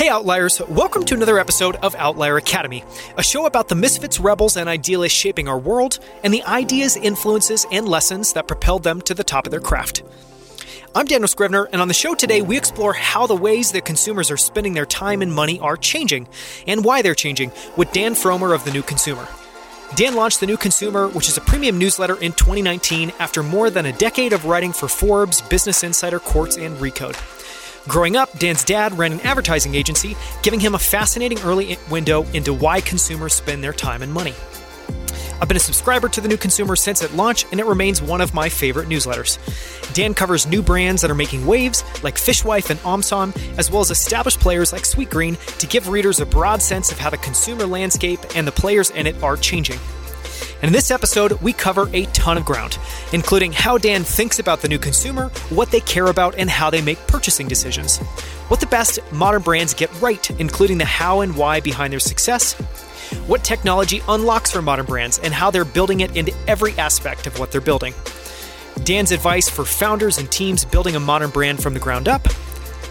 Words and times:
Hey, 0.00 0.08
Outliers! 0.08 0.62
Welcome 0.66 1.04
to 1.04 1.14
another 1.14 1.38
episode 1.38 1.76
of 1.76 1.94
Outlier 1.96 2.38
Academy, 2.38 2.84
a 3.18 3.22
show 3.22 3.44
about 3.44 3.68
the 3.68 3.74
misfits, 3.74 4.18
rebels, 4.18 4.56
and 4.56 4.66
idealists 4.66 5.18
shaping 5.18 5.46
our 5.46 5.58
world, 5.58 5.98
and 6.24 6.32
the 6.32 6.42
ideas, 6.44 6.96
influences, 6.96 7.66
and 7.70 7.86
lessons 7.86 8.32
that 8.32 8.48
propelled 8.48 8.82
them 8.82 9.02
to 9.02 9.12
the 9.12 9.22
top 9.22 9.46
of 9.46 9.50
their 9.50 9.60
craft. 9.60 10.02
I'm 10.94 11.04
Daniel 11.04 11.28
Scrivner, 11.28 11.68
and 11.70 11.82
on 11.82 11.88
the 11.88 11.92
show 11.92 12.14
today, 12.14 12.40
we 12.40 12.56
explore 12.56 12.94
how 12.94 13.26
the 13.26 13.36
ways 13.36 13.72
that 13.72 13.84
consumers 13.84 14.30
are 14.30 14.38
spending 14.38 14.72
their 14.72 14.86
time 14.86 15.20
and 15.20 15.34
money 15.34 15.60
are 15.60 15.76
changing, 15.76 16.28
and 16.66 16.82
why 16.82 17.02
they're 17.02 17.14
changing, 17.14 17.52
with 17.76 17.92
Dan 17.92 18.14
Frommer 18.14 18.54
of 18.54 18.64
The 18.64 18.72
New 18.72 18.82
Consumer. 18.82 19.28
Dan 19.96 20.14
launched 20.14 20.40
The 20.40 20.46
New 20.46 20.56
Consumer, 20.56 21.08
which 21.08 21.28
is 21.28 21.36
a 21.36 21.42
premium 21.42 21.76
newsletter, 21.76 22.16
in 22.22 22.32
2019 22.32 23.12
after 23.18 23.42
more 23.42 23.68
than 23.68 23.84
a 23.84 23.92
decade 23.92 24.32
of 24.32 24.46
writing 24.46 24.72
for 24.72 24.88
Forbes, 24.88 25.42
Business 25.42 25.84
Insider, 25.84 26.20
Quartz, 26.20 26.56
and 26.56 26.78
Recode. 26.78 27.18
Growing 27.88 28.14
up, 28.16 28.38
Dan's 28.38 28.62
dad 28.62 28.96
ran 28.98 29.12
an 29.12 29.20
advertising 29.20 29.74
agency, 29.74 30.16
giving 30.42 30.60
him 30.60 30.74
a 30.74 30.78
fascinating 30.78 31.40
early 31.40 31.78
window 31.90 32.24
into 32.34 32.52
why 32.52 32.80
consumers 32.80 33.32
spend 33.32 33.64
their 33.64 33.72
time 33.72 34.02
and 34.02 34.12
money. 34.12 34.34
I've 35.40 35.48
been 35.48 35.56
a 35.56 35.60
subscriber 35.60 36.10
to 36.10 36.20
the 36.20 36.28
new 36.28 36.36
consumer 36.36 36.76
since 36.76 37.00
it 37.00 37.14
launched, 37.14 37.46
and 37.50 37.58
it 37.58 37.64
remains 37.64 38.02
one 38.02 38.20
of 38.20 38.34
my 38.34 38.50
favorite 38.50 38.88
newsletters. 38.88 39.38
Dan 39.94 40.12
covers 40.12 40.46
new 40.46 40.60
brands 40.60 41.00
that 41.00 41.10
are 41.10 41.14
making 41.14 41.46
waves, 41.46 41.82
like 42.02 42.16
Fishwife 42.16 42.68
and 42.68 42.78
Omsom, 42.80 43.34
as 43.58 43.70
well 43.70 43.80
as 43.80 43.90
established 43.90 44.40
players 44.40 44.72
like 44.74 44.82
Sweetgreen, 44.82 45.38
to 45.58 45.66
give 45.66 45.88
readers 45.88 46.20
a 46.20 46.26
broad 46.26 46.60
sense 46.60 46.92
of 46.92 46.98
how 46.98 47.08
the 47.08 47.16
consumer 47.16 47.64
landscape 47.64 48.20
and 48.36 48.46
the 48.46 48.52
players 48.52 48.90
in 48.90 49.06
it 49.06 49.20
are 49.22 49.38
changing. 49.38 49.78
And 50.62 50.64
in 50.64 50.72
this 50.72 50.90
episode, 50.90 51.32
we 51.40 51.52
cover 51.52 51.88
a 51.92 52.06
ton 52.06 52.36
of 52.36 52.44
ground, 52.44 52.78
including 53.12 53.52
how 53.52 53.78
Dan 53.78 54.04
thinks 54.04 54.38
about 54.38 54.62
the 54.62 54.68
new 54.68 54.78
consumer, 54.78 55.28
what 55.50 55.70
they 55.70 55.80
care 55.80 56.06
about, 56.06 56.34
and 56.36 56.50
how 56.50 56.70
they 56.70 56.82
make 56.82 56.98
purchasing 57.06 57.48
decisions. 57.48 57.98
What 58.48 58.60
the 58.60 58.66
best 58.66 58.98
modern 59.12 59.42
brands 59.42 59.74
get 59.74 59.90
right, 60.00 60.30
including 60.40 60.78
the 60.78 60.84
how 60.84 61.20
and 61.20 61.36
why 61.36 61.60
behind 61.60 61.92
their 61.92 62.00
success. 62.00 62.54
What 63.26 63.44
technology 63.44 64.02
unlocks 64.08 64.50
for 64.50 64.62
modern 64.62 64.86
brands 64.86 65.18
and 65.18 65.34
how 65.34 65.50
they're 65.50 65.64
building 65.64 66.00
it 66.00 66.16
into 66.16 66.34
every 66.46 66.72
aspect 66.78 67.26
of 67.26 67.38
what 67.38 67.52
they're 67.52 67.60
building. 67.60 67.94
Dan's 68.84 69.12
advice 69.12 69.48
for 69.48 69.64
founders 69.64 70.18
and 70.18 70.30
teams 70.30 70.64
building 70.64 70.96
a 70.96 71.00
modern 71.00 71.30
brand 71.30 71.62
from 71.62 71.74
the 71.74 71.80
ground 71.80 72.08
up 72.08 72.26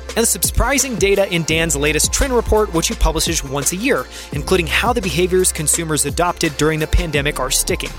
and 0.10 0.18
the 0.18 0.26
surprising 0.26 0.96
data 0.96 1.32
in 1.34 1.44
Dan's 1.44 1.76
latest 1.76 2.12
trend 2.12 2.34
report, 2.34 2.74
which 2.74 2.88
he 2.88 2.96
publishes 2.96 3.44
once 3.44 3.72
a 3.74 3.76
year, 3.76 4.08
including 4.32 4.66
how 4.68 4.94
the 4.94 5.02
behaviors 5.02 5.52
consumers 5.52 6.06
adopted 6.06 6.56
during 6.58 6.80
the 6.80 6.88
pandemic 6.88 7.40
are 7.40 7.52
sticking. 7.52 7.92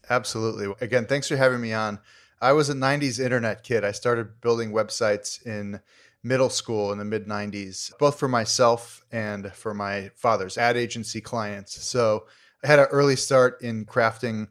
Absolutely. 0.10 0.74
Again, 0.82 1.06
thanks 1.06 1.28
for 1.28 1.36
having 1.36 1.62
me 1.62 1.74
on. 1.74 2.00
I 2.42 2.54
was 2.54 2.70
a 2.70 2.74
90s 2.74 3.20
internet 3.20 3.64
kid. 3.64 3.84
I 3.84 3.92
started 3.92 4.42
building 4.42 4.72
websites 4.72 5.46
in 5.46 5.82
middle 6.24 6.50
school 6.50 6.92
in 6.92 6.98
the 6.98 7.06
mid 7.06 7.28
90s, 7.28 7.92
both 8.00 8.20
for 8.20 8.28
myself 8.28 9.04
and 9.12 9.54
for 9.54 9.74
my 9.74 10.10
father's 10.16 10.58
ad 10.58 10.78
agency 10.78 11.22
clients. 11.22 11.84
So 11.86 12.26
I 12.64 12.68
had 12.68 12.80
an 12.80 12.88
early 12.92 13.16
start 13.16 13.62
in 13.62 13.86
crafting 13.86 14.48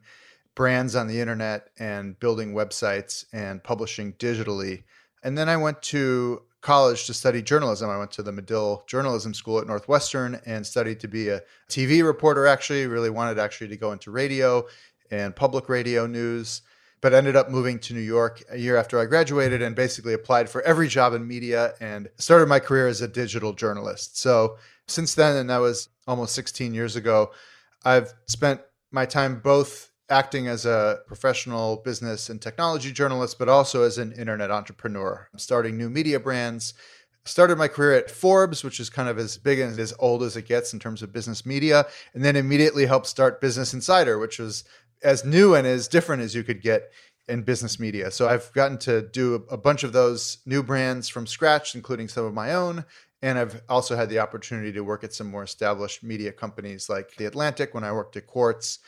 brands 0.55 0.95
on 0.95 1.07
the 1.07 1.19
internet 1.19 1.69
and 1.77 2.19
building 2.19 2.53
websites 2.53 3.25
and 3.33 3.63
publishing 3.63 4.13
digitally. 4.13 4.83
And 5.23 5.37
then 5.37 5.49
I 5.49 5.57
went 5.57 5.81
to 5.83 6.41
college 6.61 7.05
to 7.05 7.13
study 7.13 7.41
journalism. 7.41 7.89
I 7.89 7.97
went 7.97 8.11
to 8.11 8.23
the 8.23 8.31
Medill 8.31 8.83
Journalism 8.87 9.33
School 9.33 9.59
at 9.59 9.67
Northwestern 9.67 10.41
and 10.45 10.65
studied 10.65 10.99
to 11.01 11.07
be 11.07 11.29
a 11.29 11.41
TV 11.69 12.03
reporter, 12.03 12.45
actually, 12.47 12.85
really 12.87 13.09
wanted 13.09 13.39
actually 13.39 13.69
to 13.69 13.77
go 13.77 13.91
into 13.91 14.11
radio 14.11 14.65
and 15.11 15.35
public 15.35 15.69
radio 15.69 16.05
news, 16.05 16.61
but 17.01 17.13
ended 17.13 17.35
up 17.35 17.49
moving 17.49 17.79
to 17.79 17.93
New 17.93 18.01
York 18.01 18.43
a 18.49 18.57
year 18.57 18.75
after 18.77 18.99
I 18.99 19.05
graduated 19.05 19.61
and 19.61 19.75
basically 19.75 20.13
applied 20.13 20.49
for 20.49 20.61
every 20.63 20.87
job 20.87 21.13
in 21.13 21.27
media 21.27 21.73
and 21.79 22.09
started 22.17 22.47
my 22.47 22.59
career 22.59 22.87
as 22.87 23.01
a 23.01 23.07
digital 23.07 23.53
journalist. 23.53 24.19
So 24.19 24.57
since 24.87 25.15
then, 25.15 25.37
and 25.37 25.49
that 25.49 25.57
was 25.59 25.89
almost 26.07 26.35
16 26.35 26.73
years 26.73 26.95
ago, 26.95 27.31
I've 27.85 28.13
spent 28.25 28.61
my 28.91 29.05
time 29.05 29.39
both 29.39 29.91
acting 30.09 30.47
as 30.47 30.65
a 30.65 30.99
professional 31.07 31.77
business 31.77 32.29
and 32.29 32.41
technology 32.41 32.91
journalist, 32.91 33.37
but 33.37 33.47
also 33.47 33.83
as 33.83 33.97
an 33.97 34.11
internet 34.13 34.51
entrepreneur, 34.51 35.29
starting 35.37 35.77
new 35.77 35.89
media 35.89 36.19
brands. 36.19 36.73
Started 37.25 37.57
my 37.57 37.67
career 37.67 37.93
at 37.93 38.09
Forbes, 38.09 38.63
which 38.63 38.79
is 38.79 38.89
kind 38.89 39.07
of 39.07 39.19
as 39.19 39.37
big 39.37 39.59
and 39.59 39.77
as 39.77 39.93
old 39.99 40.23
as 40.23 40.35
it 40.35 40.47
gets 40.47 40.73
in 40.73 40.79
terms 40.79 41.03
of 41.03 41.13
business 41.13 41.45
media, 41.45 41.85
and 42.15 42.25
then 42.25 42.35
immediately 42.35 42.87
helped 42.87 43.05
start 43.05 43.41
Business 43.41 43.73
Insider, 43.73 44.17
which 44.17 44.39
was 44.39 44.63
as 45.03 45.23
new 45.23 45.55
and 45.55 45.65
as 45.65 45.87
different 45.87 46.21
as 46.21 46.35
you 46.35 46.43
could 46.43 46.61
get 46.61 46.91
in 47.27 47.43
business 47.43 47.79
media. 47.79 48.11
So 48.11 48.27
I've 48.27 48.51
gotten 48.53 48.77
to 48.79 49.03
do 49.03 49.45
a 49.49 49.57
bunch 49.57 49.83
of 49.83 49.93
those 49.93 50.39
new 50.45 50.63
brands 50.63 51.07
from 51.07 51.27
scratch, 51.27 51.75
including 51.75 52.07
some 52.07 52.25
of 52.25 52.33
my 52.33 52.53
own. 52.53 52.83
And 53.21 53.37
I've 53.37 53.61
also 53.69 53.95
had 53.95 54.09
the 54.09 54.19
opportunity 54.19 54.71
to 54.71 54.81
work 54.81 55.03
at 55.03 55.13
some 55.13 55.29
more 55.29 55.43
established 55.43 56.03
media 56.03 56.31
companies 56.31 56.89
like 56.89 57.15
The 57.15 57.25
Atlantic 57.25 57.73
when 57.73 57.83
I 57.83 57.91
worked 57.91 58.15
at 58.17 58.27
Quartz 58.27 58.79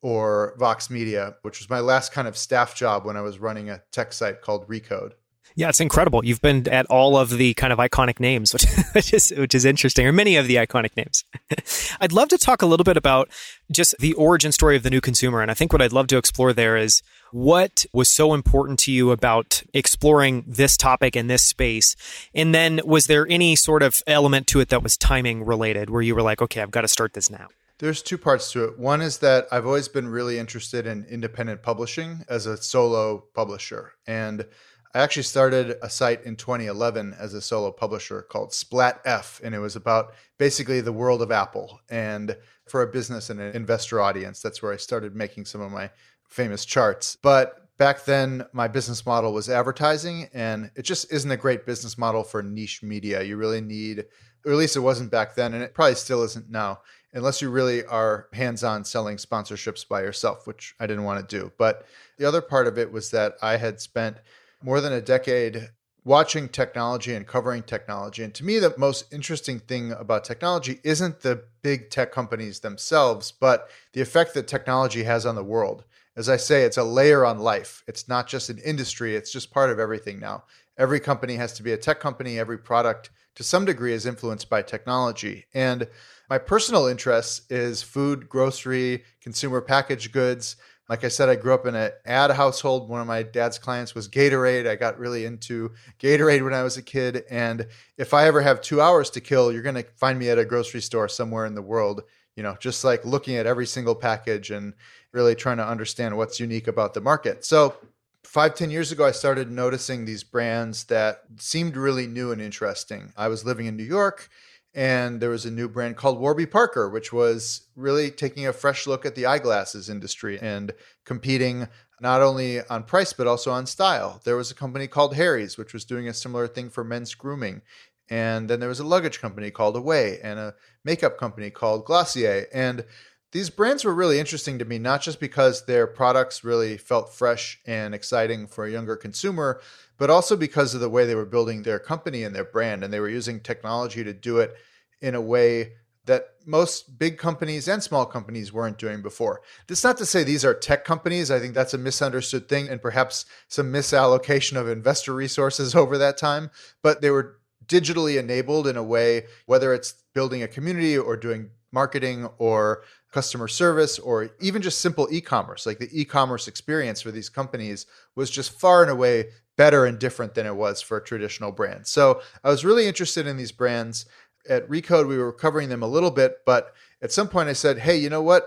or 0.00 0.54
Vox 0.58 0.90
Media, 0.90 1.36
which 1.42 1.58
was 1.58 1.68
my 1.68 1.80
last 1.80 2.12
kind 2.12 2.28
of 2.28 2.36
staff 2.36 2.74
job 2.74 3.04
when 3.04 3.16
I 3.16 3.22
was 3.22 3.38
running 3.38 3.70
a 3.70 3.82
tech 3.90 4.12
site 4.12 4.42
called 4.42 4.68
Recode. 4.68 5.12
Yeah, 5.58 5.70
it's 5.70 5.80
incredible. 5.80 6.24
You've 6.24 6.40
been 6.40 6.68
at 6.68 6.86
all 6.86 7.16
of 7.16 7.30
the 7.30 7.52
kind 7.54 7.72
of 7.72 7.80
iconic 7.80 8.20
names, 8.20 8.52
which, 8.92 9.12
is 9.12 9.34
which 9.36 9.56
is 9.56 9.64
interesting, 9.64 10.06
or 10.06 10.12
many 10.12 10.36
of 10.36 10.46
the 10.46 10.54
iconic 10.54 10.96
names. 10.96 11.24
I'd 12.00 12.12
love 12.12 12.28
to 12.28 12.38
talk 12.38 12.62
a 12.62 12.66
little 12.66 12.84
bit 12.84 12.96
about 12.96 13.28
just 13.68 13.96
the 13.98 14.12
origin 14.12 14.52
story 14.52 14.76
of 14.76 14.84
the 14.84 14.90
new 14.90 15.00
consumer, 15.00 15.42
and 15.42 15.50
I 15.50 15.54
think 15.54 15.72
what 15.72 15.82
I'd 15.82 15.92
love 15.92 16.06
to 16.08 16.16
explore 16.16 16.52
there 16.52 16.76
is 16.76 17.02
what 17.32 17.84
was 17.92 18.08
so 18.08 18.34
important 18.34 18.78
to 18.80 18.92
you 18.92 19.10
about 19.10 19.64
exploring 19.74 20.44
this 20.46 20.76
topic 20.76 21.16
in 21.16 21.26
this 21.26 21.42
space, 21.42 21.96
and 22.32 22.54
then 22.54 22.80
was 22.84 23.08
there 23.08 23.26
any 23.28 23.56
sort 23.56 23.82
of 23.82 24.00
element 24.06 24.46
to 24.46 24.60
it 24.60 24.68
that 24.68 24.84
was 24.84 24.96
timing 24.96 25.44
related, 25.44 25.90
where 25.90 26.02
you 26.02 26.14
were 26.14 26.22
like, 26.22 26.40
okay, 26.40 26.62
I've 26.62 26.70
got 26.70 26.82
to 26.82 26.88
start 26.88 27.14
this 27.14 27.30
now. 27.30 27.48
There's 27.80 28.00
two 28.00 28.18
parts 28.18 28.52
to 28.52 28.64
it. 28.64 28.78
One 28.78 29.02
is 29.02 29.18
that 29.18 29.48
I've 29.50 29.66
always 29.66 29.88
been 29.88 30.06
really 30.06 30.38
interested 30.38 30.86
in 30.86 31.04
independent 31.10 31.64
publishing 31.64 32.24
as 32.28 32.46
a 32.46 32.56
solo 32.56 33.24
publisher, 33.34 33.94
and 34.06 34.46
I 34.94 35.00
actually 35.00 35.24
started 35.24 35.76
a 35.82 35.90
site 35.90 36.24
in 36.24 36.36
2011 36.36 37.14
as 37.18 37.34
a 37.34 37.42
solo 37.42 37.70
publisher 37.70 38.22
called 38.22 38.50
SplatF, 38.50 39.42
and 39.42 39.54
it 39.54 39.58
was 39.58 39.76
about 39.76 40.14
basically 40.38 40.80
the 40.80 40.92
world 40.92 41.20
of 41.20 41.30
Apple. 41.30 41.80
And 41.90 42.36
for 42.66 42.82
a 42.82 42.86
business 42.86 43.28
and 43.28 43.38
an 43.38 43.54
investor 43.54 44.00
audience, 44.00 44.40
that's 44.40 44.62
where 44.62 44.72
I 44.72 44.76
started 44.76 45.14
making 45.14 45.44
some 45.44 45.60
of 45.60 45.70
my 45.70 45.90
famous 46.28 46.64
charts. 46.64 47.16
But 47.20 47.76
back 47.76 48.04
then, 48.04 48.46
my 48.52 48.66
business 48.66 49.04
model 49.04 49.32
was 49.32 49.50
advertising, 49.50 50.28
and 50.32 50.70
it 50.74 50.82
just 50.82 51.12
isn't 51.12 51.30
a 51.30 51.36
great 51.36 51.66
business 51.66 51.98
model 51.98 52.24
for 52.24 52.42
niche 52.42 52.82
media. 52.82 53.22
You 53.22 53.36
really 53.36 53.60
need, 53.60 54.06
or 54.44 54.52
at 54.52 54.58
least 54.58 54.76
it 54.76 54.80
wasn't 54.80 55.10
back 55.10 55.34
then, 55.34 55.52
and 55.52 55.62
it 55.62 55.74
probably 55.74 55.96
still 55.96 56.22
isn't 56.22 56.50
now, 56.50 56.80
unless 57.12 57.42
you 57.42 57.50
really 57.50 57.84
are 57.84 58.28
hands 58.32 58.64
on 58.64 58.84
selling 58.84 59.16
sponsorships 59.16 59.86
by 59.86 60.00
yourself, 60.00 60.46
which 60.46 60.74
I 60.80 60.86
didn't 60.86 61.04
want 61.04 61.28
to 61.28 61.38
do. 61.38 61.52
But 61.58 61.86
the 62.16 62.26
other 62.26 62.40
part 62.42 62.66
of 62.66 62.78
it 62.78 62.90
was 62.90 63.10
that 63.10 63.34
I 63.42 63.58
had 63.58 63.80
spent 63.80 64.16
more 64.62 64.80
than 64.80 64.92
a 64.92 65.00
decade 65.00 65.70
watching 66.04 66.48
technology 66.48 67.14
and 67.14 67.26
covering 67.26 67.62
technology. 67.62 68.22
And 68.24 68.34
to 68.34 68.44
me, 68.44 68.58
the 68.58 68.74
most 68.78 69.12
interesting 69.12 69.58
thing 69.58 69.92
about 69.92 70.24
technology 70.24 70.80
isn't 70.82 71.20
the 71.20 71.44
big 71.62 71.90
tech 71.90 72.12
companies 72.12 72.60
themselves, 72.60 73.30
but 73.30 73.68
the 73.92 74.00
effect 74.00 74.32
that 74.34 74.48
technology 74.48 75.02
has 75.02 75.26
on 75.26 75.34
the 75.34 75.44
world. 75.44 75.84
As 76.16 76.28
I 76.28 76.36
say, 76.36 76.62
it's 76.62 76.78
a 76.78 76.84
layer 76.84 77.24
on 77.26 77.38
life. 77.38 77.84
It's 77.86 78.08
not 78.08 78.26
just 78.26 78.48
an 78.48 78.58
industry, 78.58 79.14
it's 79.14 79.30
just 79.30 79.50
part 79.50 79.70
of 79.70 79.78
everything 79.78 80.18
now. 80.18 80.44
Every 80.78 80.98
company 80.98 81.34
has 81.36 81.52
to 81.54 81.62
be 81.62 81.72
a 81.72 81.76
tech 81.76 82.00
company, 82.00 82.38
every 82.38 82.58
product 82.58 83.10
to 83.34 83.44
some 83.44 83.64
degree 83.64 83.92
is 83.92 84.06
influenced 84.06 84.50
by 84.50 84.62
technology. 84.62 85.44
And 85.54 85.86
my 86.28 86.38
personal 86.38 86.86
interest 86.86 87.52
is 87.52 87.82
food, 87.82 88.28
grocery, 88.28 89.04
consumer 89.20 89.60
packaged 89.60 90.10
goods. 90.10 90.56
Like 90.88 91.04
I 91.04 91.08
said, 91.08 91.28
I 91.28 91.36
grew 91.36 91.52
up 91.52 91.66
in 91.66 91.74
an 91.74 91.92
ad 92.06 92.30
household. 92.30 92.88
One 92.88 93.00
of 93.00 93.06
my 93.06 93.22
dad's 93.22 93.58
clients 93.58 93.94
was 93.94 94.08
Gatorade. 94.08 94.66
I 94.66 94.74
got 94.74 94.98
really 94.98 95.26
into 95.26 95.72
Gatorade 96.00 96.42
when 96.42 96.54
I 96.54 96.62
was 96.62 96.78
a 96.78 96.82
kid. 96.82 97.24
And 97.28 97.66
if 97.98 98.14
I 98.14 98.26
ever 98.26 98.40
have 98.40 98.62
two 98.62 98.80
hours 98.80 99.10
to 99.10 99.20
kill, 99.20 99.52
you're 99.52 99.62
going 99.62 99.74
to 99.74 99.84
find 99.96 100.18
me 100.18 100.30
at 100.30 100.38
a 100.38 100.46
grocery 100.46 100.80
store 100.80 101.08
somewhere 101.08 101.44
in 101.44 101.54
the 101.54 101.62
world, 101.62 102.02
you 102.36 102.42
know, 102.42 102.56
just 102.58 102.84
like 102.84 103.04
looking 103.04 103.36
at 103.36 103.46
every 103.46 103.66
single 103.66 103.94
package 103.94 104.50
and 104.50 104.72
really 105.12 105.34
trying 105.34 105.58
to 105.58 105.66
understand 105.66 106.16
what's 106.16 106.40
unique 106.40 106.68
about 106.68 106.94
the 106.94 107.00
market. 107.02 107.44
So, 107.44 107.76
five 108.24 108.54
ten 108.54 108.70
years 108.70 108.92
ago, 108.92 109.04
I 109.04 109.10
started 109.10 109.50
noticing 109.50 110.04
these 110.04 110.24
brands 110.24 110.84
that 110.84 111.22
seemed 111.36 111.76
really 111.76 112.06
new 112.06 112.32
and 112.32 112.40
interesting. 112.40 113.12
I 113.16 113.28
was 113.28 113.44
living 113.44 113.66
in 113.66 113.76
New 113.76 113.84
York 113.84 114.28
and 114.74 115.20
there 115.20 115.30
was 115.30 115.46
a 115.46 115.50
new 115.50 115.68
brand 115.68 115.96
called 115.96 116.18
Warby 116.18 116.46
Parker, 116.46 116.88
which 116.88 117.12
was 117.12 117.62
really 117.74 118.10
taking 118.10 118.46
a 118.46 118.52
fresh 118.52 118.86
look 118.86 119.06
at 119.06 119.14
the 119.14 119.26
eyeglasses 119.26 119.88
industry 119.88 120.38
and 120.40 120.72
competing 121.04 121.68
not 122.00 122.22
only 122.22 122.60
on 122.66 122.84
price 122.84 123.12
but 123.12 123.26
also 123.26 123.50
on 123.50 123.66
style. 123.66 124.20
There 124.24 124.36
was 124.36 124.50
a 124.50 124.54
company 124.54 124.86
called 124.86 125.14
Harry's, 125.14 125.58
which 125.58 125.72
was 125.72 125.84
doing 125.84 126.08
a 126.08 126.14
similar 126.14 126.46
thing 126.46 126.70
for 126.70 126.84
men's 126.84 127.14
grooming. 127.14 127.62
And 128.10 128.48
then 128.48 128.60
there 128.60 128.68
was 128.68 128.80
a 128.80 128.86
luggage 128.86 129.20
company 129.20 129.50
called 129.50 129.76
Away 129.76 130.18
and 130.22 130.38
a 130.38 130.54
makeup 130.84 131.18
company 131.18 131.50
called 131.50 131.84
Glossier. 131.84 132.46
And 132.52 132.84
these 133.32 133.50
brands 133.50 133.84
were 133.84 133.94
really 133.94 134.18
interesting 134.18 134.58
to 134.58 134.64
me, 134.64 134.78
not 134.78 135.02
just 135.02 135.20
because 135.20 135.66
their 135.66 135.86
products 135.86 136.44
really 136.44 136.78
felt 136.78 137.14
fresh 137.14 137.60
and 137.66 137.94
exciting 137.94 138.46
for 138.46 138.64
a 138.64 138.70
younger 138.70 138.96
consumer, 138.96 139.60
but 139.98 140.10
also 140.10 140.36
because 140.36 140.74
of 140.74 140.80
the 140.80 140.88
way 140.88 141.04
they 141.04 141.14
were 141.14 141.26
building 141.26 141.62
their 141.62 141.78
company 141.78 142.22
and 142.24 142.34
their 142.34 142.44
brand. 142.44 142.82
And 142.82 142.92
they 142.92 143.00
were 143.00 143.08
using 143.08 143.40
technology 143.40 144.02
to 144.02 144.14
do 144.14 144.38
it 144.38 144.54
in 145.00 145.14
a 145.14 145.20
way 145.20 145.72
that 146.06 146.30
most 146.46 146.98
big 146.98 147.18
companies 147.18 147.68
and 147.68 147.82
small 147.82 148.06
companies 148.06 148.50
weren't 148.50 148.78
doing 148.78 149.02
before. 149.02 149.42
That's 149.66 149.84
not 149.84 149.98
to 149.98 150.06
say 150.06 150.24
these 150.24 150.44
are 150.44 150.54
tech 150.54 150.86
companies. 150.86 151.30
I 151.30 151.38
think 151.38 151.52
that's 151.54 151.74
a 151.74 151.78
misunderstood 151.78 152.48
thing 152.48 152.68
and 152.68 152.80
perhaps 152.80 153.26
some 153.48 153.70
misallocation 153.70 154.56
of 154.56 154.68
investor 154.68 155.14
resources 155.14 155.74
over 155.76 155.98
that 155.98 156.16
time. 156.16 156.50
But 156.82 157.02
they 157.02 157.10
were 157.10 157.38
digitally 157.68 158.18
enabled 158.18 158.66
in 158.66 158.76
a 158.76 158.82
way, 158.82 159.24
whether 159.46 159.72
it's 159.74 159.94
building 160.14 160.42
a 160.42 160.48
community 160.48 160.96
or 160.98 161.16
doing 161.16 161.50
marketing 161.72 162.28
or 162.38 162.82
customer 163.12 163.48
service 163.48 163.98
or 163.98 164.30
even 164.40 164.62
just 164.62 164.80
simple 164.80 165.08
e-commerce 165.10 165.66
like 165.66 165.78
the 165.78 165.88
e-commerce 165.92 166.48
experience 166.48 167.00
for 167.00 167.10
these 167.10 167.28
companies 167.28 167.86
was 168.16 168.30
just 168.30 168.58
far 168.58 168.82
and 168.82 168.90
away 168.90 169.26
better 169.56 169.86
and 169.86 169.98
different 169.98 170.34
than 170.34 170.46
it 170.46 170.54
was 170.54 170.80
for 170.80 171.00
traditional 171.00 171.52
brand. 171.52 171.86
So 171.86 172.20
i 172.44 172.48
was 172.48 172.64
really 172.64 172.86
interested 172.86 173.26
in 173.26 173.36
these 173.36 173.52
brands. 173.52 174.06
At 174.48 174.68
recode 174.68 175.08
we 175.08 175.18
were 175.18 175.32
covering 175.32 175.68
them 175.68 175.82
a 175.82 175.88
little 175.88 176.10
bit 176.10 176.38
but 176.46 176.74
at 177.02 177.12
some 177.12 177.28
point 177.28 177.48
i 177.48 177.54
said 177.54 177.78
hey 177.78 177.96
you 177.96 178.10
know 178.10 178.22
what? 178.22 178.44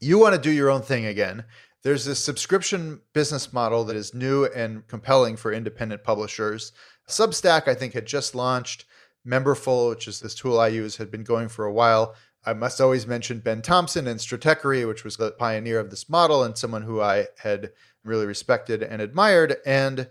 You 0.00 0.18
want 0.18 0.34
to 0.34 0.40
do 0.40 0.50
your 0.50 0.68
own 0.70 0.82
thing 0.82 1.06
again. 1.06 1.44
There's 1.84 2.04
this 2.04 2.22
subscription 2.22 3.00
business 3.12 3.52
model 3.52 3.84
that 3.84 3.96
is 3.96 4.14
new 4.14 4.46
and 4.46 4.86
compelling 4.86 5.36
for 5.36 5.52
independent 5.52 6.04
publishers 6.04 6.72
substack 7.08 7.68
i 7.68 7.74
think 7.74 7.94
had 7.94 8.06
just 8.06 8.34
launched 8.34 8.84
memberful 9.26 9.90
which 9.90 10.08
is 10.08 10.20
this 10.20 10.34
tool 10.34 10.58
i 10.58 10.68
use 10.68 10.96
had 10.96 11.10
been 11.10 11.24
going 11.24 11.48
for 11.48 11.64
a 11.64 11.72
while 11.72 12.14
I 12.44 12.54
must 12.54 12.80
always 12.80 13.06
mention 13.06 13.38
Ben 13.38 13.62
Thompson 13.62 14.08
and 14.08 14.18
Stratechery, 14.18 14.86
which 14.86 15.04
was 15.04 15.16
the 15.16 15.30
pioneer 15.30 15.78
of 15.78 15.90
this 15.90 16.08
model 16.08 16.42
and 16.42 16.58
someone 16.58 16.82
who 16.82 17.00
I 17.00 17.28
had 17.38 17.70
really 18.04 18.26
respected 18.26 18.82
and 18.82 19.00
admired, 19.00 19.56
and 19.64 20.08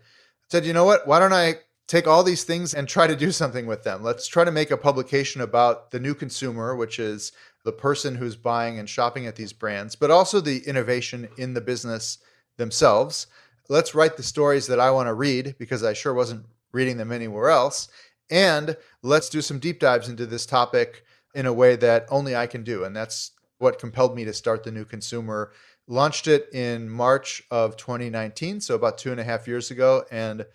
said, 0.49 0.65
you 0.65 0.71
know 0.71 0.85
what? 0.85 1.05
Why 1.05 1.19
don't 1.19 1.33
I 1.33 1.55
take 1.87 2.07
all 2.07 2.23
these 2.23 2.45
things 2.45 2.73
and 2.73 2.87
try 2.87 3.05
to 3.05 3.17
do 3.17 3.33
something 3.33 3.65
with 3.65 3.83
them? 3.83 4.01
Let's 4.01 4.27
try 4.27 4.45
to 4.45 4.51
make 4.51 4.71
a 4.71 4.77
publication 4.77 5.41
about 5.41 5.91
the 5.91 5.99
new 5.99 6.15
consumer, 6.15 6.73
which 6.73 6.99
is 6.99 7.33
the 7.65 7.73
person 7.73 8.15
who's 8.15 8.37
buying 8.37 8.79
and 8.79 8.87
shopping 8.87 9.25
at 9.27 9.35
these 9.35 9.51
brands, 9.51 9.95
but 9.95 10.09
also 10.09 10.39
the 10.39 10.59
innovation 10.59 11.27
in 11.37 11.53
the 11.53 11.61
business 11.61 12.17
themselves. 12.55 13.27
Let's 13.67 13.93
write 13.93 14.15
the 14.15 14.23
stories 14.23 14.67
that 14.67 14.79
I 14.79 14.91
want 14.91 15.07
to 15.07 15.13
read 15.13 15.55
because 15.59 15.83
I 15.83 15.91
sure 15.91 16.13
wasn't 16.13 16.45
reading 16.71 16.97
them 16.97 17.11
anywhere 17.11 17.49
else. 17.49 17.89
And 18.29 18.77
let's 19.03 19.29
do 19.29 19.41
some 19.41 19.59
deep 19.59 19.79
dives 19.79 20.07
into 20.07 20.25
this 20.25 20.45
topic 20.45 21.03
in 21.35 21.45
a 21.45 21.53
way 21.53 21.75
that 21.75 22.05
only 22.09 22.35
I 22.35 22.47
can 22.47 22.63
do. 22.63 22.83
And 22.83 22.95
that's 22.95 23.31
what 23.57 23.79
compelled 23.79 24.15
me 24.15 24.25
to 24.25 24.33
start 24.33 24.63
the 24.63 24.71
new 24.71 24.85
consumer. 24.85 25.51
Launched 25.87 26.27
it 26.27 26.47
in 26.53 26.89
March 26.89 27.43
of 27.51 27.77
2019, 27.77 28.61
so 28.61 28.75
about 28.75 28.97
two 28.97 29.11
and 29.11 29.19
a 29.19 29.23
half 29.23 29.47
years 29.47 29.71
ago, 29.71 30.05
and 30.11 30.45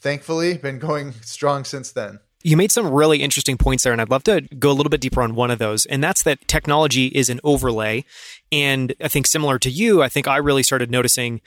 thankfully 0.00 0.56
been 0.56 0.78
going 0.78 1.12
strong 1.22 1.64
since 1.64 1.92
then. 1.92 2.20
You 2.42 2.58
made 2.58 2.72
some 2.72 2.88
really 2.88 3.22
interesting 3.22 3.56
points 3.56 3.84
there, 3.84 3.92
and 3.92 4.02
I'd 4.02 4.10
love 4.10 4.24
to 4.24 4.42
go 4.58 4.70
a 4.70 4.74
little 4.74 4.90
bit 4.90 5.00
deeper 5.00 5.22
on 5.22 5.34
one 5.34 5.50
of 5.50 5.58
those. 5.58 5.86
And 5.86 6.04
that's 6.04 6.22
that 6.24 6.46
technology 6.46 7.06
is 7.06 7.30
an 7.30 7.40
overlay. 7.42 8.04
And 8.52 8.94
I 9.02 9.08
think 9.08 9.26
similar 9.26 9.58
to 9.60 9.70
you, 9.70 10.02
I 10.02 10.10
think 10.10 10.28
I 10.28 10.36
really 10.36 10.62
started 10.62 10.90
noticing 10.90 11.40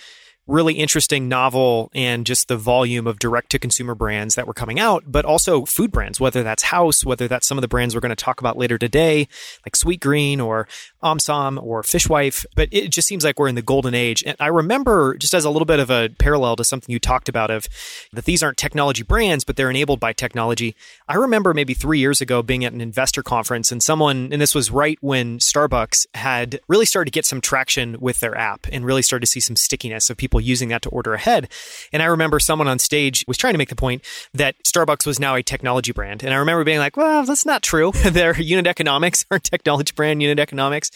really 0.47 0.73
interesting 0.75 1.27
novel 1.27 1.91
and 1.94 2.25
just 2.25 2.47
the 2.47 2.57
volume 2.57 3.05
of 3.05 3.19
direct 3.19 3.51
to 3.51 3.59
consumer 3.59 3.94
brands 3.94 4.35
that 4.35 4.47
were 4.47 4.53
coming 4.53 4.79
out, 4.79 5.03
but 5.05 5.25
also 5.25 5.65
food 5.65 5.91
brands, 5.91 6.19
whether 6.19 6.41
that's 6.41 6.63
House, 6.63 7.05
whether 7.05 7.27
that's 7.27 7.47
some 7.47 7.57
of 7.57 7.61
the 7.61 7.67
brands 7.67 7.94
we're 7.94 8.01
going 8.01 8.09
to 8.09 8.15
talk 8.15 8.39
about 8.39 8.57
later 8.57 8.77
today, 8.77 9.27
like 9.65 9.75
Sweetgreen 9.75 10.44
or 10.44 10.67
Omsom 11.03 11.61
or 11.61 11.81
Fishwife. 11.83 12.45
But 12.55 12.69
it 12.71 12.89
just 12.89 13.07
seems 13.07 13.23
like 13.23 13.39
we're 13.39 13.47
in 13.47 13.55
the 13.55 13.61
golden 13.61 13.94
age. 13.94 14.23
And 14.25 14.35
I 14.39 14.47
remember, 14.47 15.15
just 15.17 15.33
as 15.33 15.45
a 15.45 15.49
little 15.49 15.65
bit 15.65 15.79
of 15.79 15.89
a 15.89 16.09
parallel 16.17 16.55
to 16.57 16.63
something 16.63 16.91
you 16.91 16.99
talked 16.99 17.29
about, 17.29 17.51
of 17.51 17.67
that 18.13 18.25
these 18.25 18.44
aren't 18.44 18.57
technology 18.57 19.03
brands, 19.03 19.44
but 19.44 19.55
they're 19.55 19.69
enabled 19.69 19.99
by 19.99 20.13
technology. 20.13 20.75
I 21.07 21.15
remember 21.15 21.53
maybe 21.53 21.73
three 21.73 21.99
years 21.99 22.21
ago 22.21 22.41
being 22.41 22.65
at 22.65 22.73
an 22.73 22.81
investor 22.81 23.23
conference 23.23 23.71
and 23.71 23.81
someone, 23.81 24.29
and 24.31 24.41
this 24.41 24.55
was 24.55 24.71
right 24.71 24.97
when 25.01 25.39
Starbucks 25.39 26.07
had 26.15 26.59
really 26.67 26.85
started 26.85 27.11
to 27.11 27.15
get 27.15 27.25
some 27.25 27.41
traction 27.41 28.00
with 28.00 28.19
their 28.19 28.38
app 28.38 28.67
and 28.71 28.85
really 28.85 29.01
started 29.01 29.25
to 29.25 29.31
see 29.31 29.39
some 29.39 29.55
stickiness 29.55 30.09
of 30.09 30.17
people 30.17 30.39
using 30.39 30.69
that 30.69 30.81
to 30.83 30.89
order 30.89 31.13
ahead. 31.13 31.50
And 31.91 32.01
I 32.01 32.07
remember 32.07 32.39
someone 32.39 32.67
on 32.67 32.79
stage 32.79 33.23
was 33.27 33.38
trying 33.38 33.53
to 33.53 33.57
make 33.57 33.69
the 33.69 33.75
point 33.75 34.03
that 34.33 34.55
Starbucks 34.63 35.05
was 35.05 35.19
now 35.19 35.35
a 35.35 35.43
technology 35.43 35.91
brand. 35.91 36.23
And 36.23 36.33
I 36.33 36.38
remember 36.38 36.63
being 36.63 36.79
like, 36.79 36.97
well, 36.97 37.23
that's 37.25 37.45
not 37.45 37.63
true. 37.63 37.91
Their 38.05 38.39
unit 38.39 38.67
economics 38.67 39.25
are 39.31 39.39
technology 39.39 39.93
brand 39.95 40.22
unit 40.22 40.39
economics. 40.39 40.87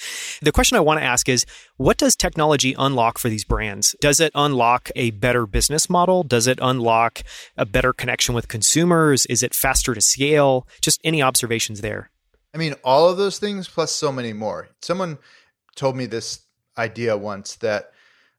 The 0.42 0.52
question 0.52 0.78
I 0.78 0.82
want 0.82 1.00
to 1.00 1.06
ask 1.06 1.28
is 1.30 1.46
what 1.78 1.98
does 1.98 2.16
technology 2.16 2.76
unlock 2.78 3.18
for 3.18 3.30
these 3.30 3.44
brands? 3.44 3.96
Does 4.02 4.20
it 4.20 4.32
unlock 4.36 4.90
a 4.96 5.12
better 5.12 5.46
business 5.46 5.90
model? 5.90 6.24
Does 6.24 6.48
it 6.48 6.60
unlock 6.62 7.24
a 7.58 7.66
better 7.66 7.94
connection 7.94 8.36
with 8.36 8.48
consumers? 8.48 9.26
Is 9.28 9.44
it 9.44 9.54
faster 9.54 9.94
to 9.94 10.02
scale? 10.02 10.68
Just 10.82 11.02
any 11.04 11.22
observations 11.22 11.82
there? 11.82 12.10
I 12.54 12.58
mean, 12.58 12.76
all 12.84 13.10
of 13.10 13.18
those 13.18 13.40
things 13.40 13.68
plus 13.68 13.92
so 13.92 14.12
many 14.12 14.34
more. 14.34 14.70
Someone 14.82 15.18
told 15.76 15.96
me 15.96 16.06
this 16.06 16.42
idea 16.78 17.18
once 17.18 17.56
that 17.58 17.92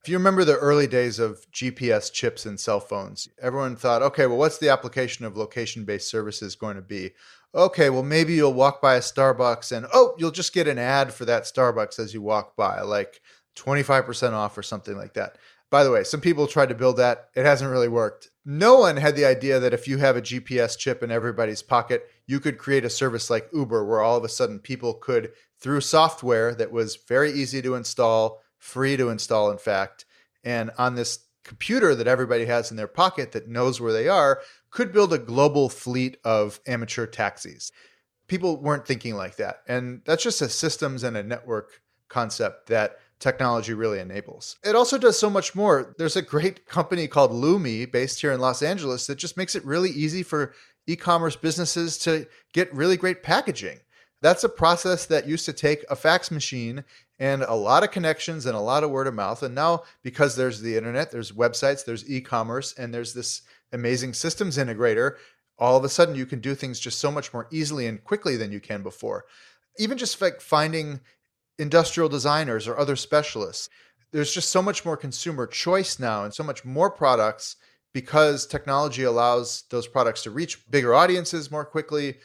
if 0.03 0.09
you 0.09 0.19
remember 0.19 0.45
the 0.45 0.57
early 0.57 0.89
days 0.89 1.21
of 1.21 1.47
GPS 1.53 2.13
chips 2.13 2.45
in 2.45 2.59
cell 2.59 2.81
phones, 2.81 3.29
everyone 3.41 3.77
thought, 3.77 4.03
okay, 4.03 4.27
well, 4.27 4.37
what's 4.37 4.59
the 4.59 4.69
application 4.69 5.25
of 5.25 5.37
location 5.37 5.85
based 5.85 6.11
services 6.11 6.57
going 6.57 6.75
to 6.75 6.83
be? 6.83 7.13
Okay, 7.55 7.91
well, 7.91 8.03
maybe 8.03 8.33
you'll 8.35 8.55
walk 8.55 8.81
by 8.81 8.95
a 8.95 9.01
Starbucks 9.01 9.77
and, 9.77 9.87
oh, 9.93 10.15
you'll 10.17 10.31
just 10.31 10.55
get 10.55 10.67
an 10.67 10.79
ad 10.79 11.13
for 11.13 11.27
that 11.27 11.43
Starbucks 11.43 11.99
as 11.99 12.15
you 12.15 12.23
walk 12.23 12.57
by, 12.57 12.81
like 12.81 13.21
25% 13.57 14.33
off 14.33 14.57
or 14.57 14.63
something 14.63 14.97
like 14.97 15.15
that. 15.15 15.37
By 15.71 15.85
the 15.85 15.91
way, 15.91 16.05
some 16.05 16.21
people 16.21 16.47
tried 16.47 16.71
to 16.71 16.75
build 16.75 16.97
that. 16.97 17.29
It 17.35 17.45
hasn't 17.45 17.71
really 17.71 17.89
worked. 17.89 18.31
No 18.45 18.79
one 18.79 18.97
had 18.97 19.17
the 19.17 19.27
idea 19.27 19.61
that 19.61 19.75
if 19.75 19.87
you 19.87 19.99
have 19.99 20.17
a 20.17 20.23
GPS 20.23 20.79
chip 20.79 21.03
in 21.03 21.11
everybody's 21.11 21.63
pocket, 21.63 22.11
you 22.27 22.41
could 22.41 22.59
create 22.59 22.85
a 22.85 22.91
service 22.91 23.29
like 23.31 23.49
Uber 23.53 23.85
where 23.85 24.01
all 24.01 24.17
of 24.17 24.25
a 24.25 24.29
sudden 24.29 24.59
people 24.59 24.95
could, 24.95 25.33
through 25.61 25.81
software 25.83 26.55
that 26.55 26.73
was 26.73 26.97
very 27.09 27.33
easy 27.33 27.61
to 27.63 27.75
install, 27.75 28.43
free 28.59 28.97
to 28.97 29.11
install, 29.11 29.51
in 29.51 29.59
fact. 29.59 30.05
And 30.43 30.71
on 30.79 30.95
this 30.95 31.21
computer 31.45 31.95
that 31.95 32.07
everybody 32.07 32.47
has 32.47 32.71
in 32.71 32.77
their 32.77 32.87
pocket 32.87 33.33
that 33.33 33.49
knows 33.49 33.81
where 33.81 33.93
they 33.93 34.09
are, 34.09 34.41
could 34.73 34.93
build 34.93 35.13
a 35.13 35.19
global 35.19 35.69
fleet 35.69 36.17
of 36.25 36.59
amateur 36.67 37.07
taxis. 37.07 37.71
People 38.27 38.61
weren't 38.61 38.87
thinking 38.87 39.15
like 39.15 39.37
that. 39.37 39.59
And 39.69 40.01
that's 40.05 40.23
just 40.25 40.43
a 40.43 40.49
systems 40.49 41.05
and 41.05 41.17
a 41.17 41.23
network 41.23 41.83
concept 42.09 42.69
that 42.69 42.97
technology 43.21 43.73
really 43.75 44.01
enables. 44.01 44.57
It 44.65 44.75
also 44.75 44.99
does 44.99 45.19
so 45.19 45.31
much 45.31 45.55
more. 45.55 45.95
There's 45.97 46.17
a 46.17 46.23
great 46.23 46.67
company 46.67 47.07
called 47.07 47.31
Lumi 47.31 47.91
based 47.91 48.21
here 48.21 48.33
in 48.33 48.41
Los 48.41 48.63
Angeles 48.63 49.07
that 49.07 49.19
just 49.19 49.37
makes 49.37 49.55
it 49.55 49.65
really 49.65 49.91
easy 49.91 50.25
for 50.25 50.55
e 50.89 50.97
commerce 50.97 51.37
businesses 51.37 51.99
to 51.99 52.27
get 52.53 52.75
really 52.75 52.97
great 52.97 53.23
packaging. 53.23 53.79
That's 54.23 54.45
a 54.45 54.49
process 54.49 55.07
that 55.07 55.29
used 55.29 55.45
to 55.47 55.53
take 55.53 55.85
a 55.91 55.97
fax 55.97 56.31
machine 56.31 56.85
and 57.19 57.43
a 57.43 57.55
lot 57.55 57.85
of 57.85 57.91
connections 57.91 58.47
and 58.47 58.57
a 58.57 58.61
lot 58.61 58.83
of 58.83 58.91
word 58.91 59.07
of 59.07 59.15
mouth. 59.15 59.43
And 59.43 59.55
now, 59.55 59.83
because 60.03 60.35
there's 60.35 60.61
the 60.61 60.77
internet, 60.77 61.11
there's 61.11 61.33
websites, 61.33 61.85
there's 61.85 62.09
e 62.09 62.21
commerce, 62.21 62.73
and 62.77 62.93
there's 62.93 63.15
this 63.15 63.43
amazing 63.73 64.15
systems 64.15 64.59
integrator, 64.59 65.17
all 65.59 65.77
of 65.77 65.85
a 65.85 65.89
sudden 65.89 66.15
you 66.15 66.27
can 66.27 66.41
do 66.41 66.55
things 66.55 66.81
just 66.81 66.99
so 66.99 67.11
much 67.11 67.33
more 67.33 67.47
easily 67.51 67.87
and 67.87 68.03
quickly 68.03 68.37
than 68.37 68.53
you 68.53 68.61
can 68.61 68.83
before. 68.83 69.25
Even 69.79 69.99
just 69.99 70.21
like 70.21 70.41
finding 70.41 71.01
industrial 71.59 72.09
designers 72.09 72.67
or 72.67 72.79
other 72.79 72.97
specialists. 72.97 73.69
there's 74.13 74.35
just 74.35 74.51
so 74.51 74.61
much 74.61 74.85
more 74.85 74.97
consumer 74.97 75.47
choice 75.47 75.99
now 75.99 76.25
and 76.25 76.35
so 76.35 76.43
much 76.45 76.67
more 76.67 76.91
products 76.91 77.57
because 77.95 78.47
technology 78.47 79.05
allows 79.05 79.65
those 79.71 79.87
products 79.87 80.23
to 80.23 80.31
reach 80.31 80.69
bigger 80.71 80.95
audiences 80.95 81.51
more 81.51 81.65
quickly. 81.65 82.17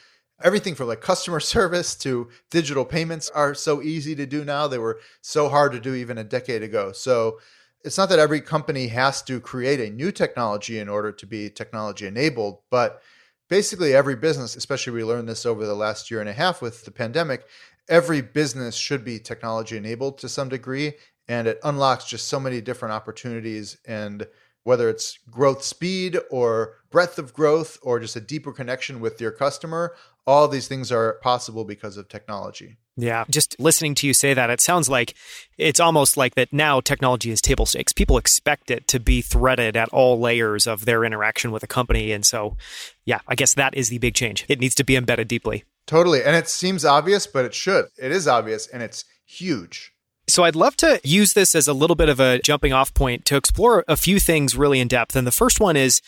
Everything 0.44 0.76
from 0.76 0.88
like 0.88 1.02
customer 1.02 1.40
service 1.56 1.96
to 1.96 2.30
digital 2.52 2.86
payments 2.86 3.30
are 3.30 3.54
so 3.54 3.82
easy 3.82 4.16
to 4.16 4.26
do 4.26 4.44
now. 4.44 4.68
They 4.68 4.78
were 4.78 5.00
so 5.22 5.50
hard 5.50 5.72
to 5.74 5.80
do 5.80 5.94
even 5.94 6.18
a 6.18 6.24
decade 6.24 6.64
ago. 6.64 6.92
So 6.92 7.40
it's 7.84 7.98
not 7.98 8.10
that 8.10 8.20
every 8.20 8.42
company 8.42 8.88
has 8.88 9.22
to 9.24 9.40
create 9.40 9.80
a 9.80 9.94
new 9.94 10.12
technology 10.12 10.80
in 10.80 10.90
order 10.90 11.12
to 11.12 11.26
be 11.26 11.50
technology 11.50 12.08
enabled, 12.08 12.60
but 12.70 13.02
basically 13.50 13.96
every 13.96 14.16
business, 14.16 14.56
especially 14.56 14.94
we 14.94 15.04
learned 15.04 15.30
this 15.30 15.46
over 15.46 15.66
the 15.66 15.76
last 15.76 16.12
year 16.12 16.20
and 16.20 16.30
a 16.30 16.34
half 16.34 16.62
with 16.62 16.86
the 16.86 16.92
pandemic, 16.92 17.46
every 17.90 18.22
business 18.22 18.76
should 18.76 19.06
be 19.06 19.20
technology 19.20 19.78
enabled 19.78 20.18
to 20.18 20.30
some 20.30 20.50
degree. 20.50 20.94
And 21.28 21.48
it 21.48 21.60
unlocks 21.64 22.06
just 22.06 22.28
so 22.28 22.40
many 22.40 22.62
different 22.62 22.94
opportunities 22.94 23.78
and 23.86 24.28
whether 24.64 24.90
it's 24.90 25.20
growth 25.30 25.64
speed 25.64 26.18
or 26.30 26.76
breadth 26.90 27.18
of 27.20 27.34
growth 27.34 27.78
or 27.82 28.00
just 28.00 28.18
a 28.18 28.22
deeper 28.22 28.52
connection 28.52 29.00
with 29.00 29.22
your 29.22 29.32
customer, 29.32 29.96
all 30.28 30.48
these 30.48 30.68
things 30.68 30.92
are 30.92 31.14
possible 31.24 31.64
because 31.64 31.98
of 31.98 32.10
technology. 32.10 32.78
Yeah, 32.98 33.26
just 33.30 33.60
listening 33.60 33.96
to 33.96 34.08
you 34.08 34.14
say 34.14 34.34
that, 34.34 34.50
it 34.50 34.60
sounds 34.60 34.90
like 34.90 35.16
it's 35.58 35.80
almost 35.80 36.18
like 36.18 36.36
that 36.36 36.52
now 36.52 36.82
technology 36.82 37.32
is 37.32 37.42
table 37.42 37.66
stakes. 37.66 37.94
People 37.94 38.18
expect 38.18 38.70
it 38.70 38.88
to 38.90 39.00
be 39.00 39.22
threaded 39.22 39.78
at 39.78 39.90
all 39.90 40.20
layers 40.20 40.68
of 40.68 40.86
their 40.86 41.06
interaction 41.06 41.52
with 41.52 41.64
a 41.64 41.68
company. 41.68 42.12
And 42.12 42.26
so, 42.26 42.58
yeah, 43.06 43.20
I 43.28 43.36
guess 43.36 43.54
that 43.54 43.76
is 43.76 43.90
the 43.90 44.00
big 44.00 44.16
change. 44.16 44.46
It 44.50 44.60
needs 44.60 44.76
to 44.76 44.84
be 44.84 44.96
embedded 44.96 45.28
deeply. 45.28 45.64
Totally. 45.86 46.24
And 46.24 46.36
it 46.36 46.50
seems 46.50 46.84
obvious, 46.84 47.28
but 47.28 47.46
it 47.46 47.54
should. 47.54 47.86
It 47.98 48.12
is 48.12 48.28
obvious 48.28 48.68
and 48.68 48.84
it's 48.84 49.06
huge. 49.26 49.94
So 50.28 50.44
I'd 50.44 50.56
love 50.56 50.76
to 50.78 51.00
use 51.04 51.34
this 51.34 51.56
as 51.56 51.70
a 51.70 51.74
little 51.74 51.96
bit 51.96 52.10
of 52.10 52.20
a 52.20 52.40
jumping 52.40 52.74
off 52.74 52.94
point 52.94 53.24
to 53.26 53.38
explore 53.38 53.86
a 53.88 53.96
few 53.96 54.20
things 54.20 54.58
really 54.58 54.82
in 54.82 54.90
depth. 54.90 55.16
And 55.16 55.26
the 55.26 55.32
first 55.32 55.62
one 55.62 55.78
is 55.78 56.02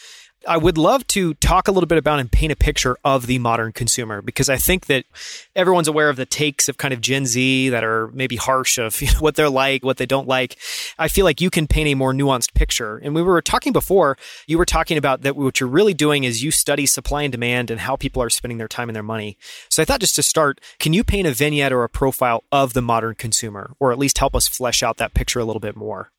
I 0.48 0.58
would 0.58 0.78
love 0.78 1.06
to 1.08 1.34
talk 1.36 1.68
a 1.68 1.72
little 1.72 1.88
bit 1.88 1.98
about 1.98 2.20
and 2.20 2.32
paint 2.32 2.52
a 2.52 2.56
picture 2.56 2.98
of 3.04 3.28
the 3.28 3.40
modern 3.40 3.74
consumer 3.74 4.22
because 4.22 4.50
I 4.50 4.56
think 4.56 4.86
that 4.86 5.06
everyone's 5.56 5.90
aware 5.90 6.10
of 6.10 6.16
the 6.16 6.26
takes 6.26 6.70
of 6.70 6.78
kind 6.78 6.94
of 6.94 7.02
Gen 7.02 7.26
Z 7.26 7.70
that 7.70 7.84
are 7.84 8.08
maybe 8.14 8.38
harsh 8.38 8.78
of 8.78 9.02
you 9.02 9.08
know, 9.08 9.20
what 9.20 9.36
they're 9.36 9.50
like, 9.50 9.84
what 9.84 9.98
they 9.98 10.06
don't 10.06 10.28
like. 10.28 10.58
I 10.98 11.10
feel 11.10 11.26
like 11.26 11.42
you 11.42 11.50
can 11.50 11.68
paint 11.68 11.90
a 11.90 11.96
more 11.96 12.14
nuanced 12.14 12.54
picture. 12.54 12.98
And 12.98 13.14
we 13.14 13.22
were 13.22 13.42
talking 13.42 13.74
before, 13.74 14.18
you 14.48 14.58
were 14.58 14.66
talking 14.66 14.98
about 14.98 15.24
that 15.24 15.36
what 15.36 15.60
you're 15.60 15.70
really 15.70 15.94
doing 15.94 16.24
is 16.24 16.42
you 16.42 16.52
study 16.52 16.86
supply 16.86 17.24
and 17.24 17.32
demand 17.32 17.70
and 17.70 17.82
how 17.82 17.98
people 17.98 18.24
are 18.24 18.30
spending 18.30 18.58
their 18.58 18.68
time 18.70 18.88
and 18.88 18.96
their 18.96 19.04
money. 19.04 19.38
So 19.70 19.82
I 19.82 19.86
thought 19.86 20.00
just 20.00 20.16
to 20.16 20.24
start, 20.24 20.62
can 20.80 20.94
you 20.94 21.04
paint 21.04 21.28
a 21.28 21.34
vignette 21.34 21.74
or 21.74 21.84
a 21.84 21.90
profile 21.90 22.44
of 22.52 22.74
the 22.74 22.82
modern 22.82 23.16
consumer 23.16 23.76
or 23.80 23.92
at 23.92 24.00
least 24.00 24.18
help 24.20 24.36
us 24.36 24.48
flesh 24.48 24.84
out 24.84 24.98
that 24.98 25.14
picture 25.14 25.40
a 25.40 25.46
little 25.46 25.60
bit 25.60 25.76
more? 25.76 26.12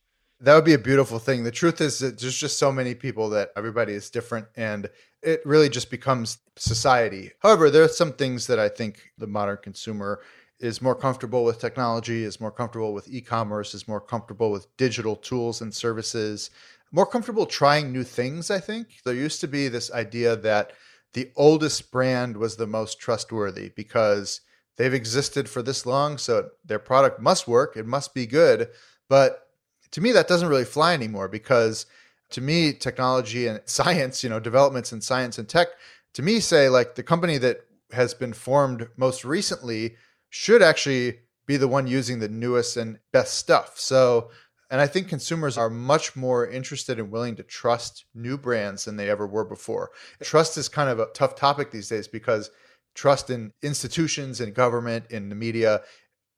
That 0.43 0.55
would 0.55 0.65
be 0.65 0.75
a 0.75 0.79
beautiful 0.79 1.19
thing. 1.19 1.45
The 1.45 1.51
truth 1.51 1.83
is 1.83 1.99
that 1.99 2.19
there's 2.19 2.39
just 2.39 2.59
so 2.59 2.73
many 2.73 2.95
people 2.95 3.29
that 3.31 3.51
everybody 3.57 3.93
is 3.93 4.09
different 4.09 4.47
and 4.57 4.89
it 5.23 5.43
really 5.45 5.69
just 5.69 5.91
becomes 5.91 6.39
society. 6.57 7.33
However, 7.41 7.69
there 7.69 7.85
are 7.85 7.89
some 7.89 8.15
things 8.15 8.47
that 8.47 8.59
I 8.59 8.71
think 8.71 9.11
the 9.19 9.27
modern 9.27 9.59
consumer 9.63 10.21
is 10.59 10.81
more 10.81 10.95
comfortable 10.95 11.45
with 11.45 11.59
technology, 11.59 12.25
is 12.25 12.41
more 12.41 12.51
comfortable 12.51 12.95
with 12.95 13.13
e-commerce, 13.13 13.75
is 13.75 13.87
more 13.87 14.01
comfortable 14.01 14.51
with 14.51 14.75
digital 14.79 15.17
tools 15.17 15.61
and 15.61 15.75
services, 15.75 16.51
more 16.91 17.07
comfortable 17.07 17.45
trying 17.45 17.93
new 17.93 18.05
things, 18.05 18.51
I 18.51 18.61
think. 18.61 19.01
There 19.05 19.15
used 19.15 19.43
to 19.43 19.49
be 19.49 19.69
this 19.69 19.93
idea 19.93 20.37
that 20.37 20.73
the 21.13 21.31
oldest 21.37 21.93
brand 21.93 22.37
was 22.37 22.57
the 22.57 22.67
most 22.67 22.99
trustworthy 22.99 23.71
because 23.77 24.41
they've 24.77 24.95
existed 24.95 25.51
for 25.51 25.63
this 25.63 25.85
long, 25.85 26.17
so 26.17 26.49
their 26.65 26.79
product 26.79 27.21
must 27.21 27.47
work, 27.47 27.77
it 27.77 27.87
must 27.87 28.15
be 28.15 28.27
good. 28.27 28.69
But 29.09 29.50
to 29.93 30.01
me 30.01 30.13
that 30.13 30.29
doesn't 30.29 30.49
really 30.49 30.65
fly 30.65 30.95
anymore 30.95 31.29
because 31.29 31.87
to 32.31 32.41
me 32.41 32.73
technology 32.73 33.47
and 33.47 33.61
science 33.65 34.23
you 34.23 34.31
know 34.31 34.41
developments 34.41 34.93
in 34.93 35.01
science 35.01 35.39
and 35.39 35.49
tech 35.49 35.69
to 36.15 36.23
me 36.23 36.41
say 36.41 36.69
like 36.69 36.95
the 36.95 37.03
company 37.03 37.39
that 37.39 37.61
has 37.93 38.15
been 38.15 38.33
formed 38.33 38.89
most 38.97 39.25
recently 39.25 39.97
should 40.29 40.63
actually 40.63 41.19
be 41.47 41.57
the 41.57 41.69
one 41.69 41.87
using 41.87 42.21
the 42.21 42.29
newest 42.29 42.77
and 42.77 42.99
best 43.13 43.35
stuff. 43.35 43.79
So 43.79 44.31
and 44.71 44.81
i 44.81 44.87
think 44.87 45.09
consumers 45.09 45.59
are 45.59 45.69
much 45.69 46.15
more 46.15 46.49
interested 46.49 47.01
and 47.01 47.11
willing 47.11 47.35
to 47.37 47.43
trust 47.43 48.05
new 48.15 48.39
brands 48.39 48.85
than 48.85 48.97
they 48.97 49.11
ever 49.11 49.27
were 49.27 49.45
before. 49.45 49.91
Trust 50.23 50.57
is 50.57 50.69
kind 50.69 50.89
of 50.89 51.01
a 51.01 51.07
tough 51.07 51.35
topic 51.35 51.71
these 51.71 51.89
days 51.89 52.07
because 52.07 52.51
trust 52.95 53.31
in 53.31 53.53
institutions 53.63 54.41
and 54.41 54.55
government 54.55 55.07
in 55.11 55.29
the 55.29 55.35
media 55.35 55.81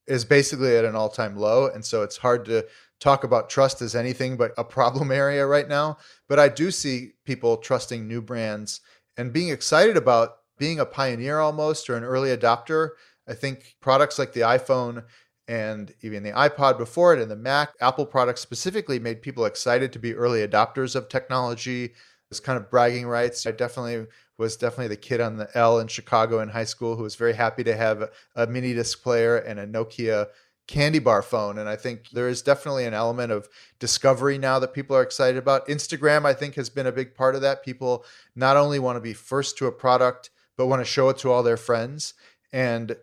is 0.07 0.25
basically 0.25 0.77
at 0.77 0.85
an 0.85 0.97
all-time 0.97 1.37
low. 1.37 1.69
And 1.69 1.85
so 1.85 2.03
it's 2.03 2.17
hard 2.17 2.45
to 2.47 2.67
talk 3.03 3.25
about 3.25 3.51
trust 3.51 3.83
as 3.83 3.97
anything 3.97 4.37
but 4.37 4.53
a 4.57 4.65
problem 4.65 5.11
area 5.13 5.47
right 5.47 5.69
now. 5.69 5.99
But 6.29 6.39
I 6.39 6.49
do 6.49 6.71
see 6.71 7.13
people 7.25 7.57
trusting 7.57 8.07
new 8.07 8.23
brands 8.23 8.81
and 9.17 9.33
being 9.33 9.49
excited 9.49 9.97
about 9.97 10.37
being 10.59 10.81
a 10.81 10.87
pioneer 10.87 11.41
almost 11.41 11.91
or 11.91 11.97
an 11.97 12.05
early 12.05 12.35
adopter. 12.35 12.91
I 13.29 13.35
think 13.35 13.77
products 13.81 14.19
like 14.19 14.33
the 14.33 14.43
iPhone 14.43 15.05
and 15.49 15.93
even 16.03 16.23
the 16.23 16.31
iPod 16.31 16.79
before 16.79 17.15
it 17.15 17.21
and 17.21 17.31
the 17.31 17.37
Mac, 17.37 17.75
Apple 17.81 18.07
products 18.07 18.41
specifically 18.41 18.99
made 18.99 19.23
people 19.23 19.45
excited 19.45 19.93
to 19.93 19.99
be 19.99 20.15
early 20.15 20.47
adopters 20.47 20.95
of 20.95 21.09
technology. 21.09 21.93
It's 22.31 22.41
kind 22.41 22.57
of 22.57 22.71
bragging 22.71 23.07
rights. 23.07 23.47
I 23.47 23.51
definitely 23.51 24.07
was 24.39 24.57
definitely 24.57 24.89
the 24.89 24.97
kid 24.97 25.21
on 25.21 25.37
the 25.37 25.49
L 25.57 25.81
in 25.81 25.89
Chicago 25.89 26.41
in 26.41 26.49
high 26.49 26.65
school 26.65 26.97
who 26.97 27.03
was 27.03 27.17
very 27.17 27.35
happy 27.35 27.65
to 27.65 27.77
have 27.77 28.03
a, 28.03 28.11
a 28.37 28.47
mini 28.47 28.73
disc 28.73 29.03
player 29.03 29.39
and 29.39 29.59
a 29.59 29.67
Nokia 29.67 30.29
candy 30.67 30.99
bar 30.99 31.23
phone. 31.23 31.59
And 31.59 31.69
I 31.69 31.77
think 31.77 32.11
there 32.11 32.29
is 32.29 32.43
definitely 32.43 32.85
an 32.85 32.95
element 32.95 33.33
of 33.33 33.49
discovery 33.79 34.39
now 34.39 34.59
that 34.59 34.75
people 34.75 34.97
are 34.97 35.03
excited 35.03 35.37
about. 35.37 35.67
Instagram, 35.69 36.25
I 36.25 36.35
think, 36.35 36.55
has 36.55 36.71
been 36.71 36.87
a 36.87 36.93
big 36.93 37.15
part 37.15 37.35
of 37.35 37.41
that. 37.43 37.65
People 37.65 38.05
not 38.35 38.57
only 38.57 38.79
want 38.79 38.97
to 38.97 39.01
be 39.01 39.13
first 39.13 39.59
to 39.59 39.67
a 39.67 39.73
product, 39.73 40.31
but 40.57 40.67
want 40.67 40.81
to 40.81 40.85
show 40.85 41.09
it 41.09 41.19
to 41.19 41.31
all 41.31 41.43
their 41.43 41.57
friends. 41.57 42.15
And 42.53 42.97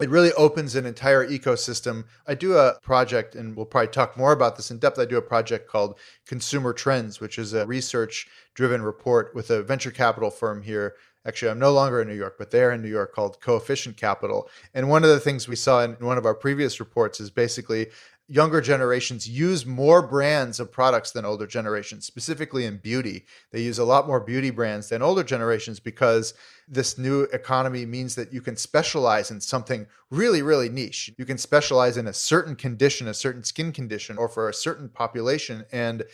it 0.00 0.10
really 0.10 0.32
opens 0.32 0.74
an 0.74 0.86
entire 0.86 1.26
ecosystem. 1.26 2.04
I 2.26 2.34
do 2.34 2.56
a 2.56 2.78
project, 2.82 3.36
and 3.36 3.56
we'll 3.56 3.66
probably 3.66 3.88
talk 3.88 4.16
more 4.16 4.32
about 4.32 4.56
this 4.56 4.70
in 4.70 4.78
depth. 4.78 4.98
I 4.98 5.04
do 5.04 5.16
a 5.16 5.22
project 5.22 5.68
called 5.68 5.98
Consumer 6.26 6.72
Trends, 6.72 7.20
which 7.20 7.38
is 7.38 7.52
a 7.54 7.66
research 7.66 8.26
driven 8.54 8.82
report 8.82 9.34
with 9.34 9.50
a 9.50 9.62
venture 9.62 9.92
capital 9.92 10.30
firm 10.30 10.62
here 10.62 10.94
Actually, 11.26 11.50
I'm 11.50 11.58
no 11.58 11.72
longer 11.72 12.02
in 12.02 12.08
New 12.08 12.14
York, 12.14 12.36
but 12.38 12.50
they're 12.50 12.72
in 12.72 12.82
New 12.82 12.88
York 12.88 13.14
called 13.14 13.40
Coefficient 13.40 13.96
Capital. 13.96 14.48
And 14.74 14.90
one 14.90 15.04
of 15.04 15.10
the 15.10 15.20
things 15.20 15.48
we 15.48 15.56
saw 15.56 15.82
in 15.82 15.92
one 15.94 16.18
of 16.18 16.26
our 16.26 16.34
previous 16.34 16.80
reports 16.80 17.18
is 17.18 17.30
basically 17.30 17.86
younger 18.28 18.60
generations 18.60 19.28
use 19.28 19.66
more 19.66 20.00
brands 20.00 20.58
of 20.58 20.72
products 20.72 21.10
than 21.10 21.26
older 21.26 21.46
generations, 21.46 22.06
specifically 22.06 22.64
in 22.64 22.78
beauty. 22.78 23.26
They 23.52 23.60
use 23.60 23.78
a 23.78 23.84
lot 23.84 24.06
more 24.06 24.20
beauty 24.20 24.50
brands 24.50 24.88
than 24.88 25.02
older 25.02 25.22
generations 25.22 25.78
because 25.78 26.32
this 26.66 26.96
new 26.96 27.22
economy 27.24 27.84
means 27.84 28.14
that 28.14 28.32
you 28.32 28.40
can 28.40 28.56
specialize 28.56 29.30
in 29.30 29.40
something 29.40 29.86
really, 30.10 30.40
really 30.40 30.70
niche. 30.70 31.10
You 31.18 31.26
can 31.26 31.36
specialize 31.36 31.98
in 31.98 32.06
a 32.06 32.14
certain 32.14 32.56
condition, 32.56 33.08
a 33.08 33.14
certain 33.14 33.44
skin 33.44 33.72
condition, 33.72 34.16
or 34.16 34.28
for 34.28 34.48
a 34.48 34.54
certain 34.54 34.88
population. 34.88 35.66
And 35.70 36.04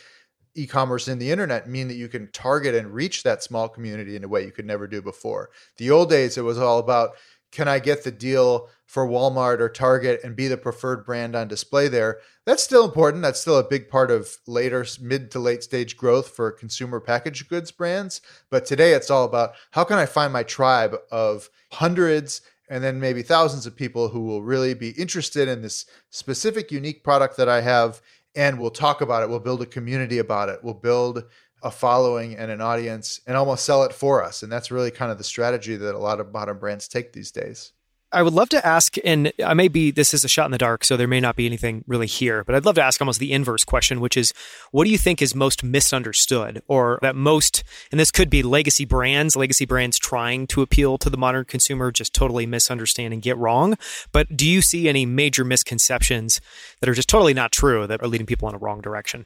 e-commerce 0.55 1.07
and 1.07 1.21
the 1.21 1.31
internet 1.31 1.69
mean 1.69 1.87
that 1.87 1.95
you 1.95 2.07
can 2.07 2.29
target 2.31 2.75
and 2.75 2.93
reach 2.93 3.23
that 3.23 3.43
small 3.43 3.69
community 3.69 4.15
in 4.15 4.23
a 4.23 4.27
way 4.27 4.43
you 4.43 4.51
could 4.51 4.65
never 4.65 4.87
do 4.87 5.01
before. 5.01 5.49
The 5.77 5.91
old 5.91 6.09
days 6.09 6.37
it 6.37 6.43
was 6.43 6.57
all 6.57 6.79
about 6.79 7.11
can 7.51 7.67
I 7.67 7.79
get 7.79 8.03
the 8.03 8.11
deal 8.11 8.69
for 8.85 9.05
Walmart 9.05 9.59
or 9.59 9.67
Target 9.67 10.21
and 10.23 10.35
be 10.35 10.47
the 10.47 10.57
preferred 10.57 11.05
brand 11.05 11.35
on 11.35 11.49
display 11.49 11.89
there? 11.89 12.19
That's 12.45 12.63
still 12.63 12.85
important. 12.85 13.23
That's 13.23 13.41
still 13.41 13.57
a 13.57 13.67
big 13.67 13.89
part 13.89 14.09
of 14.09 14.37
later 14.47 14.85
mid 15.01 15.31
to 15.31 15.39
late 15.39 15.61
stage 15.61 15.97
growth 15.97 16.29
for 16.29 16.51
consumer 16.51 17.01
packaged 17.01 17.49
goods 17.49 17.71
brands. 17.71 18.21
But 18.49 18.65
today 18.65 18.93
it's 18.93 19.11
all 19.11 19.25
about 19.25 19.53
how 19.71 19.83
can 19.83 19.97
I 19.97 20.05
find 20.05 20.31
my 20.31 20.43
tribe 20.43 20.95
of 21.11 21.49
hundreds 21.71 22.41
and 22.69 22.81
then 22.81 23.01
maybe 23.01 23.21
thousands 23.21 23.65
of 23.65 23.75
people 23.75 24.07
who 24.07 24.21
will 24.21 24.41
really 24.41 24.73
be 24.73 24.91
interested 24.91 25.49
in 25.49 25.61
this 25.61 25.85
specific 26.09 26.71
unique 26.71 27.03
product 27.03 27.35
that 27.35 27.49
I 27.49 27.59
have 27.59 28.01
and 28.35 28.59
we'll 28.59 28.71
talk 28.71 29.01
about 29.01 29.23
it. 29.23 29.29
We'll 29.29 29.39
build 29.39 29.61
a 29.61 29.65
community 29.65 30.19
about 30.19 30.49
it. 30.49 30.59
We'll 30.63 30.73
build 30.73 31.23
a 31.63 31.71
following 31.71 32.35
and 32.35 32.49
an 32.49 32.61
audience 32.61 33.21
and 33.27 33.37
almost 33.37 33.65
sell 33.65 33.83
it 33.83 33.93
for 33.93 34.23
us. 34.23 34.43
And 34.43 34.51
that's 34.51 34.71
really 34.71 34.91
kind 34.91 35.11
of 35.11 35.17
the 35.17 35.23
strategy 35.23 35.75
that 35.75 35.95
a 35.95 35.99
lot 35.99 36.19
of 36.19 36.31
modern 36.31 36.57
brands 36.57 36.87
take 36.87 37.13
these 37.13 37.31
days. 37.31 37.73
I 38.13 38.23
would 38.23 38.33
love 38.33 38.49
to 38.49 38.65
ask, 38.65 38.97
and 39.05 39.31
I 39.43 39.53
may 39.53 39.69
be, 39.69 39.89
this 39.89 40.13
is 40.13 40.25
a 40.25 40.27
shot 40.27 40.45
in 40.45 40.51
the 40.51 40.57
dark, 40.57 40.83
so 40.83 40.97
there 40.97 41.07
may 41.07 41.21
not 41.21 41.37
be 41.37 41.45
anything 41.45 41.85
really 41.87 42.07
here, 42.07 42.43
but 42.43 42.55
I'd 42.55 42.65
love 42.65 42.75
to 42.75 42.83
ask 42.83 42.99
almost 42.99 43.19
the 43.19 43.31
inverse 43.31 43.63
question, 43.63 44.01
which 44.01 44.17
is 44.17 44.33
what 44.71 44.83
do 44.83 44.89
you 44.89 44.97
think 44.97 45.21
is 45.21 45.33
most 45.33 45.63
misunderstood 45.63 46.61
or 46.67 46.99
that 47.01 47.15
most, 47.15 47.63
and 47.89 47.99
this 47.99 48.11
could 48.11 48.29
be 48.29 48.43
legacy 48.43 48.83
brands, 48.83 49.37
legacy 49.37 49.65
brands 49.65 49.97
trying 49.97 50.45
to 50.47 50.61
appeal 50.61 50.97
to 50.97 51.09
the 51.09 51.17
modern 51.17 51.45
consumer, 51.45 51.89
just 51.89 52.13
totally 52.13 52.45
misunderstand 52.45 53.13
and 53.13 53.21
get 53.21 53.37
wrong. 53.37 53.77
But 54.11 54.35
do 54.35 54.47
you 54.47 54.61
see 54.61 54.89
any 54.89 55.05
major 55.05 55.45
misconceptions 55.45 56.41
that 56.81 56.89
are 56.89 56.93
just 56.93 57.09
totally 57.09 57.33
not 57.33 57.53
true 57.53 57.87
that 57.87 58.01
are 58.01 58.07
leading 58.07 58.27
people 58.27 58.49
in 58.49 58.55
a 58.55 58.59
wrong 58.59 58.81
direction? 58.81 59.25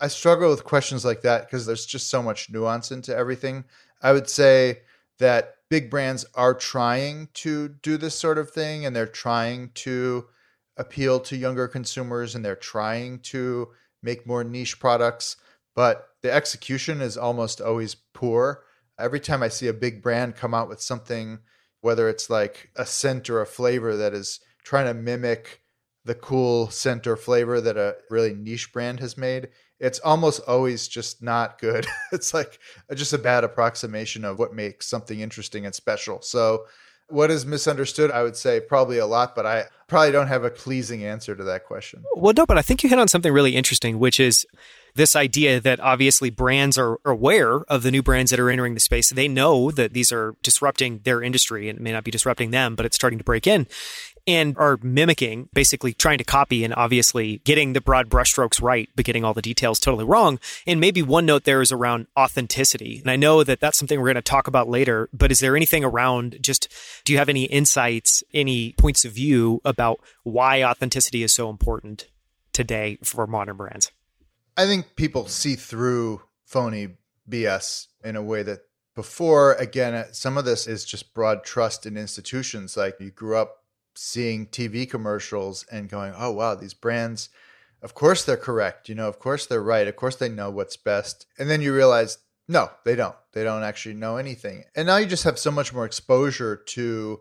I 0.00 0.08
struggle 0.08 0.50
with 0.50 0.64
questions 0.64 1.02
like 1.02 1.22
that 1.22 1.46
because 1.46 1.64
there's 1.64 1.86
just 1.86 2.10
so 2.10 2.22
much 2.22 2.50
nuance 2.50 2.90
into 2.92 3.16
everything. 3.16 3.64
I 4.02 4.12
would 4.12 4.28
say 4.28 4.80
that 5.18 5.56
big 5.74 5.90
brands 5.90 6.24
are 6.36 6.54
trying 6.54 7.28
to 7.34 7.66
do 7.82 7.96
this 7.96 8.16
sort 8.16 8.38
of 8.38 8.48
thing 8.48 8.86
and 8.86 8.94
they're 8.94 9.08
trying 9.08 9.68
to 9.74 10.24
appeal 10.76 11.18
to 11.18 11.36
younger 11.36 11.66
consumers 11.66 12.36
and 12.36 12.44
they're 12.44 12.54
trying 12.54 13.18
to 13.18 13.66
make 14.00 14.24
more 14.24 14.44
niche 14.44 14.78
products, 14.78 15.36
but 15.74 16.10
the 16.22 16.32
execution 16.32 17.00
is 17.00 17.16
almost 17.16 17.60
always 17.60 17.96
poor. 18.12 18.62
Every 19.00 19.18
time 19.18 19.42
I 19.42 19.48
see 19.48 19.66
a 19.66 19.72
big 19.72 20.00
brand 20.00 20.36
come 20.36 20.54
out 20.54 20.68
with 20.68 20.80
something, 20.80 21.40
whether 21.80 22.08
it's 22.08 22.30
like 22.30 22.70
a 22.76 22.86
scent 22.86 23.28
or 23.28 23.40
a 23.40 23.46
flavor 23.46 23.96
that 23.96 24.14
is 24.14 24.38
trying 24.62 24.86
to 24.86 24.94
mimic 24.94 25.60
the 26.04 26.14
cool 26.14 26.70
scent 26.70 27.04
or 27.04 27.16
flavor 27.16 27.60
that 27.60 27.76
a 27.76 27.96
really 28.10 28.32
niche 28.32 28.72
brand 28.72 29.00
has 29.00 29.18
made, 29.18 29.48
it's 29.84 29.98
almost 29.98 30.40
always 30.48 30.88
just 30.88 31.22
not 31.22 31.60
good. 31.60 31.86
it's 32.12 32.32
like 32.32 32.58
just 32.94 33.12
a 33.12 33.18
bad 33.18 33.44
approximation 33.44 34.24
of 34.24 34.38
what 34.38 34.54
makes 34.54 34.86
something 34.86 35.20
interesting 35.20 35.66
and 35.66 35.74
special. 35.74 36.22
So, 36.22 36.64
what 37.08 37.30
is 37.30 37.44
misunderstood? 37.44 38.10
I 38.10 38.22
would 38.22 38.34
say 38.34 38.60
probably 38.60 38.96
a 38.96 39.04
lot, 39.04 39.36
but 39.36 39.44
I 39.44 39.66
probably 39.88 40.10
don't 40.10 40.28
have 40.28 40.42
a 40.42 40.48
pleasing 40.48 41.04
answer 41.04 41.36
to 41.36 41.44
that 41.44 41.66
question. 41.66 42.02
Well, 42.16 42.32
no, 42.34 42.46
but 42.46 42.56
I 42.56 42.62
think 42.62 42.82
you 42.82 42.88
hit 42.88 42.98
on 42.98 43.08
something 43.08 43.30
really 43.30 43.54
interesting, 43.54 43.98
which 43.98 44.18
is 44.18 44.46
this 44.94 45.14
idea 45.14 45.60
that 45.60 45.80
obviously 45.80 46.30
brands 46.30 46.78
are 46.78 46.98
aware 47.04 47.60
of 47.64 47.82
the 47.82 47.90
new 47.90 48.02
brands 48.02 48.30
that 48.30 48.40
are 48.40 48.48
entering 48.48 48.72
the 48.72 48.80
space. 48.80 49.10
They 49.10 49.28
know 49.28 49.70
that 49.72 49.92
these 49.92 50.12
are 50.12 50.34
disrupting 50.42 51.00
their 51.00 51.22
industry 51.22 51.68
and 51.68 51.78
it 51.78 51.82
may 51.82 51.92
not 51.92 52.04
be 52.04 52.10
disrupting 52.10 52.52
them, 52.52 52.74
but 52.74 52.86
it's 52.86 52.96
starting 52.96 53.18
to 53.18 53.24
break 53.24 53.46
in 53.46 53.66
and 54.26 54.56
are 54.56 54.78
mimicking, 54.82 55.48
basically 55.52 55.92
trying 55.92 56.18
to 56.18 56.24
copy 56.24 56.64
and 56.64 56.74
obviously 56.74 57.38
getting 57.44 57.72
the 57.72 57.80
broad 57.80 58.08
brushstrokes 58.08 58.62
right, 58.62 58.88
but 58.96 59.04
getting 59.04 59.24
all 59.24 59.34
the 59.34 59.42
details 59.42 59.78
totally 59.78 60.04
wrong. 60.04 60.38
And 60.66 60.80
maybe 60.80 61.02
one 61.02 61.26
note 61.26 61.44
there 61.44 61.60
is 61.60 61.72
around 61.72 62.06
authenticity. 62.16 63.00
And 63.00 63.10
I 63.10 63.16
know 63.16 63.44
that 63.44 63.60
that's 63.60 63.78
something 63.78 63.98
we're 63.98 64.06
going 64.06 64.14
to 64.16 64.22
talk 64.22 64.46
about 64.46 64.68
later, 64.68 65.08
but 65.12 65.30
is 65.30 65.40
there 65.40 65.56
anything 65.56 65.84
around 65.84 66.38
just, 66.40 66.68
do 67.04 67.12
you 67.12 67.18
have 67.18 67.28
any 67.28 67.44
insights, 67.44 68.22
any 68.32 68.72
points 68.78 69.04
of 69.04 69.12
view 69.12 69.60
about 69.64 70.00
why 70.22 70.62
authenticity 70.62 71.22
is 71.22 71.32
so 71.32 71.50
important 71.50 72.08
today 72.52 72.98
for 73.02 73.26
modern 73.26 73.56
brands? 73.56 73.90
I 74.56 74.66
think 74.66 74.96
people 74.96 75.26
see 75.26 75.56
through 75.56 76.22
phony 76.44 76.96
BS 77.28 77.88
in 78.04 78.16
a 78.16 78.22
way 78.22 78.42
that 78.42 78.60
before, 78.94 79.54
again, 79.54 80.06
some 80.12 80.38
of 80.38 80.44
this 80.44 80.66
is 80.66 80.84
just 80.84 81.14
broad 81.14 81.42
trust 81.42 81.84
in 81.84 81.96
institutions. 81.96 82.76
Like 82.76 82.96
you 83.00 83.10
grew 83.10 83.36
up 83.36 83.63
seeing 83.94 84.46
TV 84.46 84.88
commercials 84.88 85.64
and 85.70 85.88
going, 85.88 86.12
oh, 86.16 86.32
wow, 86.32 86.54
these 86.54 86.74
brands, 86.74 87.28
of 87.82 87.94
course 87.94 88.24
they're 88.24 88.36
correct. 88.36 88.88
You 88.88 88.94
know, 88.94 89.08
of 89.08 89.18
course 89.18 89.46
they're 89.46 89.62
right. 89.62 89.86
Of 89.86 89.96
course 89.96 90.16
they 90.16 90.28
know 90.28 90.50
what's 90.50 90.76
best. 90.76 91.26
And 91.38 91.50
then 91.50 91.60
you 91.60 91.74
realize, 91.74 92.18
no, 92.48 92.70
they 92.84 92.96
don't. 92.96 93.16
They 93.32 93.44
don't 93.44 93.62
actually 93.62 93.94
know 93.94 94.16
anything. 94.16 94.64
And 94.74 94.86
now 94.86 94.96
you 94.96 95.06
just 95.06 95.24
have 95.24 95.38
so 95.38 95.50
much 95.50 95.72
more 95.72 95.84
exposure 95.84 96.56
to 96.56 97.20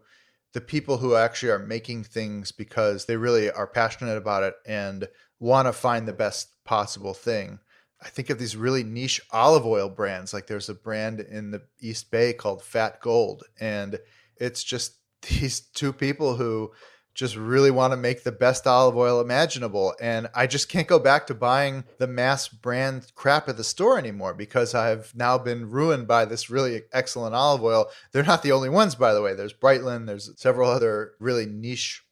the 0.53 0.61
people 0.61 0.97
who 0.97 1.15
actually 1.15 1.51
are 1.51 1.59
making 1.59 2.03
things 2.03 2.51
because 2.51 3.05
they 3.05 3.17
really 3.17 3.49
are 3.51 3.67
passionate 3.67 4.17
about 4.17 4.43
it 4.43 4.55
and 4.65 5.07
want 5.39 5.67
to 5.67 5.73
find 5.73 6.07
the 6.07 6.13
best 6.13 6.63
possible 6.63 7.13
thing. 7.13 7.59
I 8.01 8.09
think 8.09 8.29
of 8.29 8.37
these 8.37 8.55
really 8.55 8.83
niche 8.83 9.21
olive 9.31 9.65
oil 9.65 9.89
brands. 9.89 10.33
Like 10.33 10.47
there's 10.47 10.69
a 10.69 10.73
brand 10.73 11.21
in 11.21 11.51
the 11.51 11.63
East 11.79 12.11
Bay 12.11 12.33
called 12.33 12.61
Fat 12.61 13.01
Gold, 13.01 13.43
and 13.59 13.97
it's 14.37 14.63
just 14.63 14.97
these 15.23 15.59
two 15.59 15.93
people 15.93 16.35
who 16.35 16.71
just 17.13 17.35
really 17.35 17.69
want 17.69 17.93
to 17.93 17.97
make 17.97 18.23
the 18.23 18.31
best 18.31 18.65
olive 18.65 18.97
oil 18.97 19.21
imaginable. 19.21 19.93
And 20.01 20.27
I 20.33 20.47
just 20.47 20.67
can't 20.67 20.87
go 20.87 20.97
back 20.97 21.27
to 21.27 21.35
buying 21.35 21.83
the 21.99 22.07
mass 22.07 22.47
brand 22.47 23.11
crap 23.15 23.47
at 23.47 23.57
the 23.57 23.63
store 23.63 23.97
anymore 23.99 24.33
because 24.33 24.73
I've 24.73 25.13
now 25.15 25.37
been 25.37 25.69
ruined 25.69 26.07
by 26.07 26.25
this 26.25 26.49
really 26.49 26.81
excellent 26.91 27.35
olive 27.35 27.63
oil. 27.63 27.89
They're 28.11 28.23
not 28.23 28.41
the 28.41 28.51
only 28.51 28.69
ones, 28.69 28.95
by 28.95 29.13
the 29.13 29.21
way. 29.21 29.35
There's 29.35 29.53
Brightland, 29.53 30.07
there's 30.07 30.31
several 30.37 30.69
other 30.69 31.13
really 31.19 31.45
niche 31.45 32.03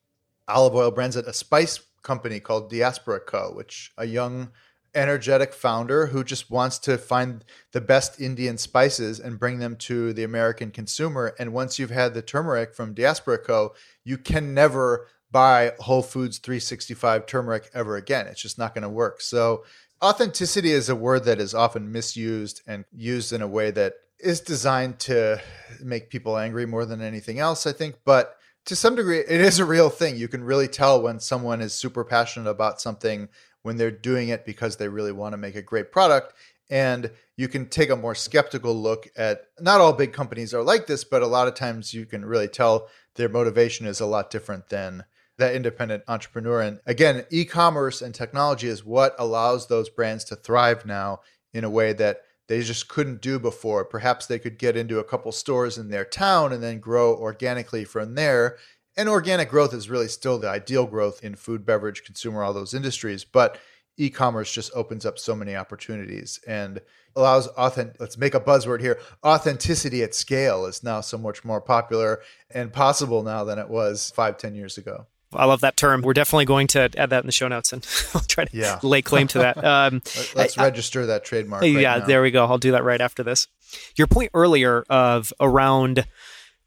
olive 0.48 0.76
oil 0.76 0.92
brands 0.92 1.18
at 1.18 1.26
a 1.26 1.34
spice 1.34 1.80
company 2.04 2.40
called 2.40 2.70
Diaspora 2.70 3.22
Co., 3.22 3.54
which 3.54 3.92
a 3.98 4.06
young 4.06 4.52
energetic 4.94 5.54
founder 5.54 6.08
who 6.08 6.24
just 6.24 6.50
wants 6.50 6.78
to 6.80 6.98
find 6.98 7.44
the 7.72 7.82
best 7.82 8.20
Indian 8.20 8.58
spices 8.58 9.20
and 9.20 9.40
bring 9.40 9.60
them 9.60 9.76
to 9.76 10.14
the 10.14 10.24
American 10.24 10.72
consumer. 10.72 11.34
And 11.40 11.54
once 11.54 11.80
you've 11.80 11.92
had 11.92 12.14
the 12.14 12.22
turmeric 12.22 12.74
from 12.74 12.94
Diaspora 12.94 13.40
Co., 13.40 13.74
you 14.04 14.18
can 14.18 14.54
never 14.54 15.08
buy 15.32 15.74
Whole 15.80 16.02
Foods 16.02 16.38
365 16.40 17.26
turmeric 17.26 17.70
ever 17.74 17.96
again. 17.96 18.28
It's 18.28 18.42
just 18.42 18.58
not 18.58 18.74
going 18.74 18.84
to 18.84 18.90
work. 18.90 19.22
So, 19.22 19.64
authenticity 20.04 20.72
is 20.72 20.90
a 20.90 20.96
word 20.96 21.26
that 21.26 21.40
is 21.40 21.54
often 21.54 21.92
misused 21.92 22.62
and 22.68 22.86
used 22.92 23.32
in 23.32 23.42
a 23.42 23.48
way 23.48 23.72
that 23.72 23.94
is 24.20 24.42
designed 24.42 25.00
to 25.00 25.42
make 25.82 26.10
people 26.10 26.38
angry 26.38 26.66
more 26.66 26.86
than 26.86 27.02
anything 27.02 27.40
else, 27.40 27.66
I 27.66 27.72
think. 27.72 27.96
But 28.04 28.36
to 28.66 28.76
some 28.76 28.96
degree, 28.96 29.20
it 29.20 29.42
is 29.42 29.60
a 29.60 29.66
real 29.66 29.90
thing. 29.90 30.18
You 30.18 30.28
can 30.28 30.44
really 30.44 30.68
tell 30.68 31.02
when 31.02 31.20
someone 31.20 31.62
is 31.62 31.74
super 31.74 32.04
passionate 32.04 32.50
about 32.50 32.82
something 32.82 33.30
when 33.64 33.78
they're 33.78 33.92
doing 33.92 34.30
it 34.30 34.46
because 34.46 34.78
they 34.78 34.88
really 34.88 35.12
want 35.12 35.34
to 35.34 35.38
make 35.38 35.56
a 35.56 35.62
great 35.62 35.92
product. 35.92 36.34
And 36.70 37.12
you 37.36 37.48
can 37.48 37.68
take 37.68 37.90
a 37.90 37.96
more 37.96 38.16
skeptical 38.16 38.74
look 38.74 39.08
at 39.18 39.44
not 39.60 39.82
all 39.82 39.94
big 39.94 40.14
companies 40.14 40.54
are 40.54 40.64
like 40.64 40.88
this, 40.88 41.04
but 41.04 41.22
a 41.22 41.28
lot 41.28 41.48
of 41.48 41.54
times 41.54 41.94
you 41.94 42.06
can 42.06 42.24
really 42.24 42.48
tell 42.48 42.88
their 43.16 43.30
motivation 43.30 43.86
is 43.86 44.00
a 44.00 44.06
lot 44.06 44.32
different 44.32 44.70
than 44.70 45.04
that 45.38 45.56
independent 45.56 46.04
entrepreneur. 46.08 46.62
And 46.62 46.80
again, 46.86 47.26
e 47.30 47.46
commerce 47.46 48.02
and 48.02 48.16
technology 48.16 48.68
is 48.68 48.86
what 48.86 49.16
allows 49.20 49.68
those 49.68 49.90
brands 49.90 50.24
to 50.26 50.36
thrive 50.36 50.86
now 50.86 51.20
in 51.54 51.64
a 51.64 51.70
way 51.70 51.94
that 51.94 52.22
they 52.48 52.62
just 52.62 52.88
couldn't 52.88 53.22
do 53.22 53.40
before. 53.40 53.84
Perhaps 53.86 54.28
they 54.28 54.40
could 54.40 54.58
get 54.58 54.78
into 54.78 55.00
a 55.00 55.04
couple 55.04 55.32
stores 55.32 55.78
in 55.78 55.90
their 55.90 56.06
town 56.06 56.54
and 56.54 56.62
then 56.62 56.80
grow 56.80 57.16
organically 57.16 57.86
from 57.86 58.16
there 58.16 58.58
and 58.98 59.10
organic 59.10 59.50
growth 59.50 59.74
is 59.74 59.90
really 59.90 60.08
still 60.08 60.38
the 60.38 60.50
ideal 60.50 60.86
growth 60.86 61.24
in 61.24 61.36
food, 61.36 61.66
beverage, 61.66 62.04
consumer, 62.04 62.44
all 62.44 62.54
those 62.54 62.74
industries. 62.74 63.24
But 63.24 63.58
e-commerce 63.98 64.52
just 64.52 64.72
opens 64.74 65.06
up 65.06 65.20
so 65.20 65.36
many 65.36 65.56
opportunities 65.56 66.40
and 66.48 66.82
allows 67.16 67.48
authentic 67.48 68.00
let's 68.00 68.18
make 68.18 68.34
a 68.34 68.40
buzzword 68.40 68.80
here 68.80 68.98
authenticity 69.26 70.02
at 70.02 70.16
scale 70.16 70.66
is 70.66 70.82
now 70.82 71.02
so 71.02 71.18
much 71.18 71.44
more 71.44 71.60
popular 71.60 72.22
and 72.50 72.72
possible 72.72 73.22
now 73.22 73.44
than 73.44 73.60
it 73.60 73.70
was 73.70 74.12
five 74.16 74.38
ten 74.38 74.56
years 74.56 74.78
ago 74.78 75.06
I 75.34 75.46
love 75.46 75.62
that 75.62 75.78
term. 75.78 76.02
We're 76.02 76.12
definitely 76.14 76.44
going 76.44 76.68
to 76.68 76.90
add 76.98 77.12
that 77.12 77.24
in 77.24 77.26
the 77.26 77.32
show 77.32 77.48
notes, 77.48 77.72
and 77.72 77.88
I'll 78.14 78.20
try 78.20 78.44
to 78.44 78.58
yeah. 78.58 78.80
lay 78.84 79.02
claim 79.02 79.28
to 79.30 79.40
that. 79.40 79.64
Um, 79.64 80.02
Let's 80.36 80.58
I, 80.58 80.66
register 80.66 81.06
that 81.06 81.24
trademark. 81.24 81.62
Right 81.62 81.72
yeah, 81.72 82.00
there 82.00 82.22
we 82.22 82.32
go. 82.32 82.46
I'll 82.46 82.58
do 82.58 82.72
that 82.72 82.84
right 82.84 83.00
after 83.00 83.24
this. 83.24 83.48
Your 83.96 84.08
point 84.08 84.32
earlier 84.34 84.84
of 84.90 85.32
around 85.40 86.06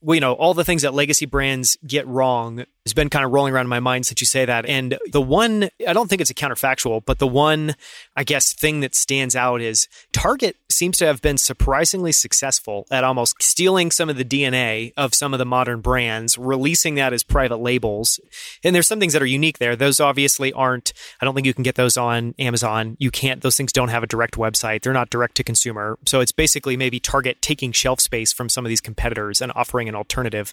you 0.07 0.21
know, 0.21 0.35
all 0.35 0.55
the 0.55 0.65
things 0.65 0.83
that 0.83 0.95
legacy 0.95 1.27
brands 1.27 1.79
get 1.87 2.07
wrong 2.07 2.65
has 2.85 2.93
been 2.93 3.09
kind 3.09 3.25
of 3.25 3.33
rolling 3.33 3.55
around 3.55 3.65
in 3.65 3.71
my 3.71 3.81
mind 3.81 4.05
since 4.05 4.21
you 4.21 4.27
say 4.27 4.45
that. 4.45 4.67
And 4.67 4.99
the 5.11 5.21
one, 5.21 5.71
I 5.89 5.95
don't 5.95 6.09
think 6.09 6.21
it's 6.21 6.31
a 6.31 6.35
counterfactual, 6.35 7.05
but 7.07 7.19
the 7.19 7.27
one, 7.27 7.77
I 8.15 8.25
guess, 8.25 8.53
thing 8.53 8.81
that 8.81 8.95
stands 8.95 9.35
out 9.35 9.63
is 9.63 9.89
Target 10.13 10.57
seems 10.71 10.99
to 10.99 11.07
have 11.07 11.23
been 11.23 11.39
surprisingly 11.39 12.13
successful 12.13 12.87
at 12.91 13.03
almost 13.03 13.41
stealing 13.41 13.91
some 13.91 14.11
of 14.11 14.17
the 14.17 14.25
DNA 14.25 14.93
of 14.99 15.15
some 15.15 15.33
of 15.33 15.39
the 15.39 15.47
modern 15.47 15.81
brands, 15.81 16.37
releasing 16.37 16.97
that 16.97 17.15
as 17.15 17.23
private 17.23 17.57
labels. 17.57 18.21
And 18.63 18.75
there's 18.75 18.87
some 18.87 19.01
things 19.01 19.15
that 19.15 19.23
are 19.23 19.27
unique 19.27 19.59
there. 19.59 19.77
Those 19.77 19.99
obviously 19.99 20.53
aren't, 20.53 20.93
I 21.23 21.25
don't 21.25 21.35
think 21.35 21.47
you 21.47 21.55
can 21.55 21.63
get 21.63 21.77
those 21.77 21.97
on 21.97 22.35
Amazon. 22.39 22.97
You 22.99 23.11
can't, 23.11 23.41
those 23.41 23.57
things 23.57 23.73
don't 23.73 23.89
have 23.89 24.03
a 24.03 24.07
direct 24.07 24.35
website. 24.35 24.83
They're 24.83 24.93
not 24.93 25.09
direct 25.09 25.37
to 25.37 25.45
consumer. 25.45 25.99
So 26.05 26.21
it's 26.21 26.33
basically 26.33 26.77
maybe 26.77 27.01
Target 27.01 27.41
taking 27.41 27.73
shelf 27.73 28.01
space 28.01 28.33
from 28.33 28.51
some 28.51 28.67
of 28.67 28.69
these 28.69 28.83
competitors 28.83 29.41
and 29.41 29.53
offering 29.55 29.89
an 29.89 29.95
alternative. 29.95 30.53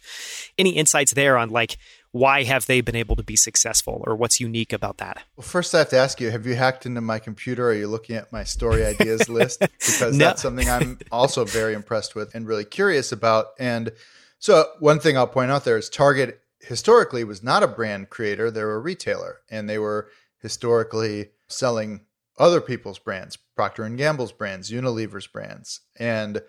Any 0.58 0.72
insights 0.72 1.14
there 1.14 1.38
on 1.38 1.50
like, 1.50 1.78
why 2.12 2.44
have 2.44 2.66
they 2.66 2.82
been 2.82 2.96
able 2.96 3.16
to 3.16 3.24
be 3.24 3.36
successful 3.36 4.04
or 4.06 4.16
what's 4.16 4.40
unique 4.40 4.74
about 4.74 4.98
that? 4.98 5.24
Well, 5.36 5.46
first 5.46 5.74
I 5.74 5.80
have 5.80 5.90
to 5.90 5.98
ask 5.98 6.20
you, 6.20 6.30
have 6.32 6.46
you 6.46 6.56
hacked 6.56 6.86
into 6.86 7.02
my 7.02 7.20
computer? 7.20 7.70
Are 7.70 7.74
you 7.74 7.88
looking 7.88 8.18
at 8.18 8.32
my 8.32 8.44
story 8.44 8.86
ideas 8.86 9.30
list? 9.30 9.60
Because 9.60 10.18
no. 10.18 10.26
that's 10.26 10.42
something 10.42 10.70
I'm 10.70 11.00
also 11.12 11.46
very 11.46 11.74
impressed 11.74 12.16
with 12.16 12.36
and 12.36 12.46
really 12.46 12.66
curious 12.66 13.12
about. 13.12 13.48
And 13.60 13.92
so 14.40 14.66
one 14.80 15.00
thing 15.00 15.18
I'll 15.18 15.28
point 15.28 15.52
out 15.52 15.64
there 15.64 15.78
is 15.78 15.90
Target 15.90 16.42
historically 16.60 17.24
was 17.24 17.42
not 17.42 17.64
a 17.64 17.68
brand 17.68 18.10
creator, 18.10 18.52
they 18.52 18.64
were 18.64 18.76
a 18.76 18.80
retailer 18.80 19.40
and 19.50 19.70
they 19.70 19.80
were 19.80 20.10
historically 20.42 21.30
selling 21.48 22.02
other 22.38 22.62
people's 22.62 23.00
brands, 23.00 23.38
Procter 23.56 23.84
and 23.84 23.98
Gamble's 23.98 24.32
brands, 24.32 24.72
Unilever's 24.72 25.28
brands. 25.28 25.82
And 25.98 26.42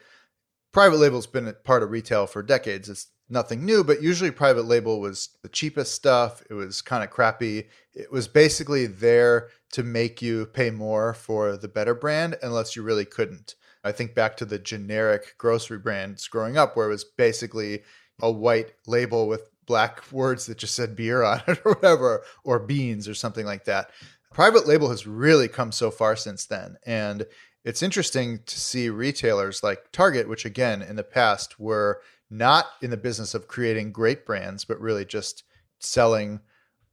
private 0.72 0.96
label's 0.96 1.27
been 1.27 1.48
a 1.48 1.53
part 1.53 1.83
of 1.83 1.90
retail 1.90 2.27
for 2.27 2.42
decades. 2.42 2.88
It's 2.88 3.09
nothing 3.28 3.64
new, 3.64 3.82
but 3.82 4.02
usually 4.02 4.30
private 4.30 4.66
label 4.66 5.00
was 5.00 5.30
the 5.42 5.48
cheapest 5.48 5.94
stuff. 5.94 6.42
It 6.50 6.54
was 6.54 6.82
kind 6.82 7.02
of 7.02 7.11
crappy. 7.11 7.68
It 7.94 8.12
was 8.12 8.28
basically 8.28 8.87
there 8.87 9.48
to 9.72 9.82
make 9.82 10.20
you 10.20 10.46
pay 10.46 10.70
more 10.70 11.14
for 11.14 11.56
the 11.56 11.68
better 11.68 11.94
brand 11.94 12.37
unless 12.42 12.76
you 12.76 12.82
really 12.82 13.04
couldn't. 13.04 13.54
I 13.85 13.92
think 13.92 14.14
back 14.14 14.37
to 14.37 14.44
the 14.44 14.58
generic 14.58 15.35
grocery 15.38 15.78
brands 15.78 16.28
growing 16.28 16.56
up 16.56 16.76
where 16.76 16.87
it 16.87 16.90
was 16.90 17.04
basically 17.04 17.82
a 18.20 18.30
white 18.30 18.72
label 18.87 19.26
with 19.26 19.50
black 19.66 20.02
words 20.12 20.46
that 20.46 20.58
just 20.58 20.74
said 20.74 20.96
beer 20.96 21.22
on 21.22 21.42
it 21.46 21.61
or 21.64 21.74
whatever, 21.74 22.22
or 22.44 22.58
beans 22.58 23.08
or 23.08 23.14
something 23.14 23.46
like 23.46 23.64
that. 23.64 23.90
Private 24.32 24.66
label 24.66 24.88
has 24.90 25.06
really 25.06 25.48
come 25.48 25.72
so 25.72 25.90
far 25.90 26.16
since 26.16 26.46
then. 26.46 26.76
And 26.87 27.26
it's 27.64 27.82
interesting 27.82 28.40
to 28.46 28.58
see 28.58 28.88
retailers 28.88 29.62
like 29.62 29.92
Target, 29.92 30.28
which 30.28 30.44
again 30.44 30.82
in 30.82 30.96
the 30.96 31.04
past 31.04 31.61
were 31.61 32.00
not 32.33 32.66
in 32.81 32.90
the 32.90 32.97
business 32.97 33.35
of 33.35 33.47
creating 33.47 33.92
great 33.92 34.25
brands, 34.25 34.64
but 34.64 34.81
really 34.81 35.05
just 35.05 35.45
selling 35.79 36.40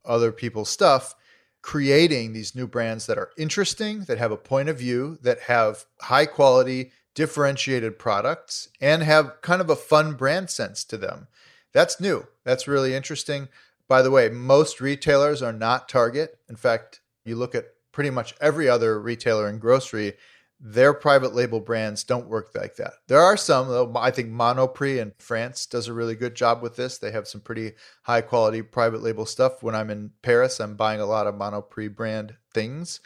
other 0.03 0.31
people's 0.31 0.69
stuff, 0.69 1.15
creating 1.61 2.33
these 2.33 2.55
new 2.55 2.67
brands 2.67 3.05
that 3.05 3.17
are 3.17 3.31
interesting, 3.37 4.01
that 4.01 4.17
have 4.17 4.31
a 4.31 4.37
point 4.37 4.69
of 4.69 4.77
view, 4.77 5.17
that 5.21 5.39
have 5.41 5.85
high 6.01 6.25
quality, 6.25 6.91
differentiated 7.15 7.97
products, 7.97 8.69
and 8.81 9.01
have 9.03 9.41
kind 9.41 9.61
of 9.61 9.69
a 9.69 9.75
fun 9.75 10.13
brand 10.13 10.49
sense 10.49 10.83
to 10.83 10.97
them. 10.97 11.27
That's 11.73 12.01
new. 12.01 12.27
That's 12.43 12.67
really 12.67 12.93
interesting. 12.93 13.47
By 13.87 14.01
the 14.01 14.11
way, 14.11 14.29
most 14.29 14.81
retailers 14.81 15.41
are 15.41 15.53
not 15.53 15.89
Target. 15.89 16.37
In 16.49 16.55
fact, 16.55 17.01
you 17.25 17.35
look 17.35 17.55
at 17.55 17.65
pretty 17.91 18.09
much 18.09 18.35
every 18.41 18.67
other 18.69 18.99
retailer 18.99 19.49
in 19.49 19.59
grocery, 19.59 20.13
their 20.59 20.93
private 20.93 21.33
label 21.33 21.61
brands 21.61 22.03
don't 22.03 22.27
work 22.27 22.49
like 22.53 22.75
that. 22.75 22.93
There 23.07 23.21
are 23.21 23.37
some, 23.37 23.69
though. 23.69 23.93
I 23.95 24.11
think 24.11 24.29
Monoprix 24.29 24.97
in 24.97 25.13
France 25.17 25.65
does 25.65 25.87
a 25.87 25.93
really 25.93 26.15
good 26.15 26.35
job 26.35 26.61
with 26.61 26.75
this. 26.75 26.97
They 26.97 27.11
have 27.11 27.27
some 27.27 27.39
pretty 27.39 27.73
high 28.03 28.21
quality 28.21 28.61
private 28.61 29.01
label 29.01 29.25
stuff. 29.25 29.63
When 29.63 29.73
I'm 29.73 29.89
in 29.89 30.11
Paris, 30.21 30.59
I'm 30.59 30.75
buying 30.75 30.99
a 30.99 31.05
lot 31.05 31.27
of 31.27 31.35
Monoprix 31.35 31.95
brand 31.95 32.35
things, 32.53 32.99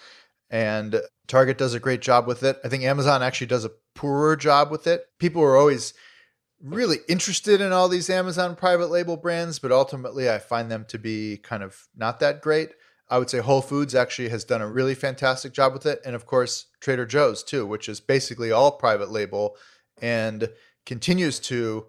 and 0.50 1.02
Target 1.28 1.58
does 1.60 1.76
a 1.76 1.80
great 1.80 2.02
job 2.02 2.26
with 2.26 2.42
it. 2.42 2.60
I 2.64 2.70
think 2.70 2.84
Amazon 2.84 3.22
actually 3.22 3.48
does 3.48 3.66
a 3.66 3.72
poorer 3.94 4.36
job 4.36 4.72
with 4.72 4.88
it. 4.88 5.06
People 5.20 5.44
are 5.44 5.56
always 5.56 5.94
really 6.60 6.98
interested 7.08 7.62
in 7.62 7.72
all 7.72 7.90
these 7.90 8.10
Amazon 8.10 8.56
private 8.56 8.90
label 8.90 9.18
brands, 9.18 9.60
but 9.60 9.72
ultimately 9.72 10.30
I 10.30 10.40
find 10.40 10.72
them 10.72 10.86
to 10.90 10.98
be 10.98 11.38
kind 11.38 11.62
of 11.62 11.88
not 11.96 12.20
that 12.22 12.42
great. 12.42 12.72
I 13.14 13.20
would 13.20 13.30
say 13.30 13.38
Whole 13.38 13.62
Foods 13.62 13.94
actually 13.94 14.30
has 14.30 14.44
done 14.44 14.64
a 14.64 14.68
really 14.68 14.96
fantastic 14.96 15.54
job 15.54 15.72
with 15.72 15.86
it. 15.86 16.02
And 16.04 16.16
of 16.16 16.26
course, 16.26 16.66
Trader 16.80 17.06
Joe's 17.06 17.44
too, 17.44 17.64
which 17.64 17.88
is 17.88 18.00
basically 18.00 18.52
all 18.52 18.72
private 18.72 19.12
label 19.12 19.56
and 20.02 20.50
continues 20.88 21.40
to 21.42 21.86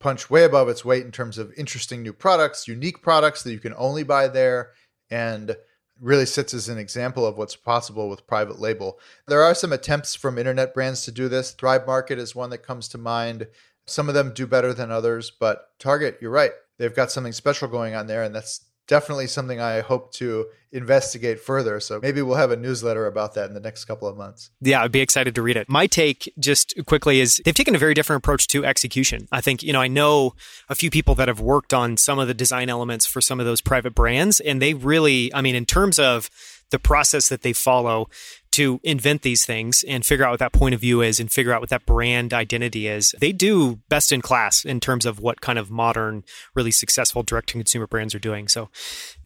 punch 0.00 0.30
way 0.30 0.42
above 0.42 0.68
its 0.68 0.84
weight 0.84 1.04
in 1.04 1.12
terms 1.12 1.38
of 1.38 1.52
interesting 1.56 2.02
new 2.02 2.12
products, 2.12 2.66
unique 2.66 3.02
products 3.02 3.44
that 3.44 3.52
you 3.52 3.60
can 3.60 3.72
only 3.76 4.02
buy 4.02 4.26
there, 4.26 4.72
and 5.12 5.56
really 6.00 6.26
sits 6.26 6.52
as 6.52 6.68
an 6.68 6.76
example 6.76 7.24
of 7.24 7.38
what's 7.38 7.54
possible 7.54 8.08
with 8.08 8.26
private 8.26 8.58
label. 8.58 8.98
There 9.28 9.42
are 9.42 9.54
some 9.54 9.72
attempts 9.72 10.16
from 10.16 10.38
internet 10.38 10.74
brands 10.74 11.04
to 11.04 11.12
do 11.12 11.28
this. 11.28 11.52
Thrive 11.52 11.86
Market 11.86 12.18
is 12.18 12.34
one 12.34 12.50
that 12.50 12.66
comes 12.66 12.88
to 12.88 12.98
mind. 12.98 13.46
Some 13.86 14.08
of 14.08 14.16
them 14.16 14.32
do 14.34 14.44
better 14.44 14.74
than 14.74 14.90
others, 14.90 15.30
but 15.30 15.68
Target, 15.78 16.18
you're 16.20 16.32
right. 16.32 16.50
They've 16.78 16.92
got 16.92 17.12
something 17.12 17.32
special 17.32 17.68
going 17.68 17.94
on 17.94 18.08
there, 18.08 18.24
and 18.24 18.34
that's 18.34 18.62
definitely 18.86 19.26
something 19.26 19.60
I 19.60 19.80
hope 19.80 20.12
to 20.14 20.46
investigate 20.72 21.40
further. 21.40 21.78
So 21.78 22.00
maybe 22.00 22.20
we'll 22.20 22.36
have 22.36 22.50
a 22.50 22.56
newsletter 22.56 23.06
about 23.06 23.34
that 23.34 23.46
in 23.46 23.54
the 23.54 23.60
next 23.60 23.84
couple 23.84 24.08
of 24.08 24.16
months. 24.16 24.50
Yeah, 24.60 24.82
I'd 24.82 24.92
be 24.92 25.00
excited 25.00 25.34
to 25.36 25.42
read 25.42 25.56
it. 25.56 25.68
My 25.68 25.86
take, 25.86 26.32
just 26.38 26.74
quickly, 26.86 27.20
is 27.20 27.40
they've 27.44 27.54
taken 27.54 27.74
a 27.74 27.78
very 27.78 27.94
different 27.94 28.24
approach 28.24 28.48
to 28.48 28.64
execution. 28.64 29.28
I 29.30 29.40
think, 29.40 29.62
you 29.62 29.72
know, 29.72 29.80
I 29.80 29.88
know 29.88 30.34
a 30.68 30.74
few 30.74 30.90
people 30.90 31.14
that 31.14 31.28
have 31.28 31.40
worked 31.40 31.72
on 31.72 31.96
some 31.96 32.18
of 32.18 32.26
the 32.26 32.34
design 32.34 32.68
elements 32.68 33.06
for 33.06 33.20
some 33.20 33.38
of 33.38 33.46
those 33.46 33.60
private 33.60 33.94
brands, 33.94 34.40
and 34.40 34.60
they 34.60 34.74
really, 34.74 35.32
I 35.32 35.42
mean, 35.42 35.54
in 35.54 35.64
terms 35.64 35.98
of 35.98 36.28
the 36.70 36.78
process 36.80 37.28
that 37.28 37.42
they 37.42 37.52
follow 37.52 38.08
to 38.54 38.80
invent 38.82 39.22
these 39.22 39.44
things 39.44 39.84
and 39.86 40.04
figure 40.04 40.24
out 40.24 40.30
what 40.30 40.40
that 40.40 40.52
point 40.52 40.74
of 40.74 40.80
view 40.80 41.00
is 41.00 41.18
and 41.18 41.30
figure 41.30 41.52
out 41.52 41.60
what 41.60 41.70
that 41.70 41.86
brand 41.86 42.32
identity 42.32 42.86
is. 42.86 43.14
They 43.20 43.32
do 43.32 43.80
best 43.88 44.12
in 44.12 44.22
class 44.22 44.64
in 44.64 44.80
terms 44.80 45.06
of 45.06 45.18
what 45.20 45.40
kind 45.40 45.58
of 45.58 45.70
modern, 45.70 46.22
really 46.54 46.70
successful 46.70 47.22
direct 47.22 47.48
to 47.50 47.58
consumer 47.58 47.86
brands 47.86 48.14
are 48.14 48.20
doing. 48.20 48.48
So, 48.48 48.70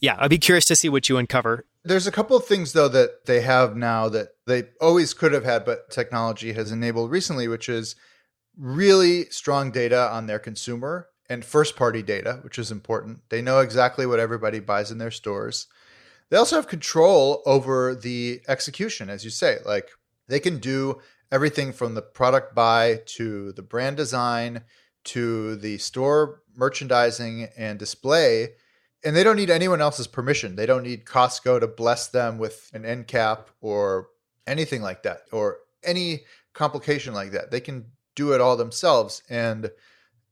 yeah, 0.00 0.16
I'd 0.18 0.30
be 0.30 0.38
curious 0.38 0.64
to 0.66 0.76
see 0.76 0.88
what 0.88 1.08
you 1.08 1.18
uncover. 1.18 1.66
There's 1.84 2.06
a 2.06 2.12
couple 2.12 2.36
of 2.36 2.46
things 2.46 2.72
though 2.72 2.88
that 2.88 3.26
they 3.26 3.40
have 3.42 3.76
now 3.76 4.08
that 4.08 4.28
they 4.46 4.64
always 4.80 5.14
could 5.14 5.32
have 5.32 5.44
had, 5.44 5.64
but 5.64 5.90
technology 5.90 6.52
has 6.52 6.72
enabled 6.72 7.10
recently, 7.10 7.48
which 7.48 7.68
is 7.68 7.96
really 8.56 9.26
strong 9.26 9.70
data 9.70 10.10
on 10.10 10.26
their 10.26 10.38
consumer 10.38 11.08
and 11.28 11.44
first 11.44 11.76
party 11.76 12.02
data, 12.02 12.40
which 12.42 12.58
is 12.58 12.70
important. 12.70 13.20
They 13.28 13.42
know 13.42 13.60
exactly 13.60 14.06
what 14.06 14.20
everybody 14.20 14.60
buys 14.60 14.90
in 14.90 14.98
their 14.98 15.10
stores. 15.10 15.66
They 16.30 16.36
also 16.36 16.56
have 16.56 16.68
control 16.68 17.42
over 17.46 17.94
the 17.94 18.40
execution, 18.48 19.08
as 19.08 19.24
you 19.24 19.30
say. 19.30 19.58
Like 19.64 19.90
they 20.28 20.40
can 20.40 20.58
do 20.58 21.00
everything 21.30 21.72
from 21.72 21.94
the 21.94 22.02
product 22.02 22.54
buy 22.54 23.02
to 23.06 23.52
the 23.52 23.62
brand 23.62 23.96
design 23.96 24.62
to 25.04 25.56
the 25.56 25.78
store 25.78 26.42
merchandising 26.54 27.48
and 27.56 27.78
display. 27.78 28.50
And 29.04 29.14
they 29.14 29.24
don't 29.24 29.36
need 29.36 29.50
anyone 29.50 29.80
else's 29.80 30.06
permission. 30.06 30.56
They 30.56 30.66
don't 30.66 30.82
need 30.82 31.04
Costco 31.04 31.60
to 31.60 31.66
bless 31.66 32.08
them 32.08 32.38
with 32.38 32.70
an 32.74 32.84
end 32.84 33.06
cap 33.06 33.48
or 33.60 34.08
anything 34.46 34.82
like 34.82 35.04
that 35.04 35.22
or 35.32 35.58
any 35.84 36.24
complication 36.52 37.14
like 37.14 37.30
that. 37.30 37.50
They 37.50 37.60
can 37.60 37.86
do 38.16 38.32
it 38.32 38.40
all 38.40 38.56
themselves. 38.56 39.22
And 39.30 39.70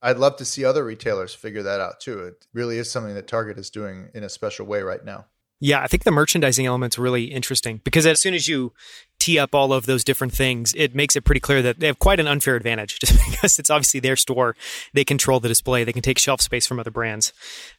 I'd 0.02 0.18
love 0.18 0.36
to 0.36 0.44
see 0.44 0.64
other 0.64 0.84
retailers 0.84 1.34
figure 1.34 1.62
that 1.62 1.80
out 1.80 2.00
too. 2.00 2.18
It 2.20 2.46
really 2.52 2.78
is 2.78 2.90
something 2.90 3.14
that 3.14 3.28
Target 3.28 3.58
is 3.58 3.70
doing 3.70 4.10
in 4.12 4.24
a 4.24 4.28
special 4.28 4.66
way 4.66 4.82
right 4.82 5.04
now. 5.04 5.26
Yeah, 5.58 5.80
I 5.80 5.86
think 5.86 6.04
the 6.04 6.10
merchandising 6.10 6.66
element's 6.66 6.98
really 6.98 7.24
interesting 7.24 7.80
because 7.82 8.04
as 8.04 8.20
soon 8.20 8.34
as 8.34 8.46
you 8.46 8.72
tee 9.18 9.38
up 9.38 9.54
all 9.54 9.72
of 9.72 9.86
those 9.86 10.04
different 10.04 10.34
things, 10.34 10.74
it 10.76 10.94
makes 10.94 11.16
it 11.16 11.22
pretty 11.22 11.40
clear 11.40 11.62
that 11.62 11.80
they 11.80 11.86
have 11.86 11.98
quite 11.98 12.20
an 12.20 12.26
unfair 12.26 12.56
advantage 12.56 12.98
just 13.00 13.18
because 13.30 13.58
it's 13.58 13.70
obviously 13.70 14.00
their 14.00 14.16
store. 14.16 14.54
They 14.92 15.04
control 15.04 15.40
the 15.40 15.48
display, 15.48 15.84
they 15.84 15.92
can 15.92 16.02
take 16.02 16.18
shelf 16.18 16.42
space 16.42 16.66
from 16.66 16.78
other 16.78 16.90
brands. 16.90 17.32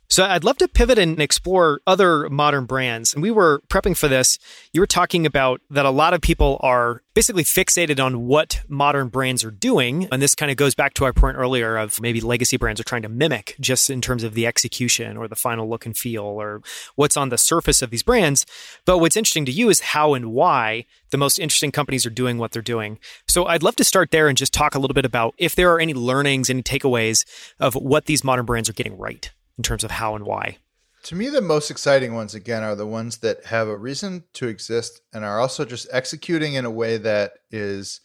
So 0.09 0.23
I'd 0.23 0.45
love 0.45 0.57
to 0.59 0.69
pivot 0.69 0.97
and 0.97 1.19
explore 1.19 1.81
other 1.85 2.29
modern 2.29 2.65
brands. 2.65 3.13
And 3.13 3.21
we 3.21 3.29
were 3.29 3.61
prepping 3.67 3.95
for 3.97 4.07
this. 4.07 4.39
You 4.71 4.79
were 4.79 4.87
talking 4.87 5.25
about 5.25 5.61
that 5.69 5.85
a 5.85 5.91
lot 5.91 6.13
of 6.13 6.21
people 6.21 6.57
are 6.61 7.03
basically 7.13 7.43
fixated 7.43 8.03
on 8.03 8.25
what 8.25 8.61
modern 8.69 9.09
brands 9.09 9.43
are 9.43 9.51
doing. 9.51 10.07
And 10.09 10.21
this 10.21 10.33
kind 10.33 10.49
of 10.49 10.55
goes 10.55 10.75
back 10.75 10.93
to 10.95 11.03
our 11.03 11.11
point 11.11 11.35
earlier 11.35 11.75
of 11.75 11.99
maybe 11.99 12.21
legacy 12.21 12.55
brands 12.55 12.79
are 12.79 12.85
trying 12.85 13.01
to 13.01 13.09
mimic 13.09 13.55
just 13.59 13.89
in 13.89 13.99
terms 13.99 14.23
of 14.23 14.33
the 14.33 14.47
execution 14.47 15.17
or 15.17 15.27
the 15.27 15.35
final 15.35 15.69
look 15.69 15.85
and 15.85 15.97
feel 15.97 16.23
or 16.23 16.61
what's 16.95 17.17
on 17.17 17.27
the 17.27 17.37
surface 17.37 17.81
of 17.81 17.89
these 17.89 18.03
brands. 18.03 18.45
But 18.85 18.99
what's 18.99 19.17
interesting 19.17 19.45
to 19.45 19.51
you 19.51 19.69
is 19.69 19.81
how 19.81 20.13
and 20.13 20.31
why 20.31 20.85
the 21.09 21.17
most 21.17 21.37
interesting 21.37 21.73
companies 21.73 22.05
are 22.05 22.11
doing 22.11 22.37
what 22.37 22.51
they're 22.51 22.61
doing. 22.61 22.99
So 23.27 23.45
I'd 23.45 23.63
love 23.63 23.75
to 23.75 23.83
start 23.83 24.11
there 24.11 24.29
and 24.29 24.37
just 24.37 24.53
talk 24.53 24.73
a 24.73 24.79
little 24.79 24.95
bit 24.95 25.05
about 25.05 25.35
if 25.37 25.53
there 25.53 25.71
are 25.73 25.81
any 25.81 25.93
learnings, 25.93 26.49
any 26.49 26.63
takeaways 26.63 27.25
of 27.59 27.75
what 27.75 28.05
these 28.05 28.23
modern 28.23 28.45
brands 28.45 28.69
are 28.69 28.73
getting 28.73 28.97
right 28.97 29.31
in 29.57 29.63
terms 29.63 29.83
of 29.83 29.91
how 29.91 30.15
and 30.15 30.25
why. 30.25 30.57
To 31.03 31.15
me, 31.15 31.29
the 31.29 31.41
most 31.41 31.71
exciting 31.71 32.13
ones, 32.13 32.35
again, 32.35 32.63
are 32.63 32.75
the 32.75 32.85
ones 32.85 33.17
that 33.19 33.45
have 33.45 33.67
a 33.67 33.77
reason 33.77 34.23
to 34.33 34.47
exist 34.47 35.01
and 35.13 35.23
are 35.23 35.39
also 35.39 35.63
just 35.63 35.87
executing 35.91 36.55
in 36.55 36.65
a 36.65 36.71
way 36.71 36.97
that 36.97 37.33
is 37.49 38.01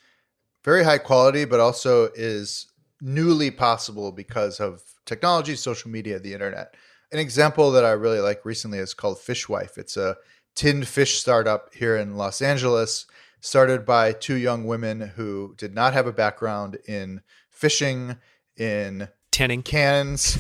very 0.64 0.84
high 0.84 0.98
quality, 0.98 1.44
but 1.44 1.58
also 1.58 2.10
is 2.14 2.68
newly 3.00 3.50
possible 3.50 4.12
because 4.12 4.60
of 4.60 4.82
technology, 5.04 5.56
social 5.56 5.90
media, 5.90 6.20
the 6.20 6.32
internet. 6.32 6.76
An 7.10 7.18
example 7.18 7.72
that 7.72 7.84
I 7.84 7.90
really 7.90 8.20
like 8.20 8.44
recently 8.44 8.78
is 8.78 8.94
called 8.94 9.18
Fishwife. 9.18 9.76
It's 9.76 9.96
a 9.96 10.16
tinned 10.54 10.86
fish 10.86 11.18
startup 11.18 11.74
here 11.74 11.96
in 11.96 12.16
Los 12.16 12.40
Angeles, 12.40 13.06
started 13.40 13.84
by 13.84 14.12
two 14.12 14.36
young 14.36 14.64
women 14.64 15.00
who 15.00 15.54
did 15.56 15.74
not 15.74 15.92
have 15.92 16.06
a 16.06 16.12
background 16.12 16.78
in 16.86 17.22
fishing, 17.50 18.16
in 18.56 19.08
tinning 19.32 19.62
cannons, 19.62 20.38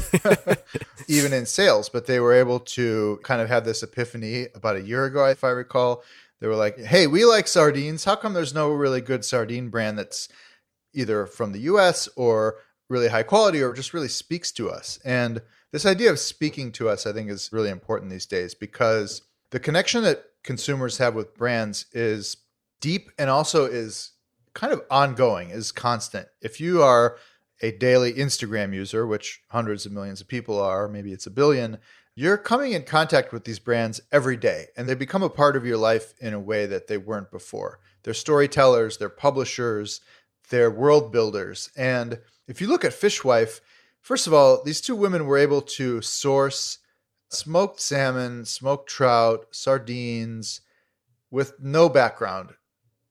even 1.08 1.32
in 1.32 1.46
sales, 1.46 1.88
but 1.88 2.06
they 2.06 2.20
were 2.20 2.34
able 2.34 2.60
to 2.60 3.18
kind 3.24 3.40
of 3.40 3.48
have 3.48 3.64
this 3.64 3.82
epiphany 3.82 4.46
about 4.54 4.76
a 4.76 4.82
year 4.82 5.06
ago, 5.06 5.24
if 5.26 5.42
I 5.42 5.48
recall. 5.48 6.04
They 6.38 6.46
were 6.46 6.56
like, 6.56 6.78
hey, 6.78 7.06
we 7.06 7.24
like 7.24 7.48
sardines. 7.48 8.04
How 8.04 8.14
come 8.14 8.34
there's 8.34 8.54
no 8.54 8.70
really 8.70 9.00
good 9.00 9.24
sardine 9.24 9.70
brand 9.70 9.98
that's 9.98 10.28
either 10.92 11.26
from 11.26 11.52
the 11.52 11.60
US 11.60 12.08
or 12.16 12.56
really 12.88 13.08
high 13.08 13.22
quality 13.22 13.62
or 13.62 13.72
just 13.72 13.94
really 13.94 14.08
speaks 14.08 14.52
to 14.52 14.70
us? 14.70 15.00
And 15.04 15.40
this 15.72 15.86
idea 15.86 16.10
of 16.10 16.18
speaking 16.18 16.70
to 16.72 16.88
us, 16.88 17.06
I 17.06 17.12
think, 17.12 17.30
is 17.30 17.50
really 17.52 17.70
important 17.70 18.10
these 18.10 18.26
days 18.26 18.54
because 18.54 19.22
the 19.50 19.60
connection 19.60 20.02
that 20.04 20.24
consumers 20.42 20.98
have 20.98 21.14
with 21.14 21.34
brands 21.34 21.86
is 21.92 22.36
deep 22.80 23.10
and 23.18 23.30
also 23.30 23.64
is 23.64 24.10
kind 24.52 24.72
of 24.72 24.82
ongoing, 24.90 25.50
is 25.50 25.72
constant. 25.72 26.28
If 26.42 26.60
you 26.60 26.82
are 26.82 27.16
a 27.62 27.70
daily 27.70 28.12
Instagram 28.14 28.74
user, 28.74 29.06
which 29.06 29.40
hundreds 29.48 29.86
of 29.86 29.92
millions 29.92 30.20
of 30.20 30.28
people 30.28 30.60
are, 30.60 30.88
maybe 30.88 31.12
it's 31.12 31.26
a 31.26 31.30
billion, 31.30 31.78
you're 32.14 32.36
coming 32.36 32.72
in 32.72 32.82
contact 32.82 33.32
with 33.32 33.44
these 33.44 33.60
brands 33.60 34.00
every 34.10 34.36
day 34.36 34.66
and 34.76 34.86
they 34.88 34.94
become 34.94 35.22
a 35.22 35.30
part 35.30 35.56
of 35.56 35.64
your 35.64 35.78
life 35.78 36.12
in 36.20 36.34
a 36.34 36.40
way 36.40 36.66
that 36.66 36.88
they 36.88 36.98
weren't 36.98 37.30
before. 37.30 37.78
They're 38.02 38.12
storytellers, 38.12 38.98
they're 38.98 39.08
publishers, 39.08 40.00
they're 40.50 40.70
world 40.70 41.12
builders. 41.12 41.70
And 41.76 42.18
if 42.48 42.60
you 42.60 42.66
look 42.66 42.84
at 42.84 42.92
Fishwife, 42.92 43.60
first 44.00 44.26
of 44.26 44.34
all, 44.34 44.62
these 44.62 44.80
two 44.80 44.96
women 44.96 45.24
were 45.24 45.38
able 45.38 45.62
to 45.62 46.02
source 46.02 46.78
smoked 47.30 47.80
salmon, 47.80 48.44
smoked 48.44 48.90
trout, 48.90 49.46
sardines 49.52 50.60
with 51.30 51.54
no 51.60 51.88
background 51.88 52.50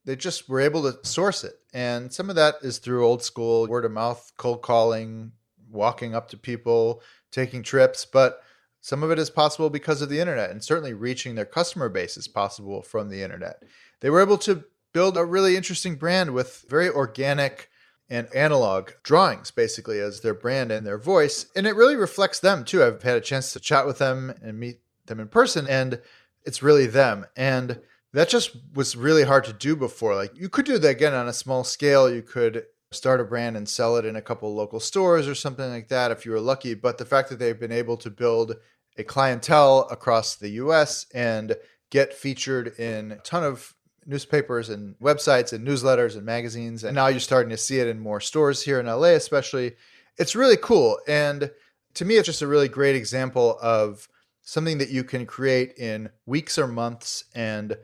they 0.06 0.16
just 0.16 0.50
were 0.50 0.60
able 0.60 0.82
to 0.84 1.08
source 1.08 1.44
it. 1.44 1.60
And 1.74 2.12
some 2.12 2.30
of 2.30 2.36
that 2.36 2.56
is 2.62 2.78
through 2.78 3.06
old 3.06 3.24
school 3.24 3.68
word 3.68 3.86
of 3.86 3.92
mouth, 3.92 4.32
cold 4.38 4.62
calling, 4.62 5.32
walking 5.70 6.16
up 6.16 6.30
to 6.30 6.38
people, 6.38 7.02
taking 7.32 7.64
trips. 7.64 8.06
But 8.06 8.42
some 8.82 9.04
of 9.04 9.12
it 9.12 9.20
is 9.20 9.30
possible 9.30 9.70
because 9.70 10.02
of 10.02 10.10
the 10.10 10.20
internet, 10.20 10.50
and 10.50 10.64
certainly 10.64 10.94
reaching 10.94 11.36
their 11.36 11.46
customer 11.46 11.88
base 11.88 12.18
is 12.18 12.28
possible 12.28 12.82
from 12.82 13.10
the 13.10 13.22
internet. 13.22 13.64
They 14.00 14.10
were 14.10 14.22
able 14.22 14.40
to 14.40 14.64
build 14.94 15.18
a 15.18 15.24
really 15.24 15.56
interesting 15.56 15.96
brand 15.96 16.34
with 16.34 16.66
very 16.68 16.90
organic 16.90 17.70
and 18.10 18.28
analog 18.36 18.92
drawings, 19.04 19.52
basically, 19.52 20.00
as 20.00 20.20
their 20.20 20.34
brand 20.34 20.72
and 20.72 20.86
their 20.86 20.98
voice. 20.98 21.46
And 21.56 21.66
it 21.66 21.76
really 21.76 21.96
reflects 21.96 22.40
them, 22.40 22.66
too. 22.66 22.84
I've 22.84 23.04
had 23.04 23.16
a 23.16 23.22
chance 23.22 23.54
to 23.54 23.60
chat 23.60 23.86
with 23.86 24.00
them 24.00 24.34
and 24.42 24.60
meet 24.60 24.82
them 25.06 25.20
in 25.20 25.28
person 25.28 25.68
and 25.68 26.02
it's 26.44 26.64
really 26.64 26.88
them. 26.88 27.26
And 27.36 27.80
that 28.13 28.30
just 28.30 28.56
was 28.74 28.95
really 28.95 29.24
hard 29.24 29.45
to 29.45 29.54
do 29.54 29.76
before. 29.76 30.15
Like 30.15 30.36
you 30.36 30.50
could 30.50 30.65
do 30.65 30.78
that 30.78 30.89
again 30.89 31.13
on 31.13 31.28
a 31.28 31.34
small 31.34 31.63
scale. 31.63 32.13
You 32.13 32.21
could 32.21 32.65
start 32.91 33.21
a 33.21 33.24
brand 33.24 33.56
and 33.56 33.67
sell 33.67 33.95
it 33.95 34.06
in 34.06 34.15
a 34.15 34.21
couple 34.21 34.54
local 34.54 34.80
stores 34.80 35.28
or 35.28 35.36
something 35.36 35.69
like 35.69 35.88
that 35.88 36.12
if 36.12 36.26
you 36.26 36.32
were 36.32 36.39
lucky. 36.39 36.74
But 36.74 36.97
the 36.97 37.06
fact 37.06 37.30
that 37.30 37.39
they've 37.39 37.60
been 37.60 37.71
able 37.71 37.97
to 37.97 38.10
build 38.10 38.56
a 38.97 39.04
clientele 39.04 39.88
across 39.89 40.36
the 40.36 40.50
US 40.50 41.06
and 41.13 41.56
get 41.89 42.13
featured 42.13 42.80
in 42.80 43.13
a 43.13 43.17
ton 43.17 43.43
of 43.43 43.74
newspapers 44.06 44.69
and 44.69 44.95
websites 45.00 45.54
and 45.54 45.65
newsletters 45.65 46.15
and 46.15 46.26
magazines. 46.26 46.84
And 46.84 46.95
now 46.95 47.08
you're 47.08 47.19
starting 47.19 47.52
to 47.52 47.58
see 47.58 47.80
it 47.80 47.88
in 47.88 48.00
more 48.00 48.19
stores 48.19 48.62
here 48.62 48.80
in 48.80 48.88
LA, 48.88 49.10
especially. 49.10 49.74
It's 50.17 50.36
really 50.36 50.58
cool. 50.58 51.00
And 51.08 51.52
to 51.93 52.06
me, 52.06 52.15
it's 52.15 52.26
just 52.26 52.41
a 52.41 52.47
really 52.47 52.67
great 52.67 52.95
example 52.95 53.58
of 53.62 54.08
something 54.41 54.80
that 54.80 54.89
you 54.89 55.04
can 55.04 55.26
create 55.26 55.78
in 55.78 56.10
weeks 56.26 56.58
or 56.58 56.67
months. 56.67 57.26
And 57.36 57.78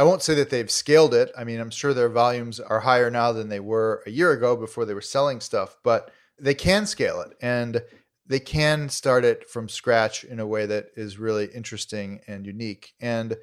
I 0.00 0.02
won't 0.02 0.22
say 0.22 0.34
that 0.36 0.48
they've 0.48 0.70
scaled 0.70 1.12
it. 1.12 1.30
I 1.36 1.44
mean, 1.44 1.60
I'm 1.60 1.68
sure 1.68 1.92
their 1.92 2.08
volumes 2.08 2.58
are 2.58 2.80
higher 2.80 3.10
now 3.10 3.32
than 3.32 3.50
they 3.50 3.60
were 3.60 4.02
a 4.06 4.10
year 4.10 4.32
ago 4.32 4.56
before 4.56 4.86
they 4.86 4.94
were 4.94 5.02
selling 5.02 5.40
stuff, 5.40 5.76
but 5.84 6.10
they 6.38 6.54
can 6.54 6.86
scale 6.86 7.20
it. 7.20 7.36
And 7.42 7.82
they 8.26 8.40
can 8.40 8.88
start 8.88 9.26
it 9.26 9.50
from 9.50 9.68
scratch 9.68 10.24
in 10.24 10.40
a 10.40 10.46
way 10.46 10.64
that 10.64 10.86
is 10.96 11.18
really 11.18 11.50
interesting 11.54 12.20
and 12.26 12.46
unique. 12.46 12.94
And 12.98 13.36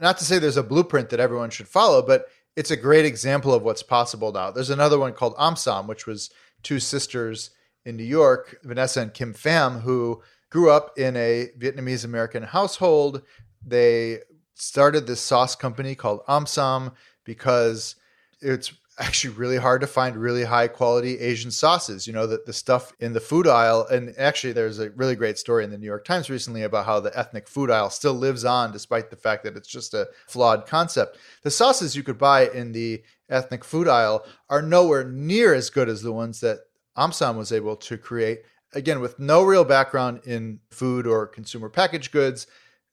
not 0.00 0.16
to 0.16 0.24
say 0.24 0.38
there's 0.38 0.56
a 0.56 0.62
blueprint 0.62 1.10
that 1.10 1.20
everyone 1.20 1.50
should 1.50 1.68
follow, 1.68 2.00
but 2.00 2.24
it's 2.56 2.70
a 2.70 2.76
great 2.76 3.04
example 3.04 3.52
of 3.52 3.62
what's 3.62 3.82
possible 3.82 4.32
now. 4.32 4.50
There's 4.50 4.70
another 4.70 4.98
one 4.98 5.12
called 5.12 5.36
Omsom, 5.36 5.88
which 5.88 6.06
was 6.06 6.30
two 6.62 6.80
sisters 6.80 7.50
in 7.84 7.98
New 7.98 8.02
York, 8.02 8.56
Vanessa 8.64 9.02
and 9.02 9.12
Kim 9.12 9.34
Pham, 9.34 9.82
who 9.82 10.22
grew 10.48 10.70
up 10.70 10.98
in 10.98 11.18
a 11.18 11.48
Vietnamese 11.58 12.06
American 12.06 12.44
household. 12.44 13.20
They 13.62 14.20
started 14.60 15.06
this 15.06 15.20
sauce 15.20 15.54
company 15.54 15.94
called 15.94 16.24
Omsom 16.26 16.92
because 17.24 17.96
it's 18.40 18.72
actually 18.98 19.34
really 19.34 19.56
hard 19.56 19.80
to 19.80 19.86
find 19.86 20.16
really 20.16 20.44
high 20.44 20.66
quality 20.66 21.18
Asian 21.20 21.50
sauces. 21.50 22.06
You 22.06 22.12
know, 22.12 22.26
that 22.26 22.46
the 22.46 22.52
stuff 22.52 22.92
in 22.98 23.12
the 23.12 23.20
food 23.20 23.46
aisle, 23.46 23.86
and 23.86 24.14
actually, 24.18 24.52
there's 24.52 24.78
a 24.78 24.90
really 24.90 25.14
great 25.14 25.38
story 25.38 25.64
in 25.64 25.70
the 25.70 25.78
New 25.78 25.86
York 25.86 26.04
Times 26.04 26.28
recently 26.28 26.62
about 26.62 26.86
how 26.86 27.00
the 27.00 27.16
ethnic 27.16 27.48
food 27.48 27.70
aisle 27.70 27.90
still 27.90 28.14
lives 28.14 28.44
on 28.44 28.72
despite 28.72 29.10
the 29.10 29.16
fact 29.16 29.44
that 29.44 29.56
it's 29.56 29.68
just 29.68 29.94
a 29.94 30.08
flawed 30.26 30.66
concept. 30.66 31.18
The 31.42 31.50
sauces 31.50 31.94
you 31.94 32.02
could 32.02 32.18
buy 32.18 32.48
in 32.48 32.72
the 32.72 33.02
ethnic 33.28 33.64
food 33.64 33.88
aisle 33.88 34.24
are 34.48 34.62
nowhere 34.62 35.04
near 35.04 35.54
as 35.54 35.70
good 35.70 35.88
as 35.88 36.02
the 36.02 36.12
ones 36.12 36.40
that 36.40 36.60
Omsom 36.96 37.36
was 37.36 37.52
able 37.52 37.76
to 37.76 37.96
create. 37.96 38.40
Again, 38.74 39.00
with 39.00 39.18
no 39.18 39.42
real 39.44 39.64
background 39.64 40.22
in 40.24 40.60
food 40.70 41.06
or 41.06 41.26
consumer 41.26 41.68
packaged 41.68 42.12
goods 42.12 42.46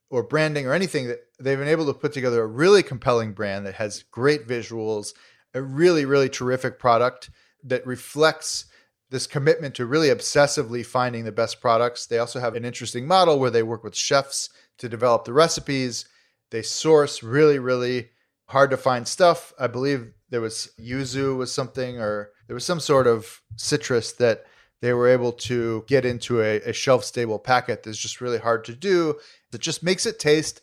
or 0.10 0.24
branding 0.24 0.68
or 0.68 0.74
anything, 0.74 1.08
that 1.08 1.20
they've 1.40 1.58
been 1.58 1.68
able 1.68 1.86
to 1.86 1.94
put 1.94 2.14
together 2.14 2.44
a 2.44 2.48
really 2.48 2.84
compelling 2.84 3.34
brand 3.34 3.66
that 3.66 3.76
has 3.76 4.04
great 4.04 4.48
visuals 4.48 5.14
a 5.56 5.62
really, 5.62 6.06
really 6.06 6.30
terrific 6.30 6.78
product 6.78 7.32
that 7.64 7.88
reflects 7.88 8.66
this 9.10 9.26
commitment 9.26 9.74
to 9.74 9.86
really 9.86 10.10
obsessively 10.10 10.86
finding 10.86 11.24
the 11.24 11.32
best 11.32 11.62
products. 11.62 12.06
They 12.06 12.20
also 12.20 12.40
have 12.40 12.56
an 12.56 12.66
interesting 12.66 13.08
model 13.08 13.40
where 13.40 13.50
they 13.50 13.64
work 13.64 13.84
with 13.84 13.96
chefs 13.96 14.50
to 14.80 14.90
develop 14.90 15.24
the 15.24 15.34
recipes. 15.34 16.06
They 16.52 16.62
source 16.62 17.24
really, 17.24 17.58
really 17.58 18.10
hard 18.48 18.70
to 18.72 18.78
find 18.78 19.08
stuff. 19.08 19.54
I 19.58 19.68
believe 19.68 20.12
there 20.30 20.42
was 20.42 20.72
yuzu 20.78 21.38
was 21.38 21.54
something, 21.54 22.00
or 22.00 22.32
there 22.48 22.54
was 22.54 22.66
some 22.66 22.82
sort 22.82 23.08
of 23.08 23.42
citrus 23.56 24.12
that 24.14 24.46
they 24.82 24.94
were 24.94 25.08
able 25.08 25.32
to 25.32 25.84
get 25.88 26.06
into 26.06 26.42
a, 26.42 26.62
a 26.62 26.74
shelf 26.74 27.04
stable 27.04 27.40
packet 27.40 27.84
that's 27.84 27.98
just 27.98 28.22
really 28.22 28.38
hard 28.38 28.66
to 28.66 28.76
do. 28.76 29.16
That 29.52 29.62
just 29.62 29.84
makes 29.84 30.06
it 30.06 30.20
taste 30.20 30.62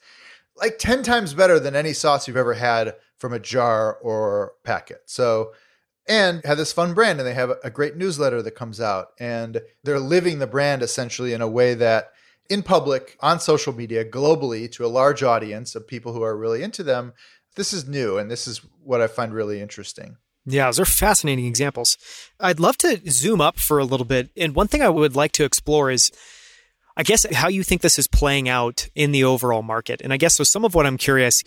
like 0.56 0.78
10 0.78 1.02
times 1.02 1.34
better 1.34 1.58
than 1.58 1.74
any 1.74 1.92
sauce 1.92 2.28
you've 2.28 2.36
ever 2.36 2.54
had 2.54 2.94
from 3.16 3.32
a 3.32 3.38
jar 3.38 3.96
or 3.96 4.54
packet. 4.64 5.02
So, 5.06 5.52
and 6.08 6.44
have 6.44 6.58
this 6.58 6.72
fun 6.72 6.94
brand, 6.94 7.20
and 7.20 7.26
they 7.26 7.34
have 7.34 7.52
a 7.62 7.70
great 7.70 7.96
newsletter 7.96 8.42
that 8.42 8.56
comes 8.56 8.80
out, 8.80 9.08
and 9.20 9.60
they're 9.84 10.00
living 10.00 10.40
the 10.40 10.46
brand 10.48 10.82
essentially 10.82 11.32
in 11.32 11.40
a 11.40 11.48
way 11.48 11.74
that 11.74 12.10
in 12.50 12.62
public, 12.62 13.16
on 13.20 13.38
social 13.38 13.72
media, 13.72 14.04
globally, 14.04 14.70
to 14.72 14.84
a 14.84 14.88
large 14.88 15.22
audience 15.22 15.74
of 15.74 15.86
people 15.86 16.12
who 16.12 16.22
are 16.22 16.36
really 16.36 16.62
into 16.62 16.82
them, 16.82 17.12
this 17.54 17.72
is 17.72 17.86
new, 17.86 18.18
and 18.18 18.30
this 18.30 18.48
is 18.48 18.58
what 18.82 19.00
I 19.00 19.06
find 19.06 19.32
really 19.32 19.60
interesting. 19.60 20.16
Yeah, 20.44 20.66
those 20.66 20.80
are 20.80 20.84
fascinating 20.84 21.46
examples. 21.46 21.96
I'd 22.40 22.60
love 22.60 22.76
to 22.78 23.00
zoom 23.08 23.40
up 23.40 23.58
for 23.58 23.78
a 23.78 23.84
little 23.84 24.06
bit. 24.06 24.30
And 24.36 24.54
one 24.54 24.68
thing 24.68 24.82
I 24.82 24.88
would 24.88 25.14
like 25.14 25.32
to 25.32 25.44
explore 25.44 25.90
is 25.90 26.10
I 26.96 27.02
guess 27.02 27.24
how 27.34 27.48
you 27.48 27.62
think 27.62 27.80
this 27.80 27.98
is 27.98 28.06
playing 28.06 28.48
out 28.48 28.88
in 28.94 29.12
the 29.12 29.24
overall 29.24 29.62
market. 29.62 30.02
And 30.02 30.12
I 30.12 30.16
guess 30.16 30.36
so 30.36 30.44
some 30.44 30.64
of 30.64 30.74
what 30.74 30.86
I'm 30.86 30.98
curious, 30.98 31.42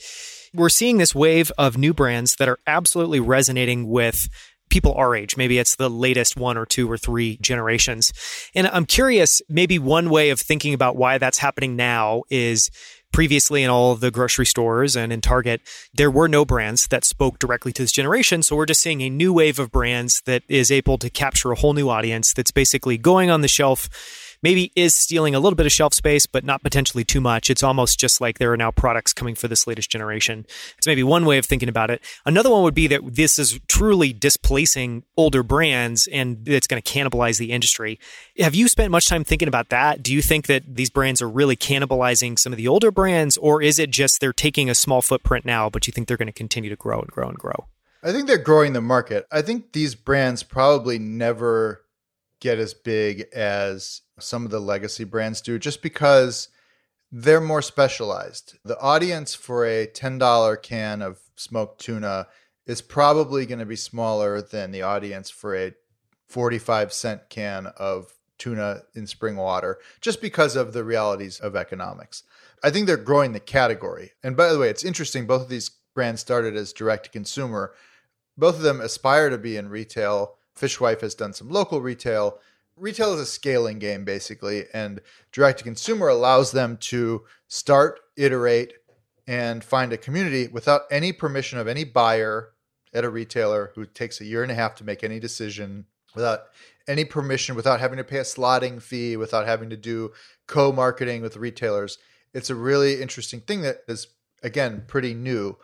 we're 0.54 0.70
seeing 0.70 0.98
this 0.98 1.14
wave 1.14 1.52
of 1.58 1.78
new 1.78 1.94
brands 1.94 2.36
that 2.38 2.50
are 2.50 2.60
absolutely 2.66 3.20
resonating 3.20 3.88
with 3.88 4.28
people 4.70 4.94
our 4.96 5.16
age. 5.16 5.38
Maybe 5.38 5.60
it's 5.60 5.76
the 5.76 5.90
latest 5.90 6.36
one 6.36 6.58
or 6.58 6.66
two 6.66 6.92
or 6.92 6.98
three 6.98 7.38
generations. 7.42 8.12
And 8.56 8.68
I'm 8.68 8.86
curious, 8.86 9.42
maybe 9.48 9.78
one 9.78 10.10
way 10.10 10.32
of 10.32 10.40
thinking 10.40 10.74
about 10.74 10.96
why 10.96 11.20
that's 11.20 11.38
happening 11.38 11.76
now 11.76 12.24
is 12.30 12.72
previously 13.12 13.64
in 13.64 13.70
all 13.70 13.92
of 13.92 14.02
the 14.02 14.12
grocery 14.12 14.46
stores 14.46 14.96
and 14.96 15.14
in 15.14 15.22
Target, 15.22 15.62
there 15.94 16.12
were 16.12 16.28
no 16.28 16.44
brands 16.46 16.88
that 16.88 17.06
spoke 17.06 17.40
directly 17.40 17.72
to 17.74 17.84
this 17.84 17.92
generation. 17.92 18.44
So 18.44 18.56
we're 18.56 18.66
just 18.66 18.82
seeing 18.82 19.02
a 19.02 19.10
new 19.10 19.34
wave 19.34 19.60
of 19.60 19.72
brands 19.72 20.22
that 20.26 20.44
is 20.50 20.72
able 20.72 20.98
to 20.98 21.10
capture 21.10 21.52
a 21.52 21.56
whole 21.56 21.74
new 21.74 21.90
audience 21.90 22.34
that's 22.34 22.52
basically 22.52 22.98
going 22.98 23.30
on 23.30 23.42
the 23.42 23.48
shelf 23.48 23.90
maybe 24.42 24.72
is 24.76 24.96
stealing 24.96 25.36
a 25.36 25.40
little 25.40 25.56
bit 25.56 25.66
of 25.66 25.72
shelf 25.72 25.94
space, 25.94 26.26
but 26.26 26.44
not 26.44 26.64
potentially 26.64 27.04
too 27.04 27.22
much. 27.22 27.50
It's 27.50 27.64
almost 27.64 28.00
just 28.00 28.22
like 28.22 28.38
there 28.38 28.52
are 28.52 28.58
now 28.58 28.72
products 28.72 29.14
coming 29.14 29.36
for 29.36 29.48
this 29.48 29.68
latest 29.68 29.90
generation. 29.90 30.46
It's 30.78 30.88
maybe 30.88 31.04
one 31.04 31.26
way 31.26 31.38
of 31.38 31.46
thinking 31.46 31.70
about 31.70 31.92
it. 31.92 32.02
Another 32.26 32.50
one 32.50 32.64
would 32.64 32.76
be 32.76 32.88
that 32.88 33.02
this 33.16 33.40
is 33.40 33.60
truly 33.68 34.14
displacing 34.14 35.04
older 35.18 35.44
brands 35.44 36.08
and 36.08 36.48
it's 36.48 36.68
going 36.68 36.82
to 36.82 36.94
cannibalize 36.94 37.38
the 37.38 37.52
industry. 37.52 38.00
Have 38.40 38.56
you 38.56 38.68
spent 38.68 38.92
much 38.92 39.08
time 39.08 39.24
thinking 39.24 39.48
about 39.48 39.70
that? 39.70 40.04
Do 40.04 40.14
you 40.14 40.22
think 40.22 40.48
that 40.48 40.64
these 40.76 40.90
brands 40.90 41.22
are 41.22 41.30
really 41.30 41.56
cannibalizing 41.56 42.38
some 42.38 42.54
of 42.54 42.58
the 42.58 42.68
older 42.68 42.92
brands, 42.92 43.38
or 43.38 43.62
is 43.62 43.80
it 43.80 43.92
just 43.92 44.20
they're 44.20 44.34
taking 44.34 44.70
a 44.70 44.76
small 44.76 45.02
footprint 45.02 45.46
now, 45.46 45.70
but 45.70 45.88
you 45.88 45.92
think 45.92 46.08
they're 46.08 46.18
going 46.18 46.28
to 46.28 46.34
continue 46.34 46.70
to 46.70 46.76
grow 46.76 47.00
and 47.00 47.10
grow 47.10 47.28
and 47.28 47.38
grow? 47.38 47.68
I 48.04 48.12
think 48.12 48.28
they're 48.28 48.38
growing 48.38 48.74
the 48.74 48.82
market. 48.82 49.26
I 49.32 49.42
think 49.42 49.72
these 49.72 49.96
brands 49.96 50.44
probably 50.44 51.00
never 51.00 51.82
get 52.40 52.60
as 52.60 52.74
big 52.76 53.26
as 53.34 54.02
some 54.20 54.46
of 54.46 54.52
the 54.52 54.60
legacy 54.60 55.04
brands 55.04 55.42
do 55.42 55.60
just 55.60 55.82
because 55.82 56.50
they're 57.12 57.42
more 57.42 57.62
specialized. 57.62 58.58
The 58.64 58.80
audience 58.80 59.34
for 59.34 59.66
a 59.66 59.88
$10 59.88 60.62
can 60.62 61.02
of 61.02 61.20
smoked 61.36 61.82
tuna 61.82 62.28
is 62.66 62.82
probably 62.82 63.46
going 63.46 63.60
to 63.60 63.66
be 63.66 63.76
smaller 63.76 64.42
than 64.42 64.72
the 64.72 64.82
audience 64.82 65.30
for 65.30 65.56
a 65.56 65.74
45 66.28 66.92
cent 66.92 67.30
can 67.30 67.68
of 67.78 68.14
tuna 68.38 68.82
in 68.96 69.08
spring 69.08 69.36
water 69.36 69.80
just 70.02 70.22
because 70.22 70.56
of 70.56 70.74
the 70.74 70.84
realities 70.84 71.40
of 71.40 71.56
economics. 71.56 72.24
I 72.64 72.72
think 72.72 72.88
they're 72.88 72.98
growing 72.98 73.34
the 73.34 73.40
category. 73.40 74.14
And 74.24 74.36
by 74.36 74.52
the 74.52 74.60
way, 74.60 74.70
it's 74.70 74.84
interesting 74.84 75.28
both 75.28 75.44
of 75.44 75.50
these 75.50 75.72
brands 75.94 76.22
started 76.22 76.56
as 76.56 76.74
direct 76.74 77.06
to 77.06 77.10
consumer. 77.12 77.74
Both 78.38 78.58
of 78.58 78.64
them 78.64 78.82
aspire 78.82 79.30
to 79.30 79.38
be 79.38 79.56
in 79.56 79.70
retail. 79.70 80.36
Fishwife 80.56 81.02
has 81.02 81.16
done 81.16 81.34
some 81.34 81.50
local 81.50 81.82
retail 81.82 82.40
retail 82.78 83.14
is 83.14 83.20
a 83.22 83.26
scaling 83.26 83.80
game 83.80 84.04
basically 84.04 84.66
and 84.74 85.02
direct 85.32 85.60
to 85.60 85.64
consumer 85.64 86.08
allows 86.08 86.52
them 86.52 86.78
to 86.78 87.24
start 87.48 88.00
iterate 88.18 88.74
and 89.28 89.64
find 89.64 89.94
a 89.94 89.98
community 89.98 90.48
without 90.48 90.82
any 90.92 91.12
permission 91.12 91.58
of 91.58 91.68
any 91.68 91.84
buyer 91.84 92.52
at 92.94 93.06
a 93.06 93.10
retailer 93.10 93.72
who 93.76 93.86
takes 93.86 94.22
a 94.22 94.26
year 94.26 94.44
and 94.44 94.52
a 94.52 94.56
half 94.56 94.76
to 94.76 94.84
make 94.84 95.04
any 95.04 95.20
decision 95.20 95.86
without 96.16 96.46
any 96.88 97.04
permission 97.04 97.56
without 97.56 97.80
having 97.80 97.98
to 97.98 98.04
pay 98.04 98.20
a 98.20 98.24
slotting 98.24 98.82
fee 98.82 99.18
without 99.18 99.48
having 99.48 99.70
to 99.70 99.78
do 99.78 100.12
co-marketing 100.48 101.22
with 101.22 101.38
retailers. 101.38 101.98
It's 102.34 102.50
a 102.50 102.56
really 102.56 103.02
interesting 103.02 103.42
thing 103.42 103.62
that 103.62 103.80
is 103.88 104.08
again 104.44 104.84
pretty 104.88 105.14
new. 105.14 105.58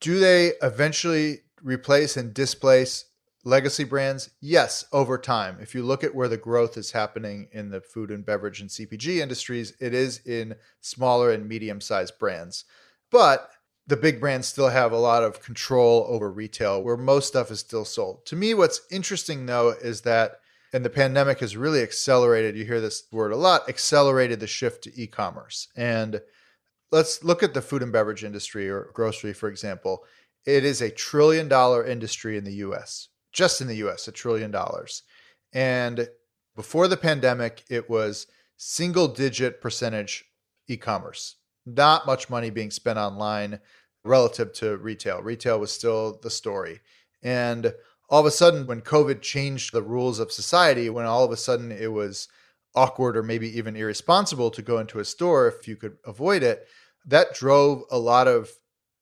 Do 0.00 0.20
they 0.20 0.52
eventually 0.62 1.40
replace 1.62 2.16
and 2.16 2.32
displace 2.32 3.06
legacy 3.48 3.84
brands? 3.84 4.30
Yes 4.42 4.84
over 4.92 5.16
time. 5.16 5.56
If 5.60 5.74
you 5.74 5.82
look 5.82 6.04
at 6.04 6.14
where 6.14 6.28
the 6.28 6.36
growth 6.36 6.76
is 6.76 6.92
happening 6.92 7.48
in 7.50 7.70
the 7.70 7.80
food 7.80 8.10
and 8.10 8.24
beverage 8.24 8.60
and 8.60 8.68
cpg 8.68 9.18
industries 9.18 9.72
it 9.80 9.94
is 9.94 10.20
in 10.26 10.54
smaller 10.82 11.32
and 11.32 11.48
medium 11.48 11.80
sized 11.80 12.18
brands. 12.18 12.66
But 13.10 13.50
the 13.86 13.96
big 13.96 14.20
brands 14.20 14.46
still 14.46 14.68
have 14.68 14.92
a 14.92 14.98
lot 14.98 15.24
of 15.24 15.42
control 15.42 16.04
over 16.10 16.30
retail 16.30 16.82
where 16.82 16.98
most 16.98 17.28
stuff 17.28 17.50
is 17.50 17.60
still 17.60 17.86
sold. 17.86 18.26
To 18.26 18.36
me 18.36 18.52
what's 18.52 18.82
interesting 18.90 19.46
though 19.46 19.70
is 19.70 20.02
that 20.02 20.40
and 20.74 20.84
the 20.84 20.90
pandemic 20.90 21.40
has 21.40 21.56
really 21.56 21.80
accelerated 21.80 22.54
you 22.54 22.66
hear 22.66 22.82
this 22.82 23.04
word 23.10 23.32
a 23.32 23.36
lot 23.36 23.66
accelerated 23.66 24.40
the 24.40 24.46
shift 24.46 24.84
to 24.84 25.02
e-commerce. 25.02 25.68
And 25.74 26.20
let's 26.92 27.24
look 27.24 27.42
at 27.42 27.54
the 27.54 27.62
food 27.62 27.82
and 27.82 27.92
beverage 27.92 28.24
industry 28.24 28.68
or 28.68 28.90
grocery 28.92 29.32
for 29.32 29.48
example. 29.48 30.04
It 30.44 30.66
is 30.66 30.82
a 30.82 30.90
trillion 30.90 31.48
dollar 31.48 31.86
industry 31.86 32.36
in 32.36 32.44
the 32.44 32.56
US 32.56 33.08
just 33.32 33.60
in 33.60 33.66
the 33.66 33.76
US, 33.76 34.08
a 34.08 34.12
trillion 34.12 34.50
dollars. 34.50 35.02
And 35.52 36.08
before 36.56 36.88
the 36.88 36.96
pandemic, 36.96 37.64
it 37.70 37.88
was 37.88 38.26
single 38.56 39.08
digit 39.08 39.60
percentage 39.60 40.24
e 40.68 40.76
commerce. 40.76 41.36
not 41.66 42.06
much 42.06 42.30
money 42.30 42.50
being 42.50 42.70
spent 42.70 42.98
online 42.98 43.60
relative 44.04 44.52
to 44.54 44.76
retail. 44.78 45.20
Retail 45.22 45.60
was 45.60 45.70
still 45.70 46.18
the 46.22 46.30
story. 46.30 46.80
And 47.22 47.74
all 48.08 48.20
of 48.20 48.26
a 48.26 48.30
sudden, 48.30 48.66
when 48.66 48.80
COVID 48.80 49.20
changed 49.20 49.72
the 49.72 49.82
rules 49.82 50.18
of 50.18 50.32
society, 50.32 50.88
when 50.88 51.04
all 51.04 51.24
of 51.24 51.30
a 51.30 51.36
sudden 51.36 51.70
it 51.70 51.92
was 51.92 52.28
awkward 52.74 53.16
or 53.16 53.22
maybe 53.22 53.56
even 53.58 53.76
irresponsible 53.76 54.50
to 54.50 54.62
go 54.62 54.78
into 54.78 54.98
a 54.98 55.04
store 55.04 55.48
if 55.48 55.68
you 55.68 55.76
could 55.76 55.98
avoid 56.06 56.42
it, 56.42 56.66
that 57.06 57.34
drove 57.34 57.82
a 57.90 57.98
lot 57.98 58.26
of 58.28 58.50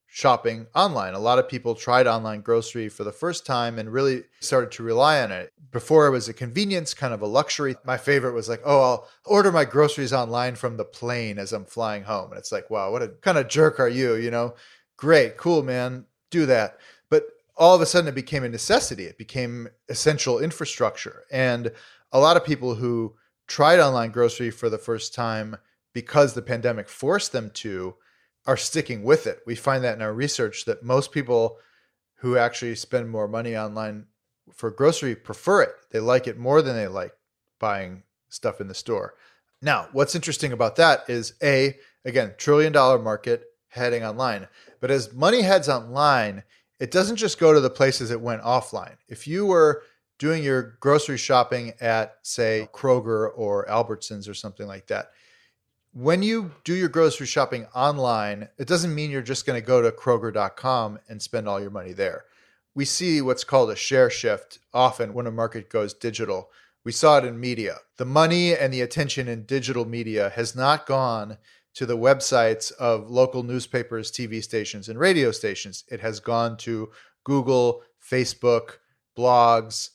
shopping 0.07 0.65
online. 0.73 1.13
A 1.13 1.19
lot 1.19 1.37
of 1.37 1.49
people 1.49 1.75
tried 1.75 2.07
online 2.07 2.41
grocery 2.41 2.89
for 2.89 3.03
the 3.03 3.11
first 3.11 3.45
time 3.45 3.77
and 3.77 3.91
really 3.91 4.23
started 4.39 4.71
to 4.71 4.83
rely 4.83 5.21
on 5.21 5.31
it. 5.31 5.51
Before 5.71 6.07
it 6.07 6.11
was 6.11 6.29
a 6.29 6.33
convenience, 6.33 6.93
kind 6.93 7.13
of 7.13 7.21
a 7.21 7.27
luxury. 7.27 7.75
My 7.85 7.97
favorite 7.97 8.33
was 8.33 8.49
like, 8.49 8.61
oh, 8.65 8.81
I'll 8.81 9.07
order 9.25 9.51
my 9.51 9.65
groceries 9.65 10.13
online 10.13 10.55
from 10.55 10.77
the 10.77 10.85
plane 10.85 11.37
as 11.37 11.53
I'm 11.53 11.65
flying 11.65 12.03
home. 12.03 12.31
And 12.31 12.39
it's 12.39 12.51
like, 12.51 12.69
wow, 12.69 12.91
what 12.91 13.03
a 13.03 13.09
kind 13.09 13.37
of 13.37 13.49
jerk 13.49 13.79
are 13.79 13.89
you? 13.89 14.15
You 14.15 14.31
know, 14.31 14.55
great, 14.95 15.37
cool, 15.37 15.61
man, 15.61 16.05
do 16.31 16.45
that. 16.45 16.79
But 17.09 17.25
all 17.57 17.75
of 17.75 17.81
a 17.81 17.85
sudden 17.85 18.07
it 18.07 18.15
became 18.15 18.45
a 18.45 18.49
necessity. 18.49 19.03
It 19.03 19.17
became 19.17 19.67
essential 19.89 20.39
infrastructure. 20.39 21.23
And 21.31 21.71
a 22.11 22.19
lot 22.19 22.37
of 22.37 22.45
people 22.45 22.75
who 22.75 23.15
tried 23.45 23.79
online 23.79 24.11
grocery 24.11 24.51
for 24.51 24.69
the 24.69 24.77
first 24.77 25.13
time 25.13 25.57
because 25.93 26.33
the 26.33 26.41
pandemic 26.41 26.87
forced 26.87 27.33
them 27.33 27.49
to 27.55 27.95
are 28.47 28.57
sticking 28.57 29.03
with 29.03 29.27
it. 29.27 29.41
We 29.45 29.55
find 29.55 29.83
that 29.83 29.95
in 29.95 30.01
our 30.01 30.13
research 30.13 30.65
that 30.65 30.83
most 30.83 31.11
people 31.11 31.57
who 32.15 32.37
actually 32.37 32.75
spend 32.75 33.09
more 33.09 33.27
money 33.27 33.55
online 33.55 34.05
for 34.53 34.71
grocery 34.71 35.15
prefer 35.15 35.63
it. 35.63 35.75
They 35.91 35.99
like 35.99 36.25
it 36.25 36.37
more 36.37 36.61
than 36.61 36.75
they 36.75 36.87
like 36.87 37.13
buying 37.59 38.03
stuff 38.29 38.61
in 38.61 38.67
the 38.67 38.73
store. 38.73 39.15
Now, 39.61 39.89
what's 39.91 40.15
interesting 40.15 40.53
about 40.53 40.77
that 40.77 41.09
is 41.09 41.33
A, 41.43 41.77
again, 42.05 42.33
trillion 42.37 42.71
dollar 42.71 42.99
market 42.99 43.43
heading 43.67 44.03
online. 44.03 44.47
But 44.79 44.91
as 44.91 45.13
money 45.13 45.41
heads 45.41 45.67
online, 45.67 46.43
it 46.79 46.91
doesn't 46.91 47.17
just 47.17 47.39
go 47.39 47.53
to 47.53 47.59
the 47.59 47.69
places 47.69 48.11
it 48.11 48.21
went 48.21 48.43
offline. 48.43 48.95
If 49.07 49.27
you 49.27 49.45
were 49.45 49.83
doing 50.19 50.43
your 50.43 50.77
grocery 50.79 51.17
shopping 51.17 51.73
at, 51.81 52.15
say, 52.21 52.69
Kroger 52.73 53.29
or 53.35 53.65
Albertsons 53.65 54.29
or 54.29 54.33
something 54.33 54.67
like 54.67 54.87
that, 54.87 55.11
when 55.99 56.21
you 56.21 56.51
do 56.63 56.75
your 56.75 56.89
grocery 56.89 57.25
shopping 57.25 57.65
online, 57.73 58.49
it 58.59 58.67
doesn't 58.67 58.93
mean 58.93 59.09
you're 59.09 59.23
just 59.23 59.47
going 59.47 59.59
to 59.59 59.65
go 59.65 59.81
to 59.81 59.89
Kroger.com 59.89 60.99
and 61.09 61.19
spend 61.19 61.47
all 61.47 61.59
your 61.59 61.71
money 61.71 61.91
there. 61.91 62.25
We 62.75 62.85
see 62.85 63.19
what's 63.19 63.43
called 63.43 63.71
a 63.71 63.75
share 63.75 64.11
shift 64.11 64.59
often 64.71 65.15
when 65.15 65.25
a 65.25 65.31
market 65.31 65.71
goes 65.71 65.95
digital. 65.95 66.51
We 66.85 66.91
saw 66.91 67.17
it 67.17 67.25
in 67.25 67.39
media. 67.39 67.77
The 67.97 68.05
money 68.05 68.55
and 68.55 68.71
the 68.71 68.81
attention 68.81 69.27
in 69.27 69.45
digital 69.45 69.85
media 69.85 70.29
has 70.35 70.55
not 70.55 70.85
gone 70.85 71.39
to 71.73 71.87
the 71.87 71.97
websites 71.97 72.71
of 72.73 73.09
local 73.09 73.41
newspapers, 73.41 74.11
TV 74.11 74.43
stations, 74.43 74.89
and 74.89 74.99
radio 74.99 75.31
stations. 75.31 75.83
It 75.89 76.01
has 76.01 76.19
gone 76.19 76.57
to 76.57 76.91
Google, 77.23 77.81
Facebook, 78.07 78.77
blogs, 79.17 79.89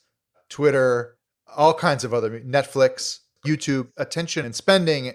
Twitter, 0.48 1.16
all 1.56 1.74
kinds 1.74 2.02
of 2.02 2.12
other 2.12 2.40
Netflix, 2.40 3.20
YouTube. 3.46 3.92
Attention 3.96 4.44
and 4.44 4.54
spending 4.54 5.14